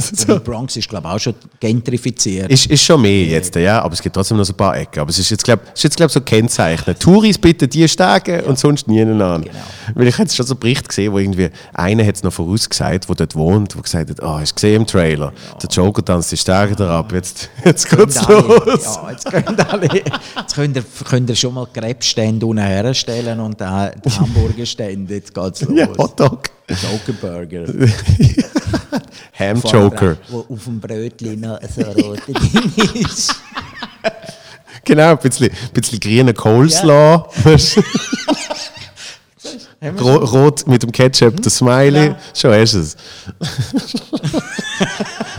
[0.00, 2.50] Die Bronx ist, glaube ich, auch schon gentrifiziert.
[2.50, 5.00] Ist, ist schon mehr jetzt, ja, aber es gibt trotzdem noch so ein paar Ecken.
[5.00, 7.00] Aber es ist jetzt, glaube ich, glaub, so kennzeichnet.
[7.00, 9.42] Touris bitte die Stege und sonst niemand an.
[9.42, 9.54] Genau.
[9.94, 13.08] Weil ich habe schon so einen Bericht gesehen, wo irgendwie einer hat es noch vorausgesagt,
[13.08, 15.32] der dort wohnt, der gesagt hat, ah, hast du gesehen im Trailer?
[15.62, 18.84] Der Joker tanzt die Stege da ab, jetzt, jetzt geht's Könnt alle- los.
[19.02, 23.60] Ja, jetzt könnt alle, jetzt könnt ihr, könnt ihr schon mal Krebsstände unten herstellen und
[23.60, 25.78] äh, die Hamburgerstände, jetzt geht's los.
[25.78, 26.42] Ja, Hotdog.
[26.68, 27.64] Jokerburger.
[29.38, 30.16] Ham Joker.
[30.28, 31.82] Wo auf dem Brötchen noch so
[32.26, 33.34] Ding ist.
[34.84, 37.28] Genau, ein bisschen, ein bisschen grüner Coleslaw.
[39.98, 42.08] Ro rot mit dem Ketchup, der Smiley.
[42.08, 42.18] Ja.
[42.34, 42.96] Schon hast du es.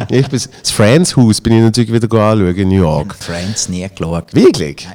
[0.09, 3.15] ich bin, das Friends House bin ich natürlich wieder anschauen in New York.
[3.15, 4.33] Friends nie geschaut.
[4.33, 4.87] Wirklich?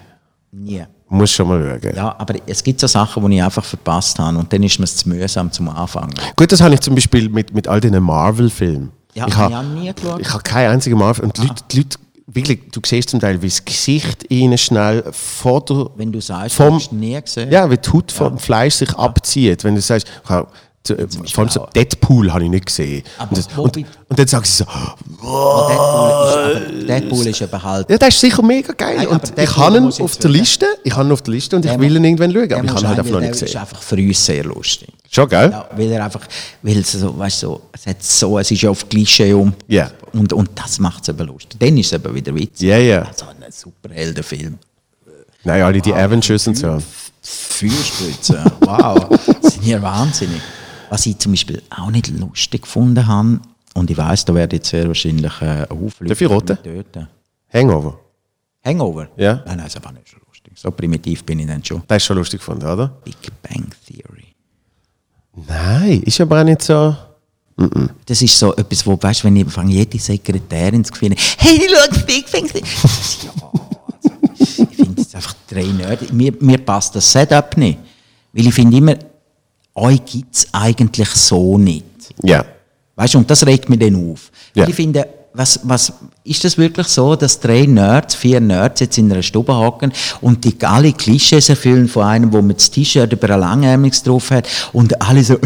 [0.51, 0.85] Nie.
[1.09, 1.95] Muss schon mal schauen.
[1.97, 4.85] Ja, aber es gibt so Sachen, die ich einfach verpasst habe und dann ist mir
[4.85, 6.13] es zu mühsam zum Anfangen.
[6.35, 8.91] Gut, das habe ich zum Beispiel mit, mit all diesen Marvel-Filmen.
[9.15, 10.21] Ja, ich habe auch nie geschaut.
[10.21, 11.25] ich habe keinen einzigen Marvel.
[11.25, 15.05] Und die Leute, die Leute, wirklich, du siehst zum Teil, wie das Gesicht ihnen schnell
[15.13, 17.51] vor der Wenn du sagst, vom- du hast nie gesehen.
[17.53, 19.63] Ja, wie die Haut vom Fleisch sich abzieht.
[19.65, 20.49] Wenn du sagst, ich habe-
[20.95, 21.67] vor allem so.
[21.75, 23.03] Deadpool habe ich nicht gesehen.
[23.19, 27.63] Und, das, und, und dann sagen sie so, Aber Deadpool ist, aber Deadpool ist eben
[27.63, 27.91] halt...
[27.91, 28.97] ja, das ist sicher mega geil.
[28.99, 31.65] Nein, und ich habe ihn auf der Liste, ich habe ihn auf der Liste und
[31.65, 33.31] ich Der will ihn irgendwann schauen, Der aber ich habe ihn halt einfach noch nicht
[33.31, 33.61] der ist gesehen.
[33.61, 34.89] einfach für uns sehr lustig.
[35.11, 35.51] Schon, gell?
[35.51, 36.23] Ja, weil er einfach,
[36.63, 39.53] weil es so, weißt du, so, es hat so, es ist ja auf Klischee um.
[39.69, 39.91] Ja.
[40.13, 41.59] Und, und das macht es eben lustig.
[41.61, 42.69] Dann ist es eben wieder witzig.
[42.69, 43.03] Ja, ja.
[43.03, 44.59] Also ein Superheldenfilm.
[45.45, 46.79] Nein, alle die Avengers und so.
[47.23, 48.45] Feuerspritze.
[48.61, 49.09] Wow.
[49.43, 50.41] das sind ja wahnsinnig.
[50.91, 53.41] Was ich zum Beispiel auch nicht lustig gefunden habe,
[53.77, 56.59] und ich weiss, da werde ich jetzt sehr wahrscheinlich äh, ich roten?
[56.63, 57.09] Töten.
[57.53, 58.01] Hangover.
[58.65, 59.09] Hangover?
[59.17, 59.43] Ja.
[59.47, 60.53] Nein, nein, ist aber nicht so lustig.
[60.57, 61.83] So primitiv bin ich dann schon.
[61.87, 62.89] Das ist schon lustig gefunden, oder?
[63.05, 64.35] Big Bang Theory.
[65.47, 66.97] Nein, ist aber auch nicht so.
[68.07, 71.69] Das ist so etwas, wo, weißt du, wenn ich fange jede Sekretärin zu gefühlen, hey,
[71.69, 72.65] schau, Big Bang Theory.
[73.25, 73.33] ja,
[74.41, 76.13] also, ich finde es einfach drei Nerds.
[76.13, 77.79] Mir, mir passt das Setup nicht.
[78.33, 78.97] Weil ich finde immer,
[79.77, 81.85] euch gibt es eigentlich so nicht.
[82.23, 82.45] Ja.
[82.97, 84.31] Weißt du, und das regt mich dann auf.
[84.55, 84.63] Ja.
[84.63, 85.93] Weil ich finde, was, was,
[86.25, 90.45] ist das wirklich so, dass drei Nerds, vier Nerds jetzt in einer Stube hocken und
[90.45, 94.49] die alle Klischees erfüllen von einem, wo man das T-Shirt über ein Langärmliches drauf hat
[94.73, 95.37] und alle so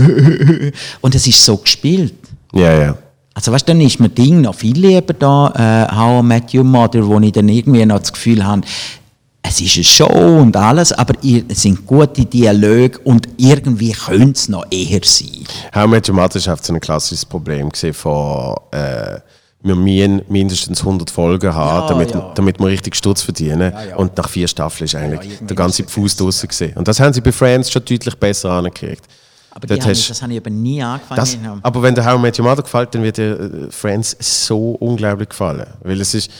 [1.00, 2.14] und es ist so gespielt.
[2.52, 2.98] Ja, ja.
[3.34, 6.54] Also weißt du, dann ist mir Ding noch viel lieber da, äh, How I Met
[6.54, 8.62] Your Mother, wo ich dann irgendwie noch das Gefühl habe,
[9.42, 14.32] es ist eine Show und alles, aber ihr- es sind gute Dialoge und irgendwie könnte
[14.38, 15.44] es noch eher sein.
[15.74, 19.18] How Met Your Mother ist einfach so ein klassisches Problem von, äh,
[19.62, 22.32] wir müssen mindestens 100 Folgen haben, Ja, damit, ja.
[22.34, 23.72] damit wir richtig Sturz verdienen.
[23.88, 23.96] ja.
[23.96, 26.72] Und nach vier Staffeln ist eigentlich der ganze Fuß draussen gewesen.
[26.76, 29.04] Und das haben sie bei Friends schon deutlich besser angekriegt.
[29.52, 31.16] Aber die haben, das habe ich eben nie angefangen.
[31.20, 34.70] Das, aber wenn der How Met Your Mother gefällt, dann wird dir äh, Friends so
[34.78, 35.66] unglaublich gefallen.
[35.82, 36.30] Weil es ist,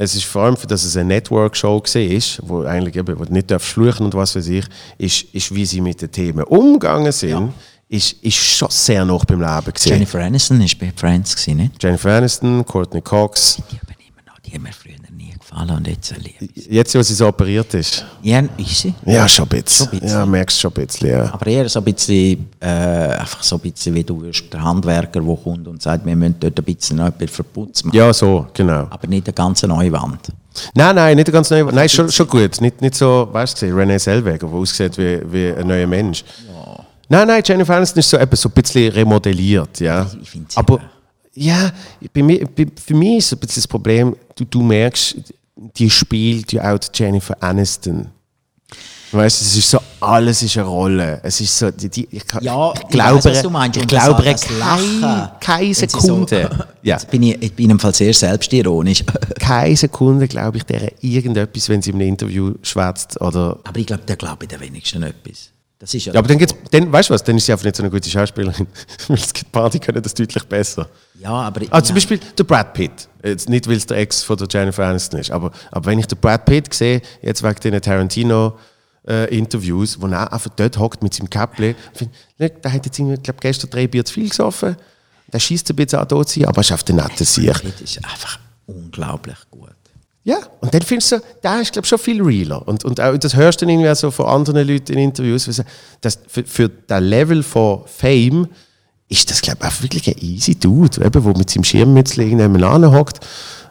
[0.00, 3.50] es ist vor allem, dass es eine Network-Show war, wo eigentlich eben, wo du nicht
[3.60, 4.64] fluchen und was weiß ich,
[4.96, 7.52] ist, ist, wie sie mit den Themen umgegangen sind,
[7.88, 9.88] ist, ist schon sehr noch beim Leben gewesen.
[9.88, 11.82] Jennifer Aniston war bei Friends, gewesen, nicht?
[11.82, 13.56] Jennifer Aniston, Courtney Cox.
[13.56, 15.07] Die haben immer noch, die haben mir früher
[15.50, 16.66] gefallen und jetzt liebe ich.
[16.66, 18.04] Jetzt, wo sie so operiert ist.
[18.22, 18.94] Ja, ist sie.
[19.06, 19.86] Ja, schon ein bisschen.
[19.86, 20.18] Schon ein bisschen.
[20.18, 21.32] Ja, merkst schon ein bisschen, ja.
[21.32, 25.20] Aber eher so ein bisschen, äh, einfach so ein bisschen, wie du wirst, der Handwerker,
[25.20, 27.96] der kommt und sagt, wir müssen dort ein bisschen noch etwas verputzt machen.
[27.96, 28.86] Ja, so, genau.
[28.90, 30.28] Aber nicht eine ganze neue Wand.
[30.74, 31.62] Nein, nein, nicht ganz neu.
[31.64, 32.60] Nein, schon, schon gut.
[32.60, 36.24] Nicht, nicht so, weißt du, René Selweger, der aussieht wie, wie ein neuer Mensch.
[37.10, 40.06] Nein, nein, Jennifer Aniston ist so, eben so ein bisschen remodelliert, ja.
[40.12, 40.84] Ich- ich find's Aber, eben-
[41.38, 41.70] ja,
[42.12, 45.16] bei mir, bei, für mich ist ein bisschen das Problem, du, du merkst,
[45.76, 48.08] die spielt ja auch Jennifer Aniston.
[49.10, 51.20] Weißt du, es ist so, alles ist eine Rolle.
[51.22, 53.78] Es ist so, die, die, ich, Ja, ich ich glaube, du meinst.
[53.78, 56.50] ich glaube, das- Lachen, keine Sekunde.
[56.50, 56.94] So, ja.
[56.96, 59.02] Jetzt bin ich, ich bin im Fall sehr selbstironisch.
[59.40, 63.58] keine Sekunde glaube ich der irgendetwas, wenn sie im Interview schwätzt oder.
[63.64, 65.52] Aber ich glaube, der glaube ich der wenigsten etwas.
[65.78, 67.64] Das ist ja, Ja, aber dann gibt's, dann, weißt du was, dann ist sie einfach
[67.64, 68.66] nicht so eine gute Schauspielerin.
[69.08, 70.88] Weil es gibt die können das deutlich besser.
[71.20, 73.08] ja, aber Ah, zum Beispiel der Brad Pitt.
[73.22, 76.06] Jetzt nicht, weil es der Ex von der Jennifer Aniston ist, aber, aber wenn ich
[76.06, 81.28] den Brad Pitt sehe, jetzt wegen den Tarantino-Interviews, wo er einfach dort hockt mit seinem
[81.30, 81.74] ich,
[82.62, 84.76] der hat jetzt irgendwie, glaub, gestern drei Bier zu viel gesoffen,
[85.32, 87.52] der schießt ein bisschen an dort sein, aber er ist auf der netten Sieg.
[87.52, 89.70] Das ist einfach unglaublich gut.
[90.28, 92.60] Ja, und dann findest du, da ist glaube ich schon viel realer.
[92.68, 95.48] Und, und auch, das hörst du dann irgendwie auch so von anderen Leuten in Interviews,
[95.48, 95.70] wie sie sagen,
[96.02, 98.46] dass für, für das Level von Fame
[99.08, 102.94] ist das glaube ich auch wirklich ein easy Dude, eben, der mit seinem Schirmmützchen irgendjemand
[102.94, 103.26] hockt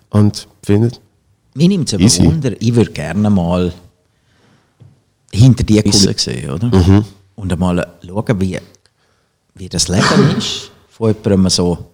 [0.10, 1.00] und findet,
[1.54, 2.24] Mir nimmt es aber Easy.
[2.24, 3.72] Wunder, ich würde gerne mal
[5.32, 6.76] hinter die Kulissen sehen, oder?
[6.76, 7.06] Mhm.
[7.36, 8.58] Und einmal schauen, wie,
[9.54, 11.86] wie das Leben ist von jemandem so,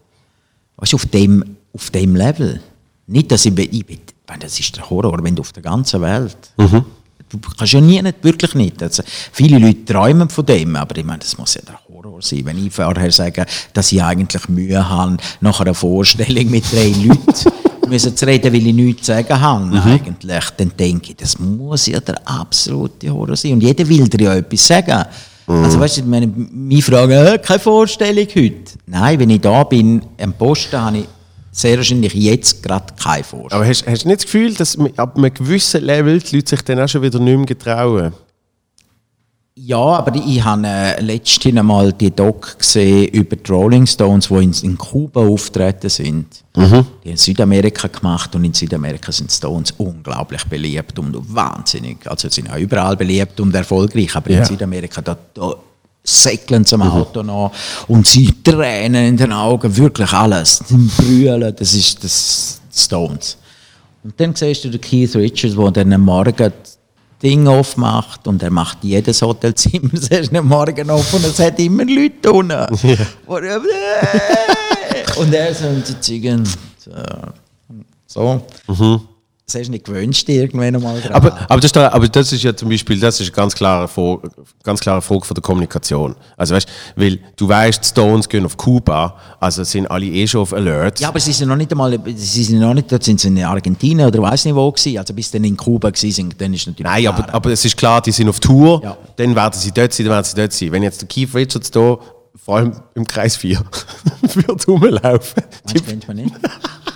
[0.78, 2.62] weißt du, auf dem, auf dem Level.
[3.08, 4.00] Nicht, dass ich, ich,
[4.40, 6.38] das ist der Horror, wenn du auf der ganzen Welt.
[6.58, 6.86] Mhm.
[7.30, 8.84] Du kannst ja nie, nicht, wirklich nicht.
[8.84, 12.42] Also, viele Leute träumen von dem, aber ich meine, das muss ja der Horror sein.
[12.46, 17.52] Wenn ich vorher sage, dass ich eigentlich Mühe habe, nach einer Vorstellung mit drei Leuten
[17.90, 19.78] müssen zu reden, weil ich nichts zu sagen habe, Mhm.
[19.82, 23.54] eigentlich, dann denke ich, das muss ja der absolute Horror sein.
[23.54, 25.04] Und jeder will dir ja etwas sagen.
[25.48, 25.64] Mhm.
[25.64, 28.74] Also weißt du, meine, meine Frage, äh, keine Vorstellung heute.
[28.86, 31.06] Nein, wenn ich da bin, am Posten, habe ich
[31.56, 33.52] sehr wahrscheinlich jetzt gerade keine Vorstellung.
[33.64, 36.62] aber hast, hast du nicht das Gefühl, dass ab einem gewissen Level die Leute sich
[36.64, 38.12] dann auch schon wieder nicht mehr getrauen?
[39.56, 44.34] Ja, aber ich habe äh, letztens einmal die Doc gesehen über die Rolling Stones, die
[44.44, 46.26] in, in Kuba auftreten sind.
[46.58, 46.88] Die haben
[47.18, 51.98] Südamerika gemacht und in Südamerika sind Stones unglaublich beliebt und wahnsinnig.
[52.10, 54.40] Also sie sind auch überall beliebt und erfolgreich, aber Ja.
[54.40, 55.54] in Südamerika da, da
[56.04, 57.52] säckeln am Auto nach
[57.88, 60.62] und sie Tränen in den Augen, wirklich alles.
[60.68, 63.38] Sie brüllen, das ist das Stones.
[64.04, 66.78] Und dann siehst du den Keith Richards, der dann am Morgen das
[67.22, 69.90] Ding aufmacht und er macht jedes Hotelzimmer
[70.40, 72.68] am Morgen auf und es hat immer Leute unten.
[73.26, 73.36] Wo-
[75.22, 76.20] und er so und die
[76.78, 76.92] so.
[78.08, 78.42] so.
[78.68, 79.13] Das
[79.56, 81.12] hast du nicht gewünscht irgendwann einmal dran.
[81.14, 83.54] Aber, aber, das ist da, aber das ist ja zum Beispiel, das ist eine ganz
[83.56, 84.30] klare, Frage,
[84.64, 86.16] ganz klare Frage von der Kommunikation.
[86.38, 90.42] Also weißt, weil du weißt, die Stones gehen auf Kuba, also sind alle eh schon
[90.42, 91.00] auf Alert.
[91.00, 93.44] ja, aber sie sind noch nicht einmal, sie sind noch nicht, dort sind sie in
[93.44, 94.98] Argentinien oder weiß nicht wo gewesen.
[94.98, 97.78] Also bis dann in Kuba gewesen sind, dann ist natürlich Nein, aber, aber es ist
[97.78, 98.98] klar, die sind auf Tour, Ja.
[99.16, 100.72] dann werden sie dort sein, dann werden sie dort sein.
[100.72, 101.98] Wenn jetzt der Keith Richards da,
[102.44, 103.62] vor allem im Kreis 4,
[104.22, 105.44] würde rumlaufen.
[105.66, 106.34] Meinst du, nicht?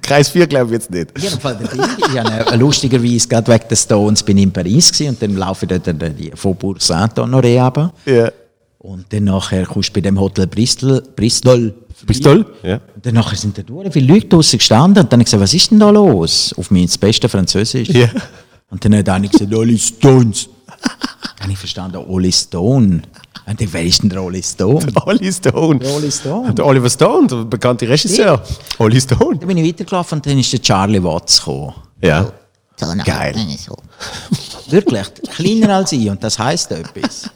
[0.00, 1.08] Kreis 4 glaube ich jetzt nicht.
[1.16, 1.30] Ich
[2.18, 5.66] habe äh, lustigerweise gerade wegen der Stones bin ich in Paris gewesen, und dann laufe
[5.66, 7.92] ich dort die- die von Bourg Saint-Honoré runter.
[8.06, 8.30] Ja.
[8.78, 11.74] Und dann nachher kommst du bei dem Hotel Bristol, Bristol
[12.06, 12.44] Bristol?
[12.64, 12.80] Ja.
[12.96, 15.42] Und dann nachher sind da durch viele Leute draussen gestanden und dann habe ich gesagt,
[15.42, 16.52] was ist denn da los?
[16.56, 17.90] Auf mein das beste Französisch.
[17.90, 18.08] Ja.
[18.70, 20.48] Und dann hat einer gesagt, Oli Stones.
[21.36, 23.02] dann habe ich verstanden, Oli Stone.
[23.44, 24.86] Und dann, wer ist denn der Oli Stone?
[25.06, 25.78] Oli Stone.
[25.80, 26.54] Der Oli Stone.
[26.54, 28.42] Der Oliver Stone, der bekannte Regisseur.
[28.78, 29.38] Oli Stone.
[29.38, 31.74] Dann bin ich weitergelaufen und dann ist der Charlie Watts gekommen.
[32.00, 32.32] Ja.
[32.76, 33.34] So nach Geil.
[33.64, 33.76] So.
[34.70, 37.30] Wirklich, kleiner als ich und das heisst etwas.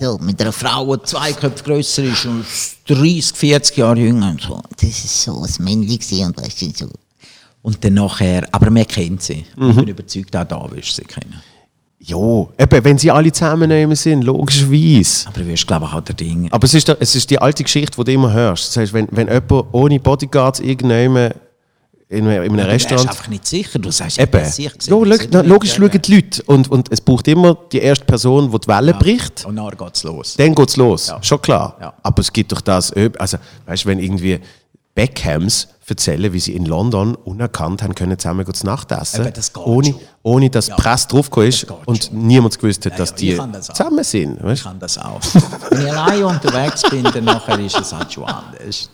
[0.00, 2.44] so, mit Eine Frau, die zwei Köpfe grösser ist und
[2.86, 4.62] 30, 40 Jahre jünger und so.
[4.78, 6.90] das ist so das Männchen gewesen und weißt du, so.
[7.62, 9.44] Und dann nachher, aber man kennt sie.
[9.56, 9.70] Mhm.
[9.70, 11.42] Ich bin überzeugt, auch da wirst du sie kennen.
[12.08, 15.26] Jo, eben, wenn sie alle zusammennehmen sind, logischerweise.
[15.26, 16.48] Aber du wirst, glaube ich, auch der Ding.
[16.52, 18.68] Aber es ist, es ist die alte Geschichte, die du immer hörst.
[18.68, 21.34] Das heißt, wenn, wenn jemand ohne Bodyguards irgendjemand
[22.08, 23.08] in einem, in einem Du wärst Restaurant...
[23.10, 23.78] einfach nicht sicher.
[23.80, 24.38] Du sagst, Eben.
[24.38, 26.42] ja, sicher Ja, gesehen, lo- sie na, logisch ja, schauen die Leute.
[26.44, 29.44] Und, und es braucht immer die erste Person, die die Welle bricht.
[29.44, 30.36] Und dann geht's los.
[30.36, 31.08] Dann geht's los.
[31.08, 31.18] Ja.
[31.20, 31.76] Schon klar.
[31.80, 31.92] Ja.
[32.04, 34.38] Aber es gibt doch das, also, weißt du, wenn irgendwie
[34.96, 39.52] Beckhams erzählen, wie sie in London unerkannt haben können zusammen zu Nacht essen, Eben, das
[39.52, 40.00] geht ohne, schon.
[40.24, 42.26] ohne dass Press draufgekommen ist und schon.
[42.26, 44.36] niemand gewusst hat, Ja, dass ja, die ich das zusammen sind.
[44.38, 44.62] Ich Weißt?
[44.64, 45.20] kann das auch.
[45.70, 48.90] Wenn ich allein unterwegs bin, dann nachher ist es halt schon anders.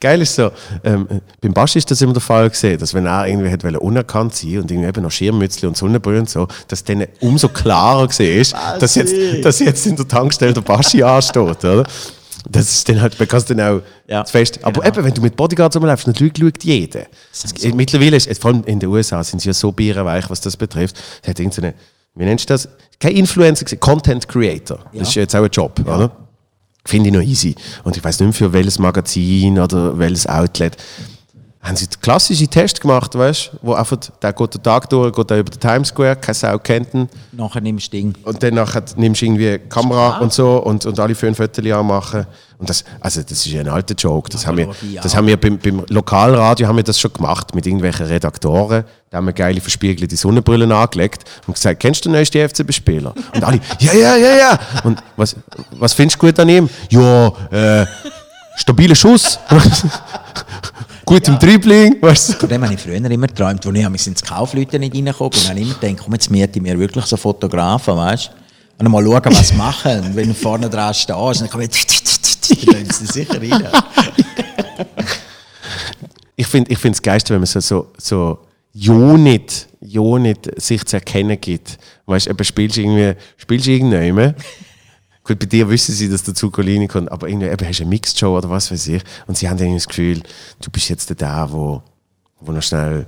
[0.00, 0.50] Geil ist so,
[0.82, 1.06] ähm,
[1.42, 4.60] beim Basch ist das immer der Fall gesehen, dass wenn er irgendwie hat unerkannt sein
[4.60, 8.54] und irgendwie eben noch Schirmmützli und Sonnenbrille und so, dass dann umso klarer gesehen ist,
[8.78, 11.84] dass jetzt, dass jetzt in der Tankstelle der Baschi ansteht, oder?
[12.48, 14.58] Das ist dann halt, man kann es dann auch Ja, zu fest.
[14.62, 14.94] Aber genau.
[14.96, 17.06] eben, wenn du mit Bodyguards rumläufst, natürlich schaut jeder.
[17.32, 20.56] Es, Mittlerweile ist, vor allem in den USA sind sie ja so bierenweich, was das
[20.56, 20.96] betrifft.
[21.22, 21.74] Es hat irgendeine,
[22.14, 22.68] wie nennst du das?
[22.98, 24.78] Kein Influencer, Content Creator.
[24.92, 26.10] Das ist jetzt auch ein Job, oder?
[26.84, 27.54] Finde ich noch easy.
[27.84, 30.76] Und ich weiß nicht mehr für welches Magazin oder welches Outlet.
[31.62, 33.58] Haben sie klassische Tests gemacht, weißt du?
[33.60, 36.58] Wo einfach, der geht den Tag durch, geht da über den Times Square, keine Sau
[36.58, 37.06] kennt ihn.
[37.32, 38.14] Nachher nimmst du Ding.
[38.24, 42.26] Und dann nachher nimmst du irgendwie Kamera und so und, und alle fünf Fotos anmachen.
[42.56, 44.30] Und das, also das ist ja ein alter Joke.
[44.30, 44.68] Das haben wir,
[45.02, 45.18] das ja.
[45.18, 48.84] haben wir beim, beim Lokalradio haben wir das schon gemacht mit irgendwelchen Redaktoren.
[49.10, 53.12] Da haben wir geile verspiegelte Sonnenbrillen angelegt und gesagt, kennst du den neuesten FCB-Spieler?
[53.34, 54.58] Und alle, ja, ja, ja, ja.
[54.84, 55.36] Und was,
[55.72, 56.70] was findest du gut an ihm?
[56.88, 57.86] Ja, äh,
[58.56, 59.38] stabiler Schuss.
[61.10, 61.96] gut im Dribbling.
[62.00, 62.32] Weißt du?
[62.34, 65.40] Von dem habe ich früher immer geträumt, als ich ins Kaufleute nicht reingekommen bin.
[65.40, 68.30] Und habe immer gedacht, komm, jetzt miete ich mir wirklich so Fotografen, weißt
[68.78, 68.84] du?
[68.84, 70.00] Und mal schauen, was sie machen.
[70.00, 73.66] Und wenn du vorne dran stehst, dann komme ich, dann sie sicher rein.
[76.36, 78.38] ich finde das Geilste, wenn man so, so, so
[78.72, 81.78] ja nicht, ja nicht sich zu erkennen gibt.
[82.06, 84.36] Weißt du, spielst du irgendwie, spielst du irgendjemand.
[85.30, 87.90] Gut, bei dir wissen sie, dass der Zuccolini kommt, aber irgendwie eben hast du eine
[87.90, 89.00] Mixed Show oder was weiß ich.
[89.28, 90.22] Und sie haben irgendwie das Gefühl,
[90.60, 91.84] du bist jetzt der, wo,
[92.40, 93.06] wo noch schnell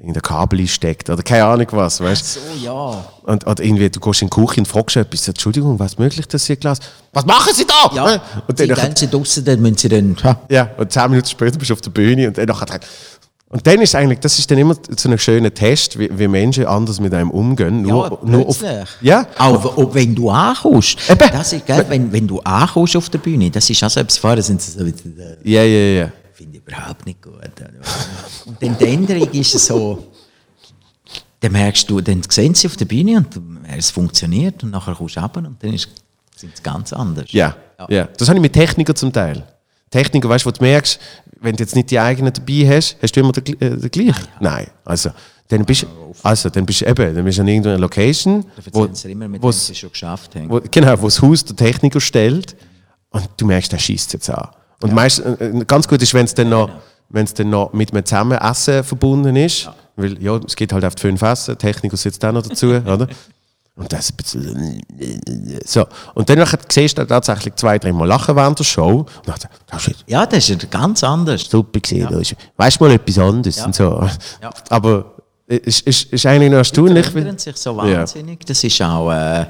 [0.00, 2.40] in der Kabel steckt oder keine Ahnung was, weißt du?
[2.40, 3.04] So, ja.
[3.22, 6.44] Und, oder irgendwie, du gehst in die Küche und fragst etwas, Entschuldigung, was möglich, dass
[6.44, 6.80] Sie Glas,
[7.12, 7.94] was machen Sie da?
[7.94, 11.08] Ja, und sie dann, dann sie draussen, dann müssen sie dann, ha, ja, und zehn
[11.08, 12.80] Minuten später bist du auf der Bühne und dann nachher,
[13.52, 16.66] und dann ist eigentlich, das ist dann immer so ein schöner Test, wie, wie Menschen
[16.66, 17.82] anders mit einem umgehen.
[17.82, 18.64] Nur, ja, nur auf,
[19.00, 21.10] ja, Auch ob, wenn du ankommst.
[21.10, 21.18] Eben.
[21.32, 24.18] Das ist, gell, wenn, wenn du ankommst auf der Bühne, das ist auch so etwas
[24.18, 26.12] vorher, sind sie so wieder, ja, ja, ja.
[26.32, 27.42] finde ich überhaupt nicht gut.
[28.46, 30.06] Und dann die Änderung ist es so,
[31.40, 33.40] dann merkst du, dann sehen sie auf der Bühne und
[33.76, 35.88] es funktioniert und nachher kommst du runter und dann ist,
[36.36, 37.32] sind sie ganz anders.
[37.32, 37.56] Ja,
[37.88, 38.08] ja.
[38.16, 39.42] Das habe ich mit Technikern zum Teil.
[39.90, 41.00] Techniker, weißt du, wo du merkst,
[41.40, 44.28] wenn du jetzt nicht die eigenen dabei hast, hast du immer den, äh, den gleichen?
[44.40, 44.66] Nein.
[44.84, 45.10] Also,
[45.48, 45.86] dann bist,
[46.22, 49.52] also, dann bist du eben, dann bist du an irgendeiner Location, wo, immer, mit dem
[49.52, 50.48] sie schon geschafft haben.
[50.48, 52.54] wo, genau, wo das Haus der Techniker stellt
[53.10, 54.48] und du merkst, der schießt jetzt an.
[54.80, 56.70] Und meist, äh, ganz gut ist, wenn es dann noch,
[57.08, 60.94] wenn es dann noch mit einem Zusammenessen verbunden ist, weil ja, es geht halt auf
[60.94, 63.08] die fünf Essen, der Techniker sitzt auch noch dazu, oder?
[63.80, 64.82] Und das ein bisschen,
[65.64, 65.86] so.
[66.14, 68.98] Und dann siehst du tatsächlich zwei, dreimal lachen während der Show.
[69.00, 69.36] Und dann,
[69.66, 71.42] das ist Ja, das ist ganz anders.
[71.48, 72.06] super gesehen.
[72.10, 72.36] Ja.
[72.56, 74.06] Weißt du mal etwas anderes und so.
[74.42, 74.50] Ja.
[74.68, 75.14] Aber
[75.46, 77.06] es ist, ist eigentlich noch erstaunlich.
[77.06, 78.00] Die verändern sich so Ja.
[78.00, 78.44] wahnsinnig.
[78.44, 79.46] Das ist auch, äh,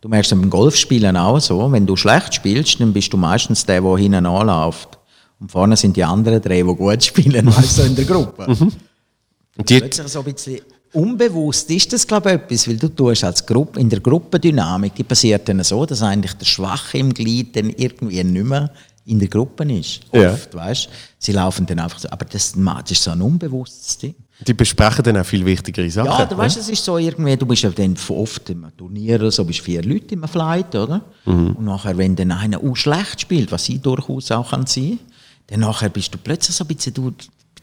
[0.00, 3.82] du merkst beim Golfspielen auch so, wenn du schlecht spielst, dann bist du meistens der,
[3.82, 4.98] der hinten anläuft.
[5.38, 8.46] Und vorne sind die anderen drei, die gut spielen, also in der Gruppe.
[8.46, 10.60] Und die, Plötzlich so ein bisschen
[10.92, 15.04] unbewusst ist das, glaube ich, etwas, weil du tust als Gruppe, in der Gruppendynamik, die
[15.04, 18.70] passiert dann so, dass eigentlich der Schwache im Glied dann irgendwie nicht mehr
[19.06, 20.00] in der Gruppe ist.
[20.12, 20.32] Ja.
[20.32, 20.88] Oft, weißt
[21.18, 24.14] Sie laufen dann einfach so, aber das, das ist so ein unbewusstes Ding.
[24.46, 26.08] die besprechen dann auch viel wichtigere Sachen.
[26.08, 29.44] Ja, du weißt, es ist so irgendwie, du bist ja dann oft im Turnier so,
[29.44, 31.02] bist vier Leute im Flight, oder?
[31.24, 34.98] Und nachher, wenn dann einer auch schlecht spielt, was sie durchaus auch kann sein,
[35.46, 37.12] dann nachher bist du plötzlich so ein bisschen, du,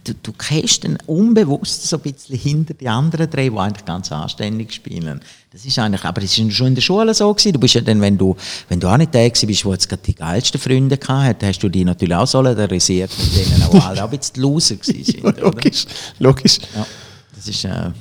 [0.03, 4.11] du, du kennst dann unbewusst so ein bisschen hinter die anderen drei, die eigentlich ganz
[4.11, 5.21] anständig spielen.
[5.51, 7.53] Das ist eigentlich, aber es ist schon in der Schule so gewesen.
[7.53, 8.35] Du bist ja dann, wenn du,
[8.69, 11.59] wenn du auch nicht der gewesen bist, wo jetzt gerade die geilsten Freunde gehabt hast
[11.59, 15.23] du die natürlich auch solidarisiert mit denen, auch alle auch ein bisschen Loser gewesen sind,
[15.23, 15.41] oder?
[15.41, 15.85] logisch,
[16.19, 16.59] logisch.
[16.75, 16.85] Ja,
[17.35, 17.91] das ist, äh,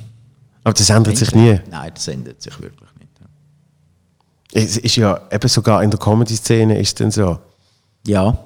[0.63, 1.59] Aber das ändert sich nie.
[1.69, 3.11] Nein, das ändert sich wirklich nicht.
[3.19, 4.61] ja.
[4.61, 7.39] Es ist ja eben sogar in der Comedy-Szene ist es dann so.
[8.05, 8.37] Ja.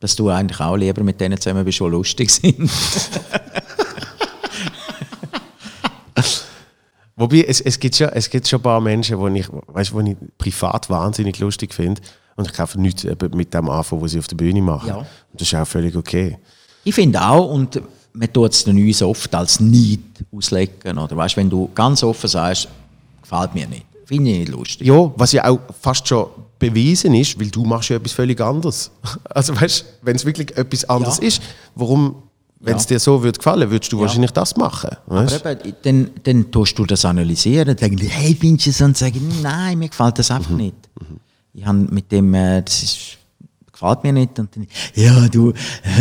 [0.00, 2.70] Dass du eigentlich auch lieber mit denen zusammen bist, die lustig sind.
[7.16, 9.98] Wobei, es, es, gibt schon, es gibt schon ein paar Menschen, die ich, weißt, wo
[10.00, 12.00] ich privat wahnsinnig lustig finde.
[12.36, 13.04] Und ich einfach nichts
[13.34, 14.88] mit dem anfangen, was sie auf der Bühne machen.
[14.88, 14.98] Ja.
[14.98, 16.38] Und das ist auch völlig okay.
[16.84, 19.98] Ich finde auch, und man tut es uns oft als Neid
[20.30, 20.96] auslegen.
[20.96, 22.68] Oder weißt, wenn du ganz offen sagst,
[23.20, 24.86] gefällt mir nicht, finde ich nicht lustig.
[24.86, 26.26] Ja, was ja auch fast schon
[26.58, 28.90] bewiesen ist, weil du machst ja etwas völlig anderes.
[29.30, 31.24] Also weißt, wenn es wirklich etwas anderes Ja.
[31.28, 31.42] ist,
[31.74, 32.16] warum,
[32.60, 32.88] wenn es Ja.
[32.96, 34.90] dir so würde gefallen, würdest du wahrscheinlich das machen.
[35.06, 35.34] Weißt?
[35.44, 38.80] Aber eben, dann, dann tust du das analysieren, dann sagen, hey, findest du es?
[38.80, 40.74] Und sagen, nein, mir gefällt das einfach nicht.
[41.54, 43.18] Ich habe mit dem, äh, das ist,
[43.72, 44.38] gefällt mir nicht.
[44.38, 45.52] Und dann, ja, du,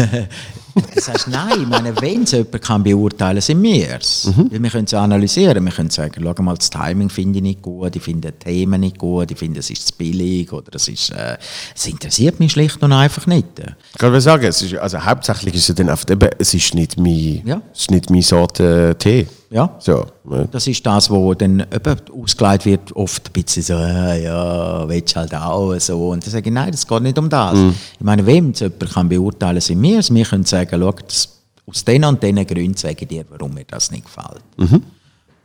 [0.95, 4.29] das sagst nein, meine, wenn es jemand kann beurteilen, sind wir es.
[4.35, 7.61] Weil Wir können es analysieren, wir können sagen, schau mal, das Timing finde ich nicht
[7.61, 10.87] gut, ich finde die Themen nicht gut, ich finde, es ist zu billig oder es
[10.87, 11.37] ist, äh,
[11.75, 13.47] es interessiert mich schlicht und einfach nicht.
[13.59, 16.73] Ich kann mal sagen, es ist, also hauptsächlich ist es dann einfach, eben, es ist
[16.73, 17.61] nicht mein, Ja.
[17.73, 19.27] es ist nicht meine Sorte Tee.
[19.49, 19.75] Ja.
[19.79, 20.47] So, ne?
[20.51, 21.65] Das ist das, wo dann
[22.13, 26.09] ausgelegt wird, oft ein bisschen so, äh, ja, willst du halt auch so.
[26.09, 27.57] Und dann sage ich, nein, das geht nicht um das.
[27.93, 30.13] Ich meine, wem es jemand kann beurteilen, sind wir es.
[30.13, 31.29] Wir können sagen, schau, das,
[31.65, 34.43] aus den und diesen Gründen sage ich dir, warum mir das nicht gefällt.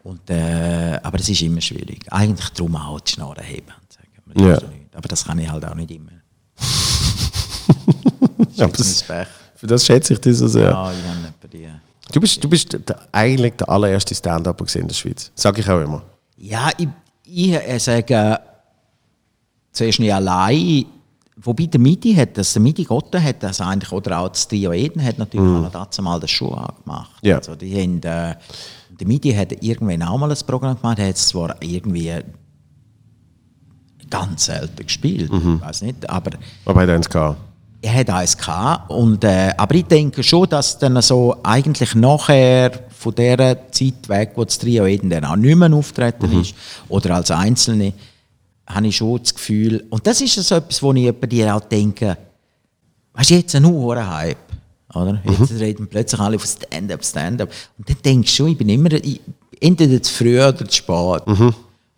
[0.05, 2.01] Und, äh, aber es ist immer schwierig.
[2.11, 4.59] Eigentlich darum auch die Schnarre heben sagen, Ja.
[4.95, 6.11] Aber das kann ich halt auch nicht immer.
[8.55, 9.29] Ja, Das ist das, mein Pech.
[9.57, 10.71] für das schätze ich dich so sehr.
[10.71, 11.81] Ja, ich habe nicht bei dir.
[12.13, 15.33] Du bist, du bist der, eigentlich der allererste Stand-Upper gewesen in der Schweiz.
[15.35, 16.03] Sag ich auch immer.
[16.37, 16.89] Ja, ich,
[17.25, 18.39] ich äh, sage
[19.73, 20.85] zuerst nicht allein,
[21.37, 24.73] wobei der Midi hat das, der Midi Gotte hat das eigentlich, oder auch das Trio
[24.73, 25.73] Eden hat natürlich mm.
[25.73, 27.17] dazu mal das Schuh angemacht.
[27.23, 27.39] Ja.
[27.39, 28.37] Also die haben, äh,
[28.91, 32.13] der Midi hat irgendwann auch mal ein Programm gemacht, er hat es zwar irgendwie
[34.11, 36.33] ganz selten gespielt, ich weiß nicht, aber
[36.67, 37.39] Aber hat eins gehabt.
[37.83, 38.91] Er hat eins gehabt.
[38.91, 44.33] Und, äh, aber ich denke schon, dass dann so eigentlich nachher von dieser Zeit weg,
[44.37, 46.55] wo das Trio Eden dann auch nicht mehr auftreten ist,
[46.89, 47.93] oder als Einzelne,
[48.67, 51.61] habe ich schon das Gefühl, und das ist so etwas, wo ich bei dir auch
[51.61, 52.17] denke,
[53.15, 54.39] weißt du, jetzt ein hoher Hype.
[54.95, 55.21] Oder?
[55.25, 57.51] Jetzt reden plötzlich alle von Stand-up, Stand-up.
[57.79, 59.21] Und dann denkst du schon, ich bin immer ich,
[59.61, 61.23] entweder zu früh oder zu spät.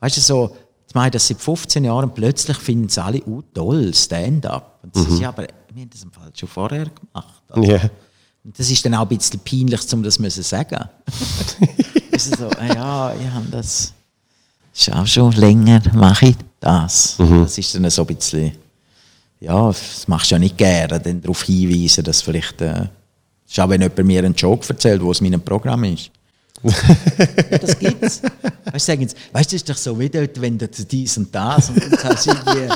[0.01, 0.56] Weißt du, so,
[0.89, 4.78] ich meine, das seit 15 Jahren plötzlich finden es alle uh, toll, Stand-up.
[4.82, 7.43] Und das ist ja, aber wir haben das im Fall schon vorher gemacht.
[7.49, 7.91] Also,
[8.45, 10.89] und das ist dann auch ein bisschen peinlich, um das zu sagen.
[12.11, 13.93] das ist so, ah ja, ich habe das
[14.75, 17.17] ist auch schon länger, mache ich das.
[17.19, 18.53] Das ist dann so ein bisschen,
[19.41, 22.89] ja, das machst du ja nicht gerne, dann darauf hinweisen, dass vielleicht, äh,
[23.49, 26.11] ist auch wenn jemand mir einen Joke erzählt, wo es in meinem Programm ist.
[26.63, 28.23] ja, das gibt's.
[28.65, 31.19] Weißt du, sagen sie, weißt du, das ist doch so wie dort, wenn du dies
[31.19, 32.75] und das und dann sagst du irgendwie,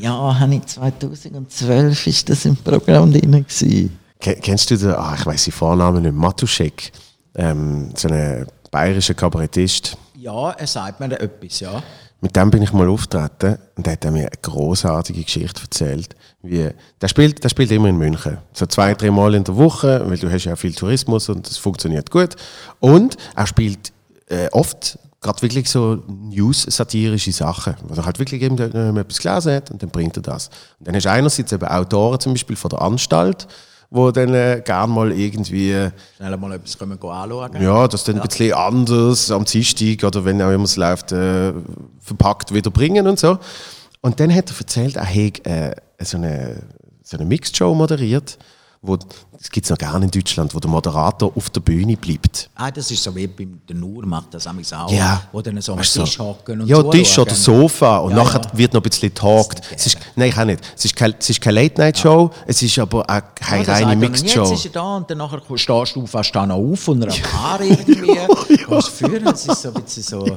[0.00, 3.98] ja, habe ich 2012 ist das im Programm drin gewesen.
[4.18, 6.92] Kennst du den, ah, ich weiß den Vornamen nicht, Matuschek,
[7.34, 9.96] ähm, so ein bayerischer Kabarettist.
[10.16, 11.82] Ja, er sagt mir etwas, ja.
[12.20, 16.16] Mit dem bin ich mal auftreten und der hat mir eine großartige Geschichte erzählt.
[16.42, 18.38] Wie, der, spielt, der spielt immer in München.
[18.54, 21.58] So zwei, drei Mal in der Woche, weil du hast ja viel Tourismus und das
[21.58, 22.36] funktioniert gut.
[22.80, 23.92] Und er spielt
[24.28, 29.54] äh, oft gerade wirklich so news-satirische Sachen, wo er halt wirklich eben äh, etwas gelesen
[29.54, 30.50] hat und dann bringt er das.
[30.78, 33.48] Und dann hast du einerseits eben Autoren zum Beispiel von der Anstalt,
[33.90, 37.62] wo dann äh, gerne mal irgendwie Schnell mal etwas können wir anschauen.
[37.62, 41.52] ja, das dann ein bisschen anders am Dienstag oder wenn auch immer es läuft, äh,
[42.00, 43.38] verpackt wieder bringen und so.
[44.02, 45.74] Und dann hat er erzählt, er hätte äh,
[46.04, 46.62] so eine,
[47.02, 48.36] so eine Mixed-Show moderiert,
[48.86, 51.96] wo, das gibt es noch gar nicht in Deutschland, wo der Moderator auf der Bühne
[51.96, 52.50] bleibt.
[52.54, 54.90] Ah, das ist so wie beim der Nur macht das auch.
[54.90, 55.22] Ja.
[55.32, 56.92] Wo dann so am Weißt du, Tisch hocken und Ja, zuschauen.
[56.92, 58.58] Tisch oder Sofa und Ja, nachher ja.
[58.58, 59.12] wird noch ein bisschen
[59.86, 60.60] ist, nein, ich auch nicht.
[60.76, 64.44] Es ist keine, keine Late-Night-Show, es ist aber auch keine Ja, reine Mixed-Show.
[64.44, 67.12] Jetzt ist er da und dann nachher stehst du fast da noch auf und einer
[67.12, 68.18] Haar irgendwie.
[68.68, 69.26] Was führen?
[69.26, 70.36] Es ist so ein bisschen so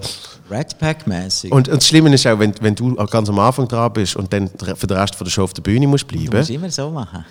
[0.49, 1.51] Red Pack-mäßig.
[1.51, 4.31] Und, und das Schlimme ist auch, wenn, wenn du ganz am Anfang dran bist und
[4.31, 6.69] dann für den Rest von der Show auf der Bühne musst Du bleiben, musst immer
[6.69, 7.25] so machen.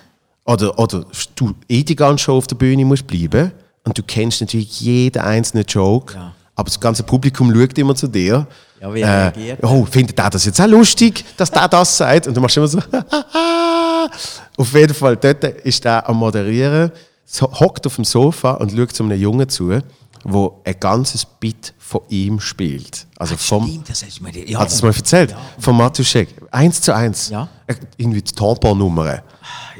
[0.47, 1.05] Oder, oder
[1.35, 3.51] du eh die ganze Show auf der Bühne musst bleiben
[3.83, 6.33] und du kennst natürlich jeden einzelnen Joke, Ja.
[6.55, 8.47] aber das ganze Publikum schaut immer zu dir.
[8.81, 9.63] Ja, wie er reagiert.
[9.63, 12.27] Oh, findet der das jetzt auch lustig, dass der das sagt?
[12.27, 12.79] Und du machst immer so,
[14.57, 16.91] Auf jeden Fall, dort ist er am Moderieren,
[17.25, 19.79] so, hockt auf dem Sofa und schaut zu einem Jungen zu,
[20.23, 23.05] wo ein ganzes Bit von ihm spielt.
[23.17, 25.35] Also vom, Stimmt, das hast du mir ja, hat es mal erzählt?
[25.59, 26.29] Von Matuschek.
[26.51, 27.29] Eins zu eins.
[27.29, 27.47] Ja.
[27.67, 29.21] Äh, Irgendwie die Tamponnummer.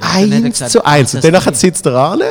[0.01, 1.11] Eins zu eins.
[1.11, 2.21] das Und danach sitzt er an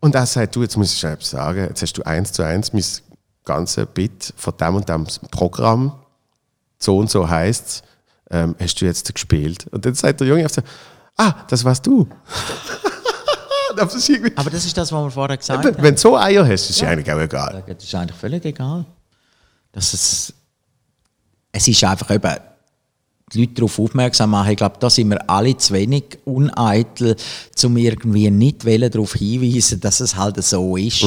[0.00, 1.66] und er sagt, du, jetzt muss ich etwas sagen.
[1.68, 2.84] Jetzt hast du eins zu eins mein
[3.44, 5.92] ganze Bit von dem und dem Programm,
[6.78, 7.82] so und so heisst
[8.30, 9.66] ähm, hast du jetzt gespielt.
[9.70, 10.62] Und dann sagt der Junge einfach so,
[11.16, 12.08] ah, das warst du.
[13.76, 15.82] das ist Aber das ist das, was wir vorher gesagt haben.
[15.82, 17.62] wenn du so Eier hast, ist ja eigentlich auch egal.
[17.66, 18.84] Das ist eigentlich völlig egal.
[19.72, 20.32] Dass es,
[21.52, 22.36] es ist einfach eben,
[23.32, 24.50] die Leute darauf aufmerksam machen.
[24.50, 27.16] Ich glaube, da sind wir alle zu wenig uneitel,
[27.64, 31.04] um irgendwie nicht darauf hinweisen, dass es halt so ist.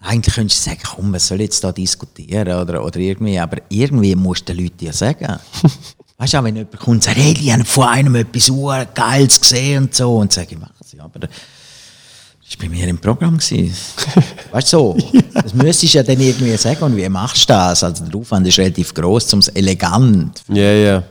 [0.00, 4.14] Eigentlich könntest du sagen, komm, wir sollen jetzt da diskutieren oder, oder irgendwie, aber irgendwie
[4.14, 5.38] musst du den Leuten ja sagen.
[6.18, 8.52] weißt du, auch wenn jemand kommt und sagt, hey, die haben von einem etwas
[8.94, 12.86] Geiles gesehen und so, und sage ich, mach es, ja, aber das war bei mir
[12.86, 13.38] im Programm.
[13.40, 14.96] weißt du, so,
[15.34, 17.82] das müsstest du ja dann irgendwie sagen, und wie machst du das?
[17.82, 21.02] Also der Aufwand ist relativ groß, um es elegant, Ja, ja.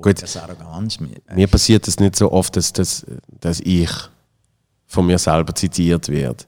[0.00, 0.98] Gut, das Arroganz.
[1.34, 3.04] mir passiert es nicht so oft, dass, dass,
[3.40, 3.90] dass ich
[4.86, 6.44] von mir selber zitiert werde.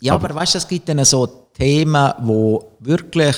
[0.00, 3.36] Ja, aber, weißt du, es gibt dann so Themen, wo wirklich,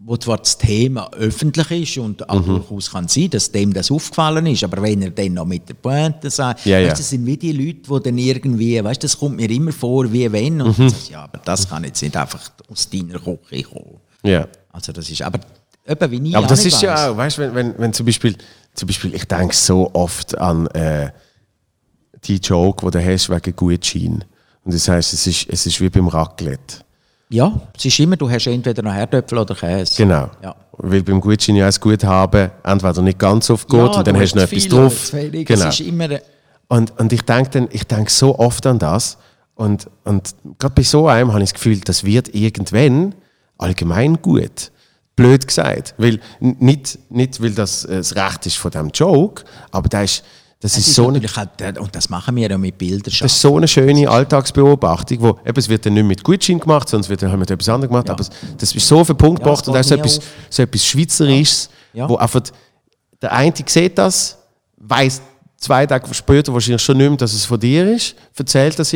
[0.00, 2.26] wo zwar das Thema öffentlich ist und Mhm.
[2.28, 5.68] auch durchaus kann sein, dass dem das aufgefallen ist, aber wenn er dann noch mit
[5.68, 6.88] der Pointe sagt, Ja, ja.
[6.90, 10.30] das sind wie die Leute, die dann irgendwie, weißt, das kommt mir immer vor, wie
[10.30, 10.88] wenn, und Mhm.
[10.88, 14.00] sagst du, ja, aber das kann jetzt nicht einfach aus deiner Küche kommen.
[14.24, 14.46] Ja.
[14.72, 15.40] Also das ist, aber
[15.88, 18.36] eben wie nie Aber das ist ja auch, weißt du, wenn, wenn, wenn zum Beispiel,
[18.74, 21.10] zum Beispiel, ich denke so oft an äh,
[22.24, 24.24] die Joke, die du hast wegen Gutschein.
[24.64, 26.84] Und das heißt, es ist, es ist wie beim Raclette.
[27.30, 29.94] Ja, es ist immer, du hast entweder noch Herdöpfel oder Käse.
[29.96, 30.30] Genau.
[30.42, 30.54] Ja.
[30.78, 34.32] Weil beim Gutschein ja auch gut haben, entweder nicht ganz oft gut und dann hast
[34.32, 35.10] du noch etwas drauf.
[35.12, 35.68] Genau.
[35.68, 36.08] Es ist immer,
[36.68, 39.18] Und, und ich denke denke so oft an das.
[39.54, 43.14] Und, und gerade bei so einem habe ich das Gefühl, das wird irgendwann
[43.58, 44.70] allgemein gut.
[45.18, 45.94] Blöd gesagt.
[45.98, 50.24] Weil, nicht, nicht weil das äh, das Recht ist von diesem Joke, aber das ist,
[50.60, 53.40] das ist, ist so eine, halt, und das machen wir ja mit Bildern das ist
[53.40, 57.08] so eine schöne Alltagsbeobachtung, wo eben, es wird dann nicht mit Gutschein gemacht, sondern es
[57.10, 58.10] wird dann halt mit etwas anderem gemacht.
[58.10, 60.18] Aber es- das ist so auf den Punkt Ja, gebracht es und auch so etwas,
[60.18, 60.24] auf.
[60.50, 62.04] so etwas Schweizerisches, Ja.
[62.04, 62.08] Ja.
[62.08, 62.40] wo einfach
[63.22, 64.38] der eine sieht das,
[64.78, 65.22] weiß
[65.58, 68.92] zwei Tage später wahrscheinlich schon nicht mehr, dass es von dir ist, erzählt das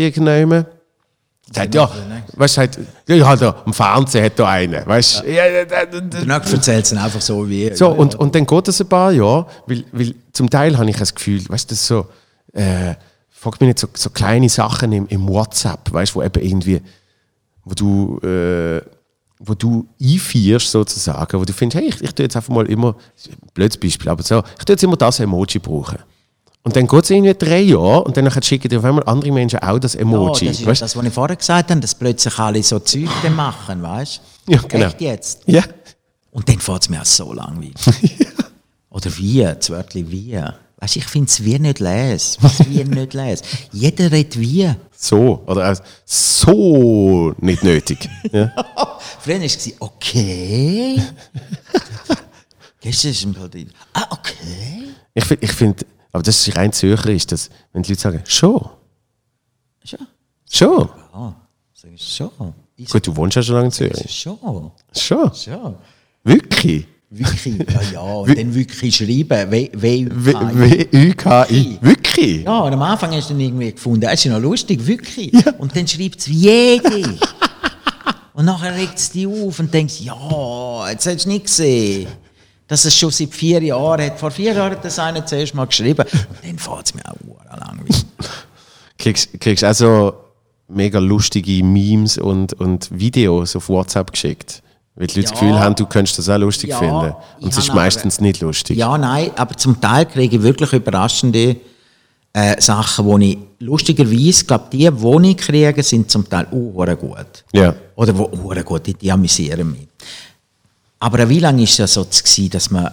[1.54, 1.90] Sagt, ja,
[2.34, 5.46] weißt du, halt, ja, halt, da, am Fernsehen hat da einen, weißt ja.
[5.46, 7.74] ja, da- da- da- Danach erzählt es einfach so wie.
[7.74, 10.88] so, ja, und, und dann geht es ein paar Jahre, weil, weil zum Teil habe
[10.88, 12.06] ich das Gefühl, weißt du, das so,
[12.54, 12.94] äh,
[13.30, 16.80] frag mich nicht, so, so kleine Sachen im, im WhatsApp, weißt wo eben irgendwie,
[17.64, 18.80] wo du, äh,
[19.44, 22.94] wo du einführst sozusagen, wo du findest, hey, ich, ich tue jetzt einfach mal immer,
[23.52, 25.98] blödes Beispiel, aber so, ich tue jetzt immer das Emoji brauchen.
[26.64, 29.58] Und dann geht es irgendwie drei Jahre und dann schicken dir auf einmal andere Menschen
[29.58, 30.46] auch das Emoji.
[30.46, 30.82] Ja, das ist weißt?
[30.82, 34.52] das, was ich vorher gesagt habe, dass plötzlich alle so Zeug machen, weißt du?
[34.52, 34.86] Ja, genau.
[34.86, 35.42] Echt jetzt?
[35.46, 35.64] Ja.
[36.30, 37.74] Und dann fällt es mir auch so langweilig.
[38.90, 40.38] Oder wie, das Wörtchen wie.
[40.82, 42.38] Weißt du, ich finde es wie nicht lesen.
[42.40, 43.44] Was wie nicht lesen.
[43.72, 44.70] Jeder redet wie.
[44.96, 48.08] So, oder auch so nicht nötig.
[48.32, 48.52] ja.
[49.20, 51.00] Früher war es, okay.
[52.80, 53.68] Gestern ist ein Partie.
[53.94, 54.88] Ah, okay.
[55.14, 58.60] Ich finde, ich find, aber das ist rein zürcherisch, dass, wenn die Leute sagen, schon,
[59.84, 59.98] Schon.
[60.50, 60.88] schon.
[61.74, 62.30] Sag ich schon.
[62.76, 64.10] Ich Gut, du wohnst ja schon lange in Zürich.
[64.20, 64.38] schon.
[64.96, 65.34] Schon.
[65.34, 65.74] Schon.
[66.24, 66.86] Wirklich?
[67.10, 68.00] Wirklich, ja, ja.
[68.02, 69.50] Und dann wirklich schreiben.
[69.50, 71.78] W, w, W- Ah, W-U-K-I.
[71.80, 72.44] Wirklich?
[72.44, 75.32] Ja, und am Anfang hast du dann irgendwie gefunden, das ist ja noch lustig, wirklich.
[75.58, 77.18] Und dann schreibt es wie jede.
[78.34, 82.06] und nachher regt es dich auf und denkst, ja, jetzt hast du nicht gesehen,
[82.68, 84.18] dass es schon seit vier Jahren hat.
[84.18, 86.04] Vor vier Jahren hat das einer zuerst mal geschrieben.
[86.10, 88.04] Und dann fällt es mir auch langweilig.
[88.98, 90.14] Kriegst, kriegst auch so
[90.68, 94.62] mega lustige Memes und, und Videos auf WhatsApp geschickt?
[94.94, 95.46] Weil die Leute das Ja.
[95.46, 97.14] Gefühl haben, du könntest das auch lustig Ja, finden.
[97.38, 98.76] ich Und es ist habe meistens nicht lustig.
[98.78, 101.56] Ja, nein, aber zum Teil kriege ich wirklich überraschende
[102.34, 107.44] äh, Sachen, wo ich lustigerweise, glaube die, die ich kriege, sind zum Teil auch gut.
[107.52, 107.74] Ja.
[107.96, 109.88] Oder wo hure gut, die, die amüsieren mich.
[111.02, 112.88] Aber wie lange ist es ja so gewesen, dass man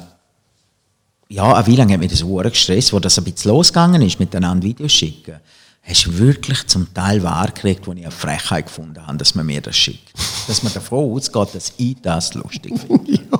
[1.28, 4.66] ja, wie lange hat mich das hure gestresst, wo das ein bisschen losgegangen ist, miteinander
[4.66, 5.36] Videos schicken.
[5.84, 9.62] Hast du wirklich zum Teil wahrgekriegt, wo ich eine Frechheit gefunden habe, dass man mir
[9.62, 10.12] das schickt.
[10.48, 13.12] Dass man davon ausgeht, dass ich das lustig finde.
[13.32, 13.40] Ja.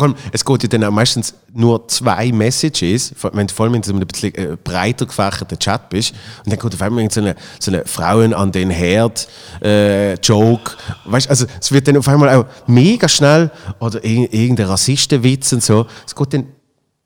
[0.00, 3.74] Vor allem, es geht ja dann auch meistens nur zwei Messages, wenn du vor allem
[3.74, 7.20] in so einem bisschen äh, breiter gefächerten Chat bist, und dann kommt auf einmal so
[7.20, 9.28] eine, so eine Frauen an den Herd
[9.62, 10.72] äh, Joke.
[11.04, 15.62] Weißt, also es wird dann auf einmal auch mega schnell, oder ir- irgendein Rassistenwitz und
[15.62, 15.86] so.
[16.06, 16.46] Es geht dann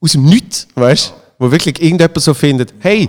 [0.01, 1.15] aus dem Nichts, weißt du?
[1.41, 3.09] Wo wirklich irgendjemand so findet, hey,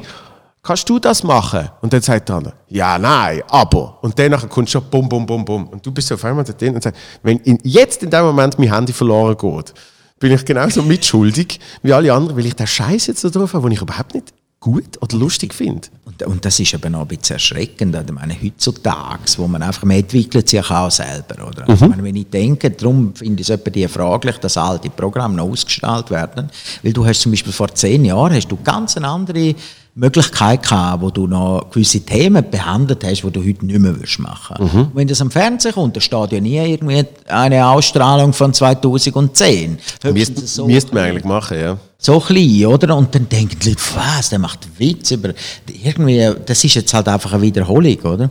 [0.65, 1.69] kannst du das machen?
[1.81, 3.99] Und dann sagt der andere, ja, nein, aber.
[4.01, 5.67] Und dann kommt schon bum, bum, bum, bum.
[5.67, 8.25] Und du bist so auf einmal da drin und sagst, wenn in, jetzt in dem
[8.25, 9.73] Moment mein Handy verloren geht,
[10.19, 13.67] bin ich genauso mitschuldig wie alle anderen, weil ich den Scheiß jetzt da drauf habe,
[13.67, 15.87] den ich überhaupt nicht gut oder lustig finde.
[16.05, 17.95] Und, und das ist eben auch ein bisschen erschreckend.
[17.95, 21.47] Ich meine, heutzutage, wo man einfach, man entwickelt sich auch selber.
[21.47, 21.69] Oder?
[21.69, 25.49] Ich meine, wenn ich denke, darum finde ich es die fraglich, dass alte Programme noch
[25.49, 26.49] ausgestrahlt werden.
[26.81, 29.53] Weil du hast zum Beispiel vor zehn Jahren hast du ganz eine andere
[29.97, 34.19] Möglichkeit gehabt, wo du noch gewisse Themen behandelt hast, die du heute nicht mehr würdest
[34.19, 38.53] machen Und Wenn das am Fernsehen kommt, da steht ja nie irgendwie eine Ausstrahlung von
[38.53, 39.77] 2010.
[40.03, 41.77] Höchstens Müsste so- müsste man eigentlich machen, ja.
[41.97, 42.95] so klein, oder?
[42.97, 45.29] Und dann denken die Leute, was, der macht Witz über,
[45.67, 48.29] irgendwie, das ist jetzt halt einfach eine Wiederholung, oder?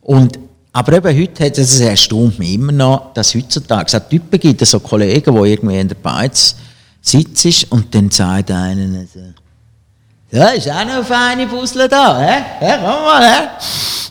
[0.00, 0.38] Und,
[0.72, 4.60] aber eben heute hat es, erstaunt mich immer noch, dass heutzutage, es hat Typen gibt,
[4.62, 6.56] es so Kollegen, die irgendwie in der Beiz
[7.00, 9.20] sitzen und dann sagt einer so,
[10.34, 12.44] ja, ist auch noch eine feine Puzzle da, hä?
[12.58, 12.72] hä?
[12.76, 13.48] Komm mal, hä?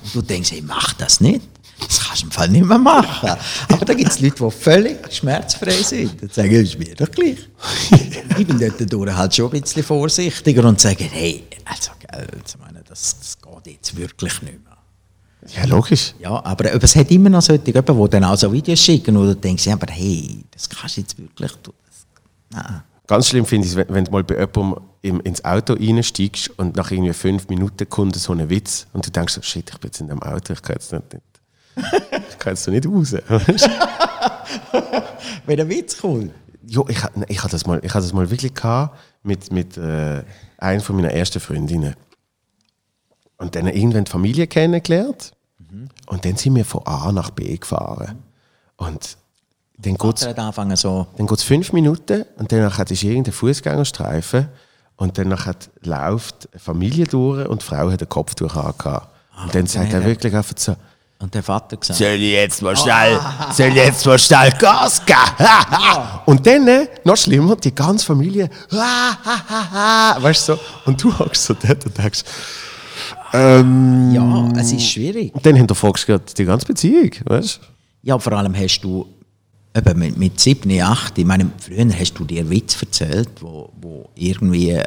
[0.06, 1.42] Und du denkst, hey, mach das nicht.
[1.86, 3.30] Das kannst du im Fall nicht mehr machen.
[3.70, 6.22] Aber da gibt es Leute, die völlig schmerzfrei sind.
[6.22, 7.50] Und sagen, ist mir doch gleich.
[8.38, 13.18] ich bin dort halt schon ein bisschen vorsichtiger und sage, hey, also, ich meine, das,
[13.20, 14.78] das geht jetzt wirklich nicht mehr.
[15.54, 16.14] Ja, logisch.
[16.20, 19.24] Ja, aber, aber es hat immer noch solche, die dann auch so Videos schicken, wo
[19.26, 21.74] du denkst, ja, aber hey, das kannst du jetzt wirklich tun.
[21.86, 22.06] Das,
[22.64, 22.82] nein.
[23.08, 26.58] Ganz schlimm finde ich es, wenn, wenn du mal bei jemandem im, ins Auto reinsteigst
[26.58, 29.78] und nach irgendwie fünf Minuten kommt so ein Witz und du denkst so, shit, ich
[29.78, 31.24] bin jetzt in dem Auto, ich kann jetzt nicht, nicht
[32.30, 33.14] ich kann jetzt nicht raus.
[35.46, 36.32] Wenn der Witz kommt.
[36.66, 40.24] jo, ich, ich hatte das mal, ich hatte das mal wirklich gehabt mit, mit äh,
[40.58, 41.96] einer von meiner ersten Freundinnen.
[43.38, 45.34] Und dann irgendwann die Familie kennengelernt.
[46.08, 48.24] Und dann sind wir von A nach B gefahren.
[48.78, 49.18] Und
[49.78, 49.98] dann
[50.78, 54.48] so, geht es fünf Minuten und danach hat es irgendein Fußgängerstreifen
[54.98, 59.10] und hat, läuft eine Familie durch und die Frau hat ein Kopftuch angehabt.
[59.44, 60.76] Und dann sagt er wirklich einfach so,
[61.20, 63.18] und der Vater gesagt, soll ich jetzt mal schnell,
[63.54, 65.20] soll ich jetzt mal schnell Gas geben?
[66.26, 71.54] und dann, äh, noch schlimmer, die ganze Familie, weißt du so, und du hockst so
[71.54, 72.24] dort und denkst,
[73.32, 75.34] ähm, ja, es ist schwierig.
[75.34, 77.68] und dann hinterfragst du die ganze Beziehung, weißt du?
[78.02, 79.08] Ja, vor allem hast du
[79.76, 84.10] eben mit, mit 7, 8, ich meine, früher hast du dir Witz erzählt, wo, wo
[84.16, 84.80] irgendwie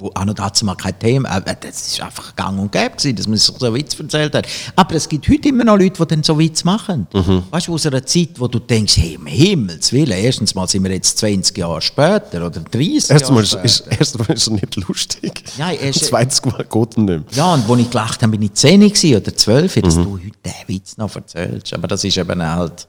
[0.00, 3.14] wo auch noch dazu mal kein Thema, äh, das ist einfach gang und gäbe gewesen,
[3.16, 4.46] dass man sich so einen Witz erzählt hat.
[4.74, 7.06] Aber es gibt heute immer noch Leute, die dann so Witz machen.
[7.50, 10.82] Weißt du, aus einer Zeit, wo du denkst, hey, um Himmels Willen, erstens mal sind
[10.84, 13.90] wir jetzt 20 Jahre später oder 30 Erstmal Jahre ist, später.
[13.92, 15.44] ist, erstmal ist er nicht lustig.
[15.58, 17.22] Nein, er ist- Zweitens Mal geht nicht mehr.
[17.32, 20.30] Ja, und als ich gelacht habe, bin ich 10 gewesen oder 12, dass du heute
[20.44, 21.72] den Witz noch erzählst.
[21.74, 22.88] Aber das ist eben halt.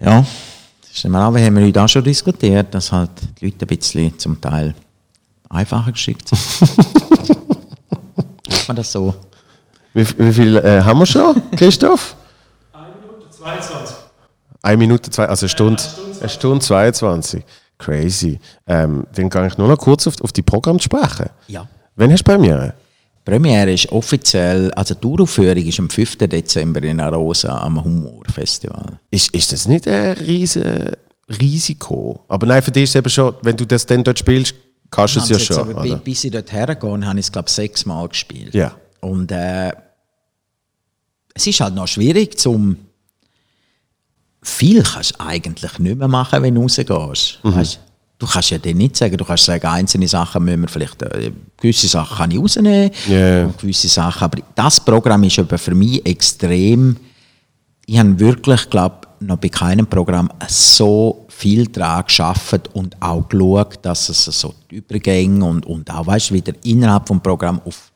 [0.00, 0.24] Ja,
[0.80, 3.64] das ist eben auch, wir haben wir heute auch schon diskutiert, dass halt die Leute
[3.66, 4.74] ein bisschen zum Teil
[5.48, 6.30] einfacher geschickt.
[8.48, 9.14] Macht man das so?
[9.94, 12.16] Wie, wie viel äh, haben wir schon, Christoph?
[13.30, 13.96] 22.
[14.62, 15.82] Eine Minute, zwei, also eine Stunde,
[16.20, 17.42] eine Stunde 22.
[17.78, 18.40] Crazy.
[18.66, 21.30] Ähm, dann kann ich nur noch kurz auf, auf die Programme sprechen.
[21.46, 21.66] Ja.
[21.96, 22.74] Wann hast du Premiere?
[23.26, 26.18] Die Premiere ist offiziell, also die Uraufführung ist am 5.
[26.18, 28.98] Dezember in Arosa am Humorfestival.
[29.10, 30.92] Ist, ist das nicht ein riesen
[31.40, 32.24] Risiko?
[32.28, 34.54] Aber nein, für dich ist es eben schon, wenn du das dann dort spielst,
[34.90, 35.58] kannst du es ja schon.
[35.58, 35.96] aber, Oder?
[35.96, 38.54] bis ich dort hergehe, habe ich es, glaube ich, sechsmal gespielt.
[38.54, 38.74] Ja.
[39.00, 39.72] Und äh,
[41.34, 42.76] es ist halt noch schwierig, zum
[44.42, 47.40] viel kannst du eigentlich nicht mehr machen, wenn du rausgehst.
[47.42, 47.54] Mhm.
[47.54, 47.80] Weißt,
[48.18, 51.32] du kannst ja dann nicht sagen, du kannst sagen, einzelne Sachen müssen wir vielleicht, äh,
[51.56, 52.90] gewisse Sachen kann ich rausnehmen,
[53.46, 56.96] und gewisse Sachen, aber das Programm ist eben für mich extrem,
[57.86, 63.78] ich habe wirklich, glaube noch bei keinem Programm so viel daran geschafft und auch geschaut,
[63.82, 67.90] dass es so die Übergänge und, und auch weißt, wieder innerhalb des Programms auf,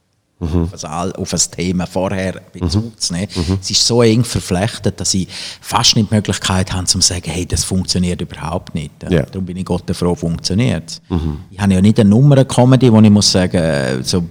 [0.85, 3.29] All- auf ein Thema vorher Bezug zu nehmen.
[3.61, 5.29] Es ist so eng verflechtet, dass ich
[5.61, 8.91] fast nicht die Möglichkeit habe, zu sagen, hey, das funktioniert überhaupt nicht.
[9.09, 9.23] Ja.
[9.23, 11.01] Darum bin ich Gott froh, funktioniert es.
[11.51, 14.25] Ich habe ja nicht eine Nummer-Comedy, wo ich muss sagen, so,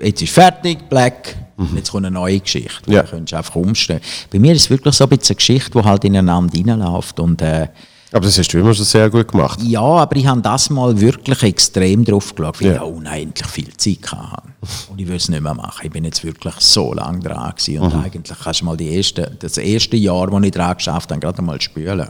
[0.00, 1.36] jetzt ist fertig, Black,
[1.74, 2.90] jetzt kommt eine neue Geschichte.
[2.90, 3.02] Ja.
[3.02, 4.00] Da könntest du einfach umstellen.
[4.32, 7.20] Bei mir ist es wirklich so ein bisschen eine Geschichte, die halt ineinander reinläuft.
[7.20, 7.68] Und, äh,
[8.12, 9.60] Aber das hast du immer schon sehr gut gemacht.
[9.62, 12.74] ja, aber ich habe das mal wirklich extrem drauf geschaut, weil Ja.
[12.76, 14.42] ich unendlich viel Zeit hatte.
[14.90, 15.80] Und ich will es nicht mehr machen.
[15.84, 17.80] Ich bin jetzt wirklich so lange dran gewesen.
[17.80, 18.00] Und Mhm.
[18.04, 21.42] eigentlich kannst du mal die erste, das erste Jahr, wo ich dran geschafft habe, gerade
[21.42, 22.08] mal spülen.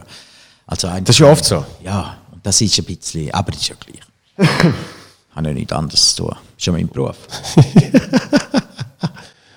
[0.67, 1.65] Also Das ist ja oft so.
[1.83, 4.49] Ja, das ist ein bisschen, aber das ist ja gleich.
[5.37, 6.37] habe ja nichts anderes zu tun.
[6.57, 7.17] Ist ja mein Beruf.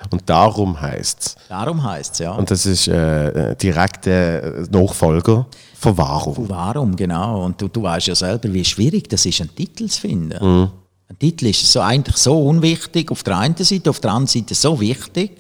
[0.09, 1.35] Und darum heißt es.
[1.49, 2.31] Darum heisst es, ja.
[2.31, 5.45] Und das ist äh, ein direkter Nachfolger
[5.77, 6.49] von Warum.
[6.49, 7.45] Warum, genau.
[7.45, 10.43] Und du, du weißt ja selber, wie schwierig das ist, einen Titel zu finden.
[10.43, 10.69] Mhm.
[11.09, 14.55] Ein Titel ist so eigentlich so unwichtig auf der einen Seite, auf der anderen Seite
[14.55, 15.39] so wichtig.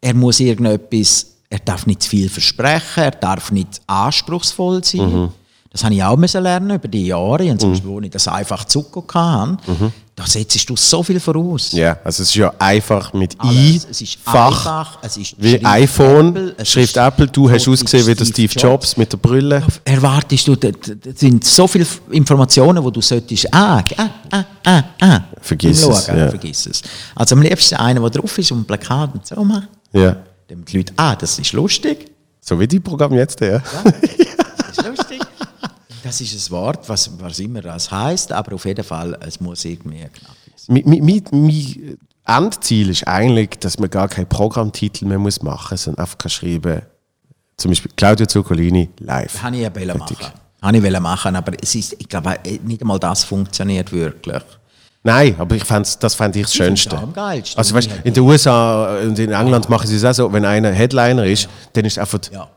[0.00, 5.24] Er muss irgendetwas, er darf nicht zu viel versprechen, er darf nicht anspruchsvoll sein.
[5.24, 5.28] Mhm.
[5.70, 7.50] Das habe ich auch müssen lernen über die Jahre.
[7.50, 9.58] Und zum Beispiel, wo ich das einfach Zucker hatte,
[10.16, 11.72] da setzt du so viel voraus.
[11.72, 13.84] Ja, also es ist ja einfach mit Alles.
[13.90, 14.46] Es ist I-Fach.
[14.66, 18.24] einfach, es ist Wie Schrift iPhone, Apple, es Schrift Apple, du hast ausgesehen wie der
[18.24, 19.62] Steve Jobs mit der Brille.
[19.84, 24.44] erwartest du, da da- da sind so viele Informationen, wo du solltest, ah, ah, ah,
[24.64, 25.20] ah, ah.
[25.40, 26.28] Vergiss Beim es, Schauen, ja.
[26.28, 26.82] vergiss es.
[27.16, 29.68] Also am liebsten einer, der drauf ist und ein Plakat und so macht.
[29.92, 30.16] Ja.
[30.46, 32.06] Damit die Leute, ah, das ist lustig,
[32.40, 33.58] So wie die Programm jetzt, ja.
[33.58, 35.20] das ist lustig.
[36.04, 39.64] Das ist ein Wort, was, was immer das heißt, aber auf jeden Fall, es muss
[39.64, 40.82] irgendwie knapp sein.
[40.84, 41.02] Mein,
[42.26, 46.30] Endziel ist eigentlich, dass man gar keinen Programmtitel mehr muss machen muss, sondern einfach kann
[46.30, 46.82] schreiben
[47.56, 49.42] zum Beispiel Claudio Zuccolini live.
[49.42, 50.16] Habe ich ja machen.
[50.60, 54.42] Habe ich machen, aber es ist, ich glaube, nicht einmal das funktioniert wirklich.
[55.02, 56.96] Nein, aber ich fänd's, das fände ich das Schönste.
[56.98, 57.58] am geilsten.
[57.58, 60.70] Also weißt, in den USA und in England machen sie es auch so, wenn einer
[60.72, 62.48] Headliner ist, dann ist einfach, Ja.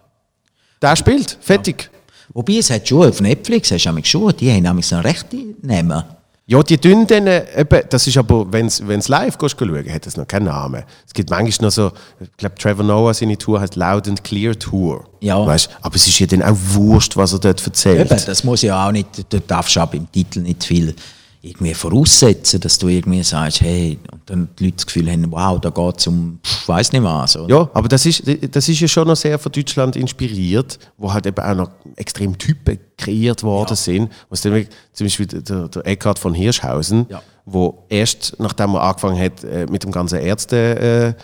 [0.82, 1.90] der spielt, fertig.
[2.34, 5.56] Wobei, es hat schon auf Netflix, hast du schon, die haben nämlich so einen rechten
[5.62, 6.04] Namen.
[6.49, 10.06] Ja, die tun dann äh, eben, das ist aber, wenn es live gehst, schauen, hat
[10.06, 10.84] das noch keinen Namen.
[11.06, 11.91] Es gibt manchmal noch so,
[12.22, 15.04] ich glaube, Trevor Noah, seine Tour heißt Loud and Clear Tour.
[15.20, 15.45] Ja.
[15.45, 18.10] Weißt, aber es ist ja dann auch wurscht, was er dort erzählt.
[18.10, 20.95] Eben, das muss ja auch nicht, du darfst auch beim Titel nicht viel
[21.41, 25.59] irgendwie voraussetzen, dass du irgendwie sagst, hey, und dann die Leute das Gefühl haben, wow,
[25.61, 27.38] da geht es um, ich weiß nicht was.
[27.38, 27.55] oder?
[27.55, 31.26] Ja, aber das ist, das ist ja schon noch sehr von Deutschland inspiriert, wo halt
[31.26, 34.11] eben auch noch extrem Typen kreiert worden sind.
[34.30, 37.22] Was dann, zum Beispiel der- der, Eckhard von Hirschhausen, Ja.
[37.45, 41.22] wo erst nachdem er angefangen hat äh, mit dem ganzen Ärzte äh,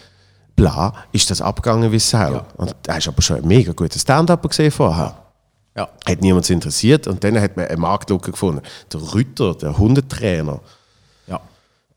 [0.56, 2.46] bla, ist das abgegangen wie Sau.
[2.58, 5.18] Und er ist aber schon ein mega guter Stand-Up gesehen vorher.
[5.76, 5.90] Ja.
[6.06, 8.62] Hat niemand interessiert und dann hat man eine Marktlücke gefunden.
[8.92, 10.60] Der Rütter, der Hundetrainer,
[11.28, 11.42] ja.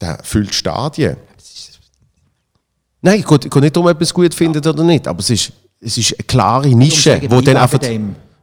[0.01, 1.17] der füllt Stadien.
[3.03, 5.53] Nein, geht, geht nicht darum, ob man es gut findet oder nicht, aber es ist,
[5.81, 7.79] es ist eine klare Nische, wo ich dann einfach,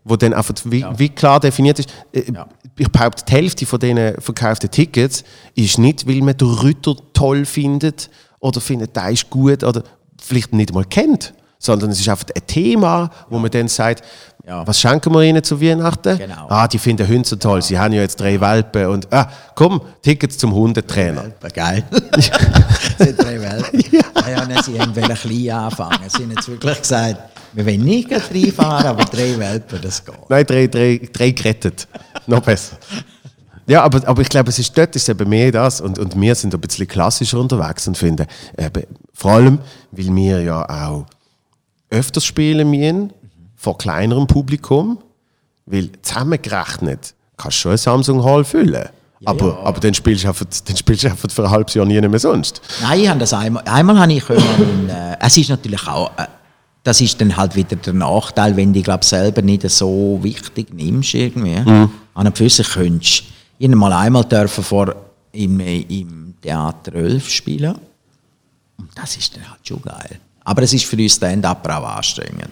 [0.04, 1.90] wo dann einfach wie, wie klar definiert ist.
[2.12, 2.32] Äh,
[2.78, 5.24] Ich behaupte, die Hälfte von diesen verkauften Tickets
[5.56, 9.84] ist nicht, weil man den Rütter toll findet oder findet, der ist gut oder
[10.22, 14.04] vielleicht nicht mal kennt, sondern es ist einfach ein Thema, wo man dann sagt,
[14.46, 14.68] Ja.
[14.68, 16.18] was schenken wir ihnen zu Weihnachten?
[16.18, 16.48] Genau.
[16.50, 19.80] Ah, die finden Hunde so toll, sie haben ja jetzt drei Welpen und ah, komm,
[20.02, 21.24] Tickets zum Hundetrainer.
[21.24, 21.84] Welpen, geil.
[22.12, 22.30] das
[22.98, 23.86] sind drei Welpen.
[23.92, 24.30] ja.
[24.30, 26.10] Ja, nein, sie haben wollen klein anfangen.
[26.10, 27.18] Sie haben jetzt wirklich gesagt,
[27.54, 30.30] wir wollen nicht gleich reinfahren, aber drei Welpen, das geht.
[30.30, 31.88] Nein, drei, drei, drei gerettet.
[32.28, 32.78] Noch besser.
[33.66, 35.80] Ja, aber, aber ich glaube, es ist dort ist eben mehr das.
[35.80, 38.84] Und, und wir sind ein bisschen klassischer unterwegs und finden, eben,
[39.14, 39.60] vor allem,
[39.92, 41.06] weil wir ja auch
[41.90, 43.14] öfters spielen müssen,
[43.64, 44.98] vor kleinerem Publikum,
[45.66, 48.90] weil zusammengerechnet kannst du schon eine Samsung Hall füllen.
[49.24, 52.02] aber, aber dann spielst du einfach, dann spielst du einfach für ein halbes Jahr nie
[52.02, 52.62] mehr sonst.
[52.82, 56.26] Nein, ich habe das einmal, einmal habe ich können, äh, es ist natürlich auch, äh,
[56.84, 60.74] das ist dann halt wieder der Nachteil, wenn du dich glaub, selber nicht so wichtig
[60.74, 61.56] nimmst irgendwie.
[61.56, 63.24] An und für sich könntest
[63.58, 64.94] ich mal einmal dürfen vor
[65.32, 67.76] im, im Theater 11 spielen
[68.78, 70.20] und das ist dann halt schon geil.
[70.44, 72.50] Aber es ist für uns Stand-Upper auch anstrengend.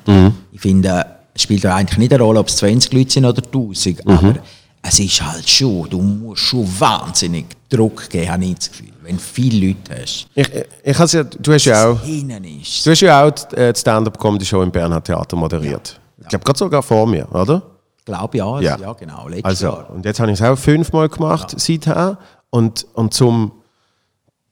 [0.52, 3.44] Ich finde, es spielt ja eigentlich nicht eine Rolle, ob es 20 Leute sind oder
[3.44, 4.36] 1000, aber
[4.84, 9.16] es ist halt schon, du musst schon wahnsinnig Druck geben, habe ich das Gefühl, wenn
[9.18, 10.28] du viele Leute hast.
[10.34, 10.50] Ich,
[10.84, 14.72] ich, has ja, du hast ja auch, du hast ja auch die, äh, Stand-Up-Comedy-Show im
[14.72, 16.00] Bernhard Theater moderiert.
[16.20, 17.62] Ich glaube, gerade sogar vor mir, oder?
[17.98, 18.78] Ich glaube ja, Ja.
[18.80, 18.94] ja.
[18.94, 19.90] genau, letztes Also, Jahr.
[19.92, 22.18] und jetzt habe ich es auch fünfmal gemacht seither.
[22.50, 23.52] Und, und zum,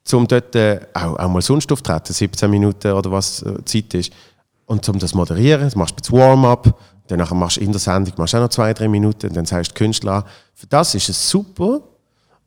[0.09, 4.11] zum dort äh, auch, auch mal sonst auftreten, 17 Minuten oder was äh, Zeit ist.
[4.65, 6.75] Und zum das moderieren, das machst du das Warm-up,
[7.07, 9.75] dann machst du in der Sendung machst auch noch zwei, drei Minuten, dann sagst du
[9.75, 10.25] Künstler.
[10.55, 11.81] Für das ist es super,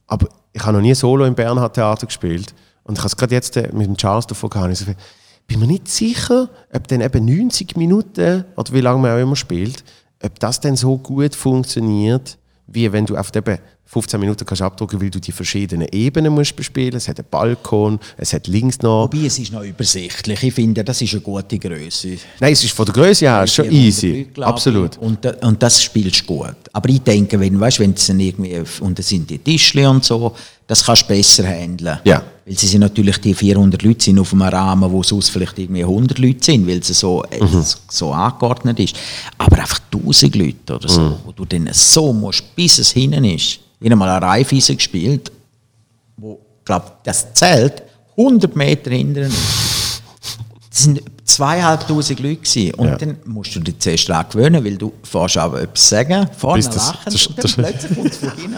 [0.08, 2.52] aber ich habe noch nie solo im Bernhard Theater gespielt.
[2.82, 4.72] Und ich habe es gerade jetzt äh, mit dem Charles davon gehabt.
[4.72, 4.86] Ich so,
[5.46, 9.36] bin mir nicht sicher, ob dann eben 90 Minuten oder wie lange man auch immer
[9.36, 9.84] spielt,
[10.20, 13.58] ob das dann so gut funktioniert, wie wenn du auf eben
[13.92, 16.96] 15 Minuten kannst abdrucken, weil du die verschiedenen Ebenen musst bespielen.
[16.96, 19.02] Es hat einen Balkon, es hat links noch.
[19.12, 20.42] Wobei, es ist noch übersichtlich.
[20.42, 22.16] Ich finde, das ist eine gute Größe.
[22.40, 24.28] Nein, es ist von der Größe her schon 400 easy.
[24.34, 24.46] Leute.
[24.46, 24.96] Absolut.
[24.96, 26.56] Und, und das spielst du gut.
[26.72, 30.02] Aber ich denke, wenn, weißt, wenn es dann irgendwie, und es sind die Tischli und
[30.02, 30.34] so,
[30.72, 31.98] das kannst du besser handeln.
[32.04, 32.22] Ja.
[32.46, 35.84] Weil sie sind natürlich, die 400 Leute sind auf einem Rahmen, wo sonst vielleicht irgendwie
[35.84, 37.62] 100 Leute sind, weil es so, äh, Mhm.
[37.90, 38.96] so angeordnet ist.
[39.36, 41.14] Aber einfach 1000 Leute oder so, Mhm.
[41.24, 43.58] wo du dann so musst, bis es hinten ist.
[43.80, 45.30] Ich habe mal eine Reifeisen gespielt,
[46.16, 47.82] wo, glaube das Zelt
[48.16, 50.00] 100 Meter hinter uns.
[50.70, 52.74] Das sind zweieinhalbtausend Leute gewesen.
[52.74, 52.96] Und Ja.
[52.96, 56.98] dann musst du dich zuerst daran gewöhnen, weil du fährst aber etwas sagen, vorne lachen
[57.04, 58.56] das- und dann plötzlich kommt es von hinten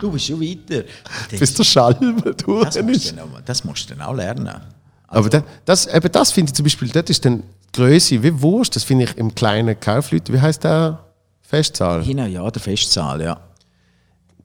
[0.00, 0.84] Du bist schon weiter.
[1.30, 3.10] Und Bis der Schall durch das, musst ist.
[3.12, 4.60] du dann auch, das musst du dann auch lernen.
[5.08, 7.42] Aber da, das, eben das finde ich zum Beispiel, das ist dann
[7.74, 10.98] die Größe wie Wurst, das finde ich im kleinen Kaufleuten, wie heißt der
[11.42, 12.02] Festsaal?
[12.04, 13.40] Hinten, ja, der Festsaal, ja.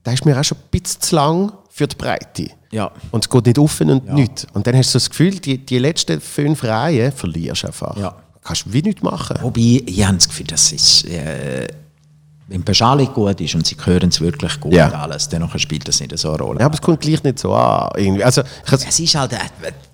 [0.06, 2.50] Der ist mir auch schon ein bisschen zu lang für die Breite.
[2.72, 2.92] Ja.
[3.12, 4.48] Und es geht nicht offen und nichts.
[4.54, 7.98] Und dann hast du das Gefühl, die, die letzten fünf Reihen verlierst du einfach.
[7.98, 8.16] Ja.
[8.42, 9.38] Kannst wie nichts machen.
[9.42, 11.68] Wobei, ich habe das Gefühl, das ist, äh,
[12.54, 14.88] wenn die Beschallung gut ist und sie hören es wirklich gut Ja.
[14.92, 16.60] alles, dann spielt das nicht so eine Rolle.
[16.60, 17.90] Ja, aber es kommt gleich nicht so an.
[17.98, 18.24] Irgendwie.
[18.24, 19.38] Also, Es ist halt äh,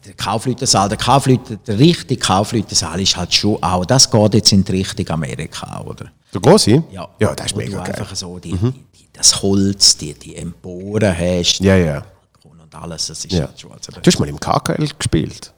[0.05, 4.63] der Kaufleutensaal, der Kaufleute, der richtige Kaufleutensaal ist halt schon auch, das geht jetzt in
[4.65, 6.11] die Richtung Amerika, oder?
[6.33, 6.83] der große?
[6.91, 7.93] Ja, ja, das ist mega du geil.
[7.95, 8.01] Mhm.
[8.01, 12.03] einfach so die, die, die, das Holz, die, die Emporen hast, Ja, ja.
[12.43, 13.45] und alles, das ist ja.
[13.45, 13.71] halt schon.
[13.71, 15.53] Also, Du hast mal im KKL gespielt.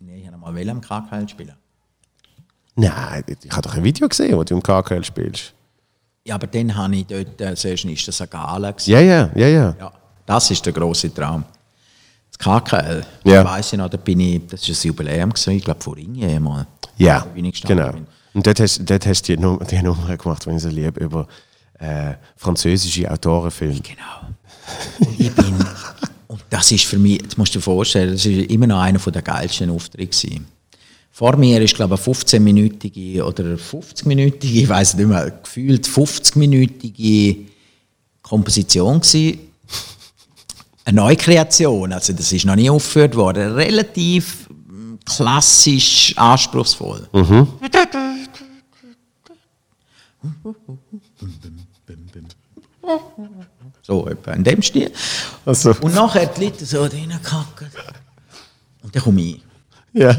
[0.00, 1.54] nee, ich habe mal will am KKL spielen.
[2.74, 5.54] Nein, ich habe doch ein Video gesehen, wo du im KKL spielst.
[6.24, 8.74] Ja, aber dann habe ich dort, äh, zuerst ist das eine Gala.
[8.84, 9.76] Ja, ja, ja, ja.
[9.78, 9.92] Ja,
[10.24, 11.44] das ist der große Traum.
[12.30, 13.44] Das KKL, Ja.
[13.44, 16.38] weiss ich noch, da bin ich, das war ein Jubiläum, gewesen, ich glaube vor Ringe
[16.40, 16.66] mal.
[16.96, 17.92] Ja, genau.
[17.92, 18.06] bin.
[18.34, 21.00] Und dort hast, dort hast du die, Num die Nummer gemacht, wenn ich so liebe,
[21.00, 21.26] über
[21.78, 23.80] äh, französische Autorenfilme.
[23.80, 24.30] Genau.
[25.00, 25.54] Und ich bin,
[26.28, 28.98] und das ist für mich, das musst du dir vorstellen, das ist immer noch einer
[28.98, 30.46] der geilsten Auftritte gewesen.
[31.14, 37.48] Vor mir ist, glaube ich, eine 15-minütige oder 50-minütige, ich weiß nicht mehr, gefühlt 50-minütige
[38.22, 39.38] Komposition gewesen.
[40.86, 43.52] Eine Neukreation, also das ist noch nie aufgeführt worden.
[43.52, 47.06] Relativ mm, klassisch anspruchsvoll.
[53.82, 54.90] So, etwa in dem Stil.
[55.44, 57.68] Also, Und nachher die Leute so reingekacken.
[58.82, 59.42] Und dann komme ich.
[59.92, 60.18] ja.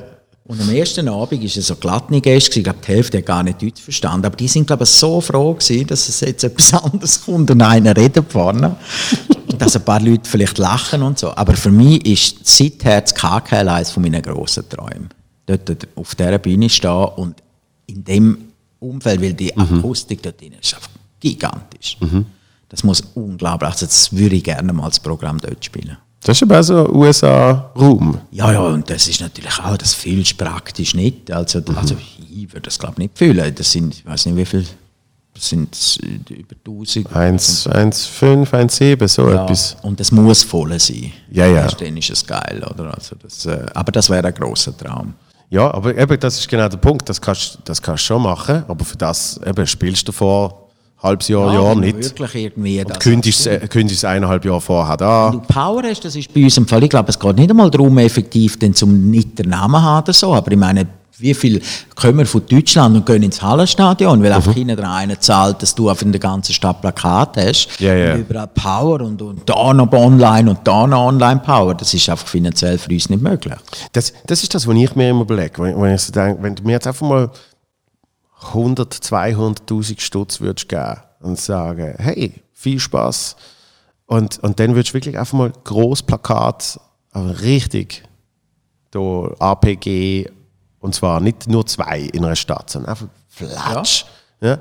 [0.54, 3.42] Und am ersten Abend war es so glattne Gäste, ich glaube, die Hälfte hat gar
[3.42, 6.74] nicht Deutsch verstanden, aber die sind, glaube ich, so froh gewesen, dass es jetzt etwas
[6.84, 8.76] anderes kommt und einer redet vorne.
[9.58, 11.36] dass ein paar Leute vielleicht lachen und so.
[11.36, 15.10] Aber für mich ist seither das KKL eines von meinen grossen Träumen.
[15.48, 17.42] Dort auf dieser Bühne stehen und
[17.88, 18.38] in dem
[18.80, 20.90] Umfeld, weil die Akustik dort drin ist einfach
[21.20, 21.98] gigantisch.
[22.70, 25.98] Das muss unglaublich, also das würde ich gerne mal das Programm dort spielen.
[26.24, 28.18] Das ist aber auch so USA-Raum.
[28.32, 31.32] Ja, ja, und das ist natürlich auch, das fühlst du praktisch nicht.
[31.32, 33.54] Also, also ich würde das glaube ich nicht fühlen.
[33.54, 34.66] Das sind, ich weiß nicht wie viel,
[35.34, 37.10] das sind über 1000.
[37.10, 39.76] 1,5, 1,7, so ja, etwas.
[39.82, 41.12] und es muss voll sein.
[41.30, 41.68] Ja, ja.
[41.68, 42.94] Dann ist es geil, oder?
[42.94, 45.14] Also das, äh, aber das wäre ein grosser Traum.
[45.50, 47.10] Ja, aber eben, das ist genau der Punkt.
[47.10, 50.62] Das kannst das kannst du schon machen, aber für das eben, spielst du vor
[51.04, 52.20] halbes Jahr, Jahr wenn du nicht.
[52.20, 55.32] Wirklich irgendwie Und kündigst es es eineinhalb Jahre vorher da.
[55.32, 57.50] Wenn du Power hast, das ist bei uns im Fall, ich glaube, es geht nicht
[57.50, 60.88] einmal darum, effektiv den zum nicht den Namen haben oder so, aber ich meine,
[61.20, 61.62] wie viel
[61.96, 64.36] kommen von Deutschland und gehen ins Hallenstadion, weil Mhm.
[64.36, 67.80] einfach hinten dran einer zahlt, dass du auf in der ganzen Stadt Plakat hast.
[67.80, 68.14] Ja, ja.
[68.16, 71.76] Und überall Power und, und da noch online und da noch online Power.
[71.76, 73.54] Das ist einfach finanziell für uns nicht möglich.
[73.94, 75.62] Das, das ist das, was ich mir immer überlege.
[75.62, 77.30] Wenn, wenn ich so denke, wenn du mir jetzt einfach mal
[78.48, 83.36] 100, 200.000 Stutz würdest geben und sagen, hey, viel Spaß.
[84.06, 86.80] Und, und dann würdest du wirklich einfach mal groß Plakat,
[87.11, 88.03] aber richtig,
[88.91, 90.30] da APG,
[90.80, 94.06] und zwar nicht nur zwei in einer Stadt, sondern einfach flatsch.
[94.41, 94.60] Ja.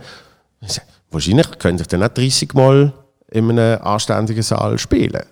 [1.10, 2.92] Wahrscheinlich könnte ich dann auch 30 Mal
[3.30, 5.24] in einem anständigen Saal spielen.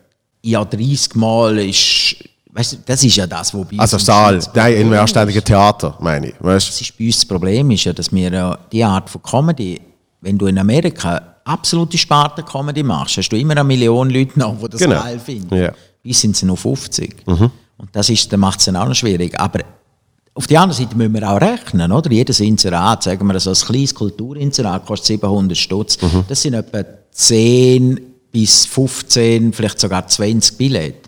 [0.43, 2.17] Ja, 30 Mal ist,
[2.53, 5.45] weißt du, das ist ja das, wo bei uns Also im Saal, nein, Problem anständigen
[5.45, 6.35] Theater, meine ich.
[6.41, 6.69] Weißt?
[6.69, 9.81] Das ist bei uns das Problem, ist ja, dass wir ja die Art von Comedy,
[10.21, 14.69] wenn du in Amerika absolute Sparte-Comedy machst, hast du immer eine Million Leute noch, die
[14.69, 15.01] das Genau.
[15.03, 15.55] geil finden.
[15.57, 15.69] Ja.
[16.03, 17.23] Bei uns sind es nur 50.
[17.27, 19.39] Und das ist, dann macht es dann auch noch schwierig.
[19.41, 19.61] Aber
[20.35, 22.11] auf der anderen Seite müssen wir auch rechnen, oder?
[22.11, 25.99] Jedes Inserat, sagen wir so, ein kleines Kulturinserat kostet 700 Stutz.
[26.29, 28.01] Das sind etwa 10
[28.31, 31.00] bis 15, vielleicht sogar 20 Billette.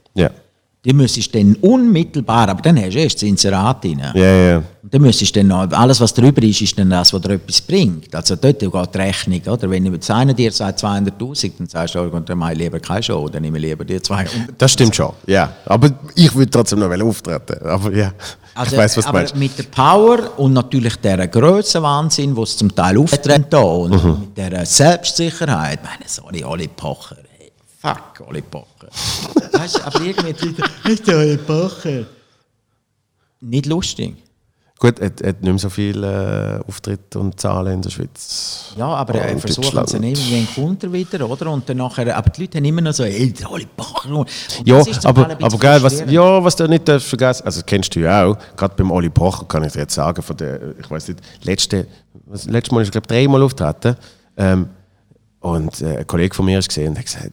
[0.85, 4.03] Die müsstest dann unmittelbar, aber dann hast du erst das Inserat rein.
[4.15, 4.57] Ja, ja.
[4.83, 7.61] Und dann müsstest dann noch, alles was drüber ist, ist dann das, was dir etwas
[7.61, 8.13] bringt.
[8.13, 9.71] Also dort geht die Rechnung, oder?
[9.71, 13.01] Wenn jetzt einer dir sagt 200'000, dann sagst du, oh, dann mache ich lieber keine
[13.01, 14.33] Show, dann nehme ich lieber die 200.
[14.59, 15.53] Das stimmt schon, ja.
[15.67, 17.65] Aber ich würde trotzdem noch auftreten.
[17.65, 18.13] Aber ja,
[18.55, 19.37] Also, ich weiß, was du aber meinst.
[19.37, 24.21] mit der Power und natürlich der Grössenwahnsinn, wo es zum Teil auftritt da und Mhm.
[24.23, 28.67] mit der Selbstsicherheit, ich meine, sorry, Oli Pocher, hey, fuck Oli Pocher.
[29.53, 32.05] Weißt du, aber irgendwie die Leute, ist der Oli Pocher.
[33.41, 34.17] Nicht lustig.
[34.79, 38.73] Gut, er hat, er nicht mehr so viele äh, Auftritte und Zahlen in der Schweiz.
[38.77, 39.89] Ja, aber Oh, äh, in versuchen Deutschland.
[39.91, 41.53] sie irgendwie einen Kunden wieder, oder?
[41.53, 43.69] Und dann nachher, aber die Leute haben immer noch so, ey, der Oli.
[44.11, 44.29] Und
[44.65, 48.01] Ja, aber, aber geil, was, ja, was du nicht darfst vergessen, also das kennst du
[48.01, 51.07] ja auch, gerade beim Oli Pocher kann ich dir jetzt sagen, von der, ich weiß
[51.09, 51.87] nicht, letzte,
[52.27, 53.97] was, letztes Mal ist er, glaube ich, dreimal auftreten.
[54.37, 54.69] Ähm,
[55.39, 57.31] und äh, ein Kollege von mir ist gesehen und hat gesagt,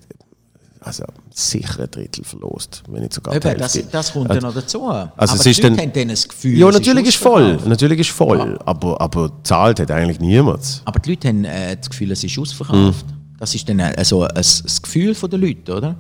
[0.82, 1.04] also
[1.40, 4.88] sicher ein Drittel verlost, wenn nicht sogar Eben, das, das kommt ja noch dazu.
[4.90, 7.68] Also aber es ist dann- haben dann das Gefühl, Ja, es natürlich ist voll, ausverkauft.
[7.68, 10.82] natürlich ist voll, aber, aber zahlt hat eigentlich niemand.
[10.86, 13.06] Aber die Leute haben äh, das Gefühl, es ist ausverkauft.
[13.08, 13.14] Mhm.
[13.40, 15.96] Das ist dann äh, so ein, das Gefühl der Leute, oder?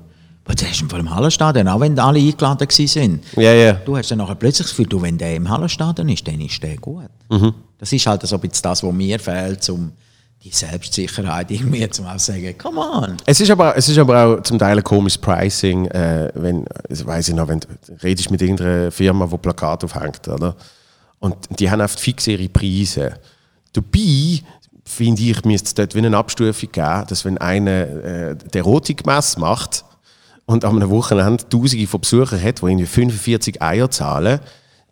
[0.46, 3.20] Aber das vor dem Hallenstadion, auch wenn alle eingeladen waren.
[3.36, 3.74] Ja, ja.
[3.74, 6.62] Du hast dann nachher plötzlich das Gefühl, du, wenn der im Hallenstadion ist, dann ist
[6.64, 7.04] der gut.
[7.30, 7.54] Mhm.
[7.78, 9.92] Das ist halt so ein bisschen das, was mir fehlt, um
[10.44, 13.18] die Selbstsicherheit irgendwie zum auch sagen, come on.
[13.26, 17.06] Es ist, aber, es ist aber auch zum Teil ein komisches Pricing, äh, wenn, das
[17.06, 17.68] weiss ich noch, wenn du
[18.04, 20.56] redest mit irgendeiner Firma, die Plakate aufhängt, oder?
[21.20, 23.20] Und die haben oft fixe ihre Preise.
[23.74, 24.42] Dabei,
[24.86, 29.40] finde ich, müsste es dort wie eine Abstufung geben, dass wenn einer äh, die Erotikmesse
[29.42, 29.84] macht
[30.46, 34.40] und an einem Wochenende Tausende von Besuchern hat, die irgendwie 45 Eier zahlen,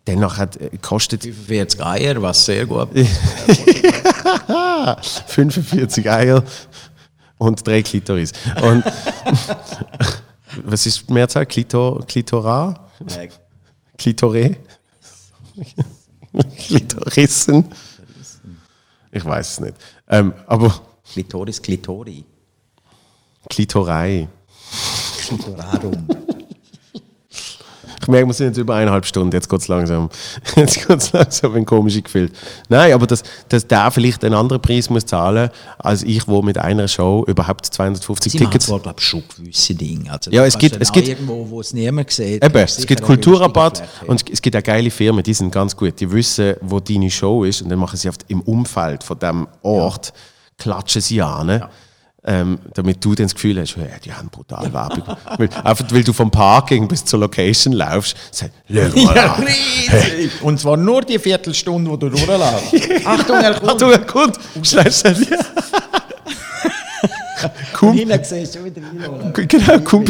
[0.08, 2.88] dann nachher, äh, kostet 45 Eier, was sehr gut
[5.26, 6.42] 45 Eier
[7.36, 8.32] und drei Klitoris.
[8.62, 8.84] Und
[10.64, 11.44] was ist die Mehrzahl?
[11.46, 12.88] Klitor, Klitora?
[13.96, 14.56] Klitore?
[16.56, 17.64] Klitorissen?
[19.10, 19.74] Ich weiß es nicht.
[20.08, 20.80] Ähm, aber
[21.12, 22.24] Klitoris, Klitori.
[23.48, 24.28] Klitorei.
[25.18, 26.06] Klitorarum.
[28.08, 30.08] Ich merke, wir sind jetzt über eineinhalb Stunden, jetzt geht es langsam,
[30.56, 32.30] jetzt geht's langsam in komische Gefühl.
[32.70, 36.56] Nein, aber dass, dass der vielleicht einen anderen Preis muss zahlen als ich, wo mit
[36.56, 38.64] einer Show überhaupt 250 Sie Tickets...
[38.64, 40.10] zwar, glaube ich, schon gewisse Dinge.
[40.10, 42.42] Also, Ja, es gibt- es gibt- Irgendwo, wo es niemand sieht.
[42.42, 46.00] Eben, es gibt Kulturrabatt und es gibt auch geile Firmen, die sind ganz gut.
[46.00, 49.46] Die wissen, wo deine Show ist und dann machen sie oft im Umfeld von dem
[49.60, 50.14] Ort,
[50.56, 51.64] klatschen sie an,
[52.30, 55.02] ähm, damit du dann das Gefühl hast, hey, die haben brutal Werbung.
[55.38, 58.74] weil, einfach weil du vom Parking bis zur Location laufst, sag, schau
[59.04, 59.44] mal Ja, an.
[59.44, 60.42] riesig.
[60.42, 62.74] Und zwar nur die Viertelstunde, wo du durchlaufst.
[63.06, 63.70] Achtung, er kommt.
[63.72, 65.16] Achtung, er kommt, schnell, schnell.
[67.80, 69.32] Du wieder rein.
[69.48, 70.04] genau, komm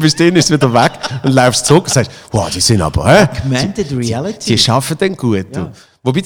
[0.00, 0.92] bis denen ist wieder weg
[1.22, 3.22] und laufst zurück und sagst, wow, die sind aber, hä?
[3.40, 4.54] Augmented Reality.
[4.56, 5.46] Die arbeiten dann gut.
[5.56, 5.72] du.
[6.02, 6.22] Wobei,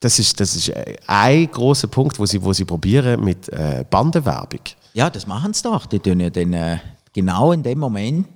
[0.00, 3.84] das ist, das ist äh, ein großer Punkt, wo sie, wo sie probieren mit äh,
[3.88, 4.60] Bandenwerbung.
[4.94, 5.86] Ja, das machen sie doch.
[5.86, 6.78] Die tun ja dann äh,
[7.12, 8.26] genau in dem Moment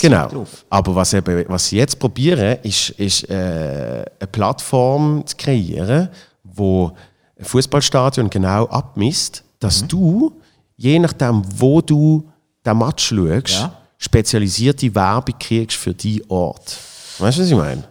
[0.00, 0.46] Genau.
[0.70, 6.08] Aber was, eben, was sie jetzt probieren, ist, ist äh, eine Plattform zu kreieren,
[6.44, 6.92] wo
[7.38, 9.48] ein Fußballstadion genau abmisst, Mhm.
[9.60, 10.32] dass du,
[10.76, 12.26] je nachdem, wo du
[12.64, 13.72] den Match schaust, Ja.
[13.98, 16.78] spezialisierte Werbung kriegst für deinen Ort.
[17.18, 17.84] Weißt du, was ich meine?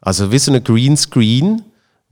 [0.00, 1.62] Also wie so ein Greenscreen,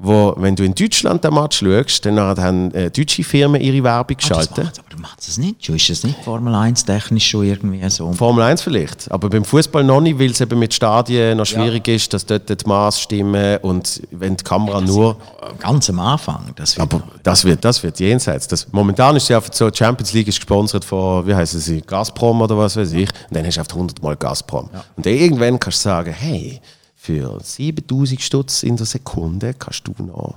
[0.02, 4.16] wo, wenn du in Deutschland den Match schaust, dann haben äh, deutsche Firmen ihre Werbung
[4.16, 4.78] Ah, das geschaltet.
[4.78, 5.64] aber du machst es nicht.
[5.64, 8.12] Schon ist es nicht Formel 1 technisch schon irgendwie so.
[8.12, 11.86] Formel 1 vielleicht, aber beim Fußball noch nicht, weil es eben mit Stadien noch schwierig
[11.88, 15.16] ist, dass dort die Maß stimmen und wenn die Kamera nur.
[15.58, 16.46] Ganz am Anfang.
[16.56, 18.48] Das wird Aber das wird, das wird jenseits.
[18.48, 21.80] Das, momentan ist ja einfach so, die Champions League ist gesponsert von, wie heißen sie,
[21.80, 23.08] Gazprom oder was weiß ich.
[23.28, 24.68] Und dann hast du einfach 100 Mal Gazprom.
[24.96, 26.60] Und dann irgendwann kannst du sagen, hey,
[27.02, 30.36] für 7000 Stutz in der Sekunde kannst du noch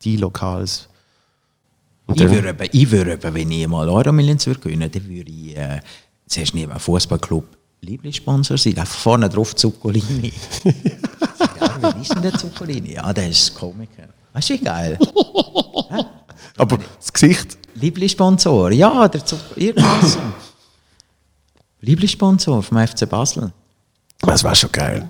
[0.00, 0.88] die Lokals.
[2.06, 5.54] Und ich würde, ich würde, wenn ich mal Euro Millions würde gewinnen, dann würde ich
[5.54, 5.82] äh,
[6.26, 7.44] zuerst neben einem Fußballclub
[7.82, 8.78] Lieblingssponsor sein.
[8.78, 10.32] Einfach vorne drauf Zuccolini.
[10.64, 12.94] ja, wer ist denn der Zuccolini?
[12.94, 14.08] Ja, der ist Komiker.
[14.32, 14.98] Du, wie geil?
[16.56, 20.14] aber das Gesicht, Lieblingssponsor, ja, der Zuc irgendwas.
[20.14, 20.20] so.
[21.82, 23.52] Lieblingssponsor vom FC Basel.
[24.22, 25.06] das war schon geil.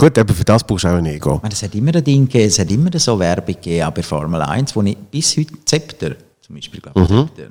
[0.00, 1.42] Gut, eben für das brauchst du auch ein Ego.
[1.50, 4.40] Es hat immer ein Ding gegeben, es hat immer so Werbung gegeben, aber bei Formel
[4.40, 7.50] 1, wo ich bis heute Zepter, zum Beispiel, glaube ich, Zepter.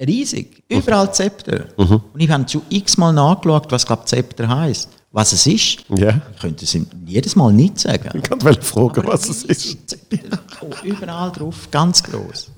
[0.00, 1.64] Riesig, überall Zepter.
[1.76, 4.90] Und ich habe schon x-mal nachgeschaut, was, glaube Zepter heisst.
[5.10, 5.84] Was es ist.
[5.88, 8.10] Ich könnte es jedes Mal nicht sagen.
[8.14, 9.88] Ich kann wollte fragen, was es ist.
[9.90, 10.38] Zepter.
[10.60, 12.52] Oh, überall drauf, ganz groß.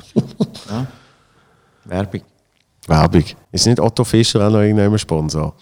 [0.68, 0.86] Ja.
[1.86, 2.22] Werbung.
[2.86, 3.24] Werbung.
[3.50, 5.54] Ist nicht Otto Fischer auch noch irgendein Sponsor?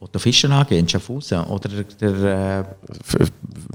[0.00, 1.40] Otto Fischer AG in Schaffhausen.
[1.44, 1.68] Oder
[2.00, 2.76] der,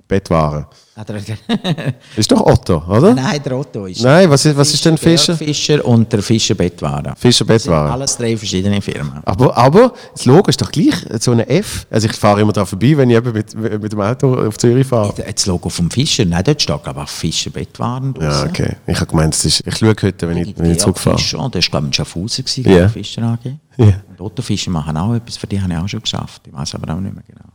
[0.08, 0.66] Bettwaren.
[0.96, 3.14] äh, der, Ist doch Otto, oder?
[3.14, 4.02] Nein, der Otto ist.
[4.02, 5.36] Nein, was ist, was ist denn Fischer?
[5.36, 7.14] Der Fischer und der Fischer Bettwaren.
[7.18, 7.92] Fischer Das sind Bettwaren.
[7.92, 9.22] alles drei verschiedene Firmen.
[9.26, 11.86] Aber, aber das Logo ist doch gleich so eine F.
[11.90, 14.88] Also ich fahre immer daran vorbei, wenn ich eben mit, mit dem Auto auf Zürich
[14.88, 15.14] fahre.
[15.14, 18.14] Das Logo vom Fischer, nein, dort steht aber auch Fischer Bettwaren.
[18.22, 18.78] Ja, okay.
[18.88, 21.18] Ich habe gemeint, ist, ich schaue heute, wenn ich, wenn ich zurückfahre.
[21.18, 22.88] Fischer, der war glaube ich in Schaffhausen, gewesen, yeah.
[22.88, 23.52] Fischer AG.
[23.78, 23.86] Ja.
[23.86, 26.42] Und Otto Fischer machen auch etwas, für die habe ich auch schon geschafft.
[26.48, 27.50] Ich weiß aber auch nicht mehr genau.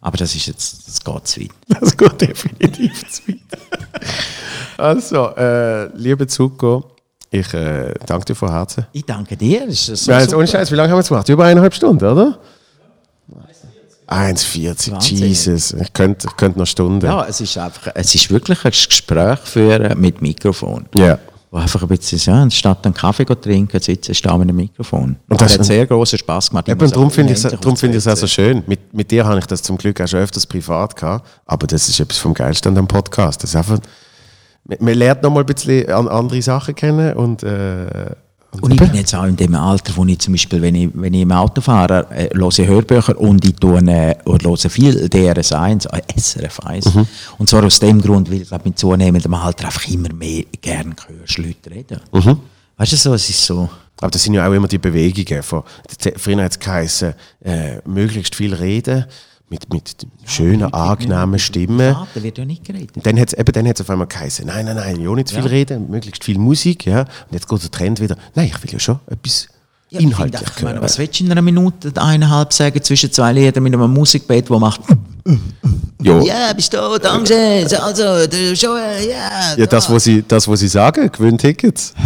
[0.00, 1.50] Aber das ist jetzt, das geht zu weit.
[1.80, 3.40] Das geht definitiv zu weit.
[4.76, 6.90] Also, äh, liebe Zuko,
[7.30, 8.86] ich äh, danke dir von Herzen.
[8.92, 9.66] Ich danke dir.
[9.66, 11.28] Das ist so haben jetzt ohne Scheiß, wie lange haben wir es gemacht?
[11.28, 12.38] Über eineinhalb Stunden, oder?
[14.08, 15.16] 1,40, Wahnsinn.
[15.16, 15.72] Jesus.
[15.72, 17.06] Ich könnte, ich könnte noch Stunden.
[17.06, 20.86] Ja, es ist einfach, es ist wirklich ein Gespräch führen mit Mikrofon.
[20.94, 21.18] Ja.
[21.52, 25.16] Wo einfach ein bisschen, ja, statt einen Kaffee zu trinken, sitzen stehen mit einem Mikrofon.
[25.28, 26.66] Und das- das hat sehr großen Spaß gemacht.
[26.66, 28.62] Eben, darum finde ich es ich es auch so schön.
[28.66, 31.28] Mit, mit dir habe ich das zum Glück auch schon öfters privat gehabt.
[31.44, 33.42] Aber das ist etwas vom Geilsten an dem Podcast.
[33.42, 33.78] Das ist einfach,
[34.64, 37.86] man, man lernt noch mal ein bisschen an andere Sachen kennen und, äh,
[38.60, 41.14] Und ich bin jetzt auch in dem Alter, wo ich zum Beispiel, wenn ich, wenn
[41.14, 45.06] ich im Auto fahre, äh, höre ich Hörbücher und ich tue, äh, und höre viel
[45.06, 46.94] DRS1, äh, SRF1.
[46.94, 47.06] Mhm.
[47.38, 50.94] Und zwar aus dem Grund, weil ich glaube, mit zunehmendem Alter einfach immer mehr gern
[51.06, 52.00] hörst Leute reden.
[52.12, 52.40] Mhm.
[52.76, 53.70] Weißt du so, es ist so...
[53.98, 55.42] aber das sind ja auch immer die Bewegungen.
[55.42, 55.62] Von,
[56.16, 57.14] früher hat es geheißen,
[57.44, 59.06] äh, möglichst viel reden,
[59.52, 61.94] mit, mit schönen, angenehmen Stimmen.
[62.14, 62.96] Da wird ja nicht geredet.
[62.96, 65.34] Und dann hat es dann hat's auf einmal geheißen, nein, nein, nein, ja nicht zu
[65.34, 65.50] viel Ja.
[65.50, 66.86] reden, möglichst viel Musik.
[66.86, 67.00] Ja.
[67.00, 69.48] Und jetzt geht der Trend wieder, nein, ich will ja schon etwas
[69.90, 73.12] Ja, ich finde inhaltlich ich meine, was willst du in einer Minute, eineinhalb sagen zwischen
[73.12, 74.80] zwei Liedern mit einem Musikbett, wo macht
[76.02, 76.20] Ja.
[76.22, 79.54] Ja, bist du, danke, also, du schon, ja.
[79.56, 81.92] Ja, das, was sie, das, was sie sagen, gewinnt Tickets.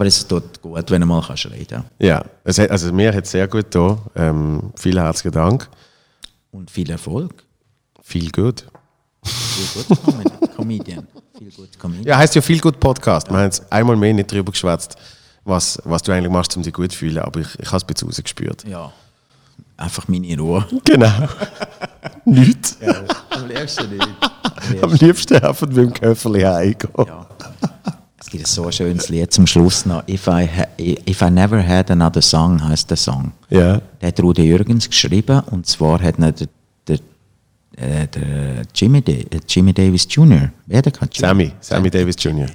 [0.00, 3.46] Aber es tut gut, wenn du mal kannst reden Ja, also mir hat es sehr
[3.46, 3.98] gut getan.
[4.16, 5.68] Ähm, vielen herzlichen Dank.
[6.52, 7.44] Und viel Erfolg.
[8.02, 8.64] Viel gut.
[9.22, 11.06] Viel gut Com- Comedian.
[11.36, 12.06] Viel gut Comedian.
[12.06, 13.28] Ja, heißt ja viel gut Podcast.
[13.28, 14.96] Wir haben jetzt einmal mehr nicht darüber geschwätzt,
[15.44, 17.82] was, was du eigentlich machst, um dich gut zu fühlen, aber ich, ich habe es
[17.82, 18.64] ein bisschen rausgespürt.
[18.66, 18.90] Ja.
[19.76, 20.66] Einfach meine Ruhe.
[20.86, 21.28] Genau.
[22.24, 22.78] Nichts.
[23.28, 24.08] Am liebsten nicht.
[24.82, 26.90] Am liebsten einfach mit dem Köfferli heimgehen.
[27.06, 27.26] Ja.
[28.20, 30.06] Es gibt so ein schönes Lied zum Schluss noch.
[30.08, 30.48] If I,
[31.08, 33.32] If I Never Had Another Song heißt der Song.
[33.48, 33.80] Ja.
[34.00, 36.32] Der hat Rudi Jürgens geschrieben und zwar hat der,
[36.86, 36.98] der,
[37.76, 40.50] äh, der Jimmy, Da- äh, Jimmy Davis Jr.
[40.66, 42.46] Wer der kann Sammy, Sammy Davis Jr.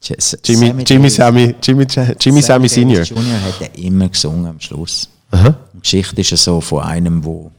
[0.00, 3.02] Jimmy, Sammy Jimmy, Davis- Sammy, Jimmy, Jimmy, Jimmy Sammy Senior.
[3.02, 3.22] Jr.
[3.42, 5.08] hat er immer gesungen am Schluss.
[5.32, 7.50] Die Geschichte ist ja so von einem, der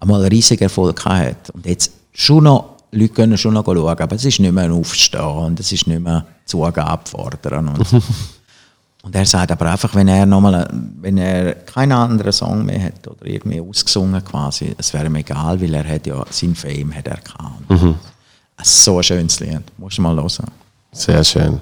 [0.00, 4.14] einmal einen riesigen Erfolg hat und jetzt schon noch, Leute können schon noch schauen, aber
[4.16, 7.68] es ist nicht mehr ein Aufstehen und es ist nicht mehr Zugabe fordern.
[7.68, 8.02] Und, so.
[9.02, 10.68] und er sagt aber einfach, wenn er nochmal,
[11.00, 15.60] wenn er keinen anderen Song mehr hat oder irgendwie ausgesungen quasi, es wäre ihm egal,
[15.60, 17.70] weil er hat ja, sein Fame hat er gehabt.
[17.70, 17.96] Mhm.
[18.62, 20.50] So ein schönes Lied, musst du mal hören,
[20.92, 21.60] Sehr schön.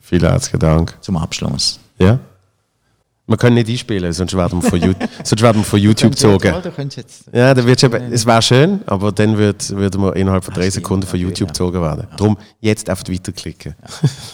[0.00, 0.96] Vielen herzlichen Dank.
[1.00, 1.80] zum Abschluss.
[1.98, 2.18] Ja?
[3.28, 4.92] Wir können nicht einspielen, sonst werden wir von, You
[5.24, 6.54] sonst werden wir von YouTube gezogen.
[7.32, 10.70] Ja, dann wird's eben, es wäre schön, aber dann würd, würden wir innerhalb von drei
[10.70, 11.52] Sekunden von YouTube ja.
[11.52, 12.06] gezogen werden.
[12.16, 13.74] Darum jetzt einfach weiterklicken.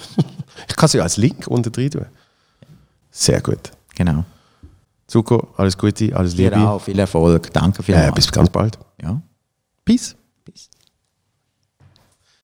[0.69, 2.07] ich kann es ja als Link unten drin tun.
[3.11, 3.71] Sehr gut.
[3.95, 4.25] Genau.
[5.07, 6.69] Zuko, alles Gute, alles Dir Liebe.
[6.69, 7.53] auch viel Erfolg.
[7.53, 8.15] Danke Äh, vielmals.
[8.15, 8.79] bis ganz bald.
[9.03, 9.21] ja.
[9.85, 10.15] Peace.